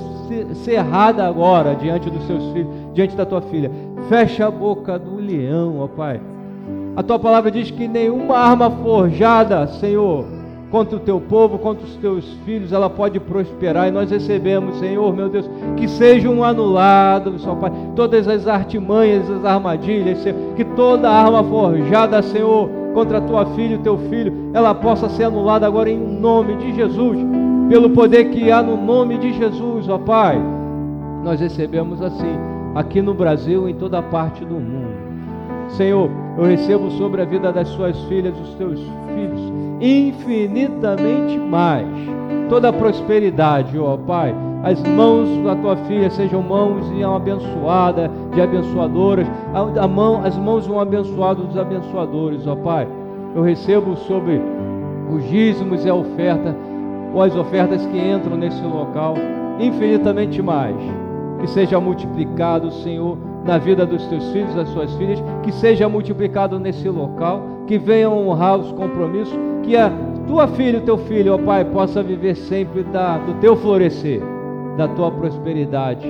cerradas 0.63 1.25
agora 1.25 1.75
diante 1.75 2.09
dos 2.09 2.25
seus 2.27 2.43
filhos, 2.53 2.69
diante 2.93 3.15
da 3.15 3.25
tua 3.25 3.41
filha. 3.41 3.69
Fecha 4.07 4.47
a 4.47 4.51
boca 4.51 4.97
do 4.97 5.17
leão, 5.17 5.79
ó 5.79 5.87
Pai. 5.87 6.19
A 6.95 7.01
tua 7.01 7.17
palavra 7.17 7.49
diz 7.49 7.71
que 7.71 7.87
nenhuma 7.87 8.37
arma 8.37 8.69
forjada, 8.69 9.65
Senhor, 9.67 10.25
contra 10.69 10.97
o 10.97 10.99
teu 10.99 11.21
povo, 11.21 11.57
contra 11.57 11.85
os 11.85 11.95
teus 11.97 12.25
filhos, 12.45 12.73
ela 12.73 12.89
pode 12.89 13.19
prosperar. 13.19 13.87
E 13.87 13.91
nós 13.91 14.11
recebemos, 14.11 14.77
Senhor, 14.77 15.13
meu 15.13 15.29
Deus, 15.29 15.49
que 15.77 15.87
sejam 15.87 16.43
anulados, 16.43 17.41
Senhor 17.41 17.55
Pai, 17.57 17.71
todas 17.95 18.27
as 18.27 18.47
artimanhas, 18.47 19.29
as 19.29 19.45
armadilhas, 19.45 20.19
Senhor, 20.19 20.53
que 20.55 20.65
toda 20.65 21.09
arma 21.09 21.43
forjada, 21.43 22.21
Senhor, 22.21 22.69
contra 22.93 23.19
a 23.19 23.21
tua 23.21 23.45
filha 23.47 23.75
e 23.75 23.77
o 23.77 23.81
teu 23.83 23.97
filho, 24.09 24.51
ela 24.53 24.73
possa 24.73 25.07
ser 25.07 25.25
anulada 25.25 25.65
agora 25.65 25.89
em 25.89 25.97
nome 25.97 26.55
de 26.55 26.73
Jesus, 26.73 27.17
pelo 27.69 27.91
poder 27.91 28.25
que 28.31 28.51
há 28.51 28.61
no 28.61 28.75
nome 28.75 29.17
de 29.17 29.31
Jesus, 29.33 29.87
ó 29.87 29.97
Pai. 29.97 30.41
Nós 31.23 31.39
recebemos 31.39 32.01
assim, 32.01 32.35
aqui 32.75 33.01
no 33.01 33.13
Brasil, 33.13 33.69
em 33.69 33.75
toda 33.75 34.01
parte 34.01 34.43
do 34.43 34.55
mundo. 34.55 34.90
Senhor, 35.77 36.09
eu 36.37 36.45
recebo 36.45 36.89
sobre 36.91 37.21
a 37.21 37.25
vida 37.25 37.51
das 37.51 37.67
suas 37.69 37.97
filhas, 38.03 38.35
dos 38.35 38.53
teus 38.55 38.79
filhos, 39.13 39.53
infinitamente 39.79 41.37
mais. 41.37 41.87
Toda 42.49 42.69
a 42.69 42.73
prosperidade, 42.73 43.77
ó 43.79 43.97
Pai. 43.97 44.35
As 44.63 44.81
mãos 44.83 45.27
da 45.43 45.55
tua 45.55 45.75
filha 45.75 46.09
sejam 46.11 46.43
mãos 46.43 46.87
de 46.93 47.03
abençoada, 47.03 48.11
de 48.33 48.41
abençoadoras. 48.41 49.27
A, 49.79 49.87
mão, 49.87 50.23
as 50.23 50.37
mãos 50.37 50.65
de 50.65 50.71
um 50.71 50.79
abençoado 50.79 51.43
dos 51.43 51.57
abençoadores, 51.57 52.45
ó 52.45 52.55
Pai. 52.55 52.87
Eu 53.33 53.41
recebo 53.41 53.95
sobre 53.95 54.41
os 55.09 55.23
dízimos 55.29 55.85
e 55.85 55.89
a 55.89 55.95
oferta, 55.95 56.55
ou 57.13 57.23
as 57.23 57.35
ofertas 57.35 57.85
que 57.85 57.97
entram 57.97 58.37
nesse 58.37 58.61
local, 58.63 59.15
infinitamente 59.59 60.41
mais. 60.41 60.75
Que 61.39 61.47
seja 61.47 61.79
multiplicado, 61.79 62.69
Senhor, 62.71 63.17
na 63.45 63.57
vida 63.57 63.85
dos 63.85 64.05
teus 64.05 64.31
filhos, 64.31 64.53
das 64.53 64.69
suas 64.69 64.93
filhas, 64.95 65.21
que 65.43 65.51
seja 65.51 65.89
multiplicado 65.89 66.59
nesse 66.59 66.87
local, 66.89 67.41
que 67.67 67.77
venham 67.77 68.27
honrar 68.27 68.57
os 68.57 68.71
compromissos, 68.71 69.37
que 69.63 69.75
a 69.75 69.91
tua 70.27 70.47
filha 70.47 70.77
e 70.77 70.81
teu 70.81 70.97
filho, 70.97 71.33
ó 71.33 71.37
Pai, 71.37 71.65
possa 71.65 72.03
viver 72.03 72.35
sempre 72.35 72.83
da, 72.83 73.17
do 73.17 73.33
teu 73.35 73.55
florescer, 73.55 74.21
da 74.77 74.87
tua 74.87 75.11
prosperidade, 75.11 76.07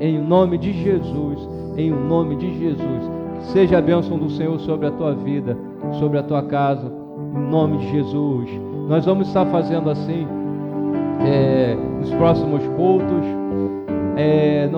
em 0.00 0.18
nome 0.18 0.56
de 0.58 0.72
Jesus, 0.72 1.48
em 1.76 1.90
nome 1.90 2.36
de 2.36 2.58
Jesus. 2.58 3.10
Que 3.38 3.44
seja 3.52 3.78
a 3.78 3.82
bênção 3.82 4.18
do 4.18 4.30
Senhor 4.30 4.58
sobre 4.60 4.86
a 4.86 4.90
tua 4.90 5.14
vida, 5.14 5.56
sobre 5.98 6.18
a 6.18 6.22
tua 6.22 6.42
casa, 6.42 6.90
em 7.34 7.50
nome 7.50 7.78
de 7.78 7.90
Jesus. 7.90 8.50
Nós 8.88 9.04
vamos 9.04 9.28
estar 9.28 9.46
fazendo 9.46 9.90
assim 9.90 10.26
é, 11.26 11.76
nos 11.98 12.10
próximos 12.14 12.62
cultos. 12.76 13.24
É, 14.16 14.68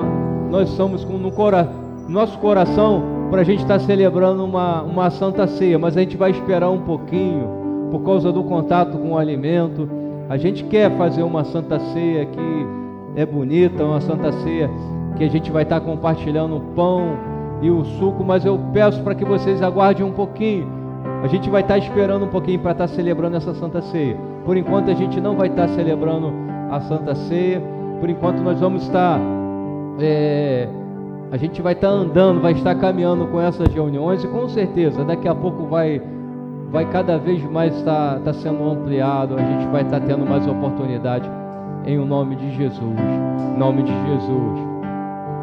nós, 0.50 0.68
somos 0.70 1.04
com, 1.04 1.14
no 1.14 1.30
coração 1.30 1.89
nosso 2.10 2.36
coração 2.38 3.02
para 3.30 3.42
a 3.42 3.44
gente 3.44 3.62
estar 3.62 3.78
tá 3.78 3.84
celebrando 3.84 4.44
uma, 4.44 4.82
uma 4.82 5.10
santa 5.10 5.46
ceia, 5.46 5.78
mas 5.78 5.96
a 5.96 6.00
gente 6.00 6.16
vai 6.16 6.32
esperar 6.32 6.68
um 6.68 6.80
pouquinho 6.80 7.88
por 7.90 8.00
causa 8.00 8.32
do 8.32 8.42
contato 8.42 8.98
com 8.98 9.12
o 9.12 9.18
alimento. 9.18 9.88
A 10.28 10.36
gente 10.36 10.64
quer 10.64 10.90
fazer 10.96 11.22
uma 11.22 11.44
santa 11.44 11.78
ceia 11.78 12.26
que 12.26 12.66
é 13.14 13.24
bonita, 13.24 13.84
uma 13.84 14.00
santa 14.00 14.32
ceia 14.32 14.68
que 15.16 15.24
a 15.24 15.28
gente 15.28 15.50
vai 15.50 15.62
estar 15.62 15.80
tá 15.80 15.86
compartilhando 15.86 16.56
o 16.56 16.60
pão 16.74 17.16
e 17.62 17.70
o 17.70 17.84
suco, 17.84 18.24
mas 18.24 18.44
eu 18.44 18.58
peço 18.72 19.02
para 19.02 19.14
que 19.14 19.24
vocês 19.24 19.62
aguardem 19.62 20.04
um 20.04 20.12
pouquinho. 20.12 20.66
A 21.22 21.28
gente 21.28 21.48
vai 21.48 21.62
estar 21.62 21.74
tá 21.74 21.78
esperando 21.78 22.24
um 22.24 22.28
pouquinho 22.28 22.58
para 22.58 22.72
estar 22.72 22.88
celebrando 22.88 23.36
essa 23.36 23.54
santa 23.54 23.80
ceia. 23.82 24.16
Por 24.44 24.56
enquanto 24.56 24.90
a 24.90 24.94
gente 24.94 25.20
não 25.20 25.36
vai 25.36 25.48
estar 25.48 25.68
celebrando 25.68 26.32
a 26.70 26.80
santa 26.80 27.14
ceia. 27.14 27.62
Por 28.00 28.08
enquanto 28.08 28.40
nós 28.40 28.58
vamos 28.58 28.82
estar 28.84 29.20
é, 30.00 30.66
a 31.30 31.36
gente 31.36 31.62
vai 31.62 31.74
estar 31.74 31.88
tá 31.88 31.94
andando, 31.94 32.40
vai 32.40 32.52
estar 32.52 32.74
caminhando 32.74 33.26
com 33.28 33.40
essas 33.40 33.72
reuniões 33.72 34.24
e 34.24 34.28
com 34.28 34.48
certeza 34.48 35.04
daqui 35.04 35.28
a 35.28 35.34
pouco 35.34 35.64
vai, 35.64 36.02
vai 36.72 36.84
cada 36.86 37.18
vez 37.18 37.42
mais 37.44 37.76
estar, 37.76 38.18
estar 38.18 38.32
sendo 38.34 38.68
ampliado, 38.68 39.36
a 39.36 39.42
gente 39.42 39.66
vai 39.66 39.82
estar 39.82 40.00
tendo 40.00 40.26
mais 40.26 40.46
oportunidade 40.46 41.30
em 41.86 41.98
o 41.98 42.04
nome 42.04 42.34
de 42.34 42.50
Jesus, 42.56 42.82
em 42.82 43.58
nome 43.58 43.84
de 43.84 43.92
Jesus, 43.92 44.60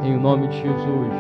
em 0.04 0.18
nome 0.18 0.48
de 0.50 0.58
Jesus. 0.58 1.14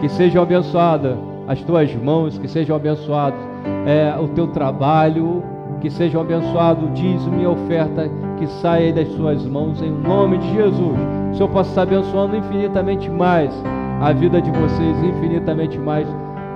Que 0.00 0.08
sejam 0.08 0.42
abençoadas 0.42 1.16
as 1.46 1.62
tuas 1.62 1.94
mãos, 1.94 2.36
que 2.36 2.48
sejam 2.48 2.74
abençoados 2.74 3.38
é, 3.86 4.18
o 4.20 4.26
teu 4.28 4.48
trabalho, 4.48 5.42
que 5.80 5.88
sejam 5.88 6.20
abençoado 6.20 6.86
o 6.86 6.90
dízimo 6.90 7.40
e 7.40 7.44
a 7.44 7.50
oferta 7.50 8.10
que 8.38 8.46
saia 8.48 8.92
das 8.92 9.06
suas 9.12 9.46
mãos 9.46 9.80
em 9.80 9.90
nome 9.90 10.38
de 10.38 10.52
Jesus. 10.52 10.98
O 11.30 11.36
Senhor 11.36 11.48
possa 11.48 11.70
estar 11.70 11.82
abençoando 11.82 12.36
infinitamente 12.36 13.08
mais 13.08 13.52
a 14.00 14.12
vida 14.12 14.40
de 14.40 14.50
vocês 14.50 15.02
infinitamente 15.04 15.78
mais 15.78 16.06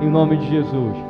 em 0.01 0.11
nome 0.11 0.37
de 0.37 0.49
Jesus. 0.49 1.08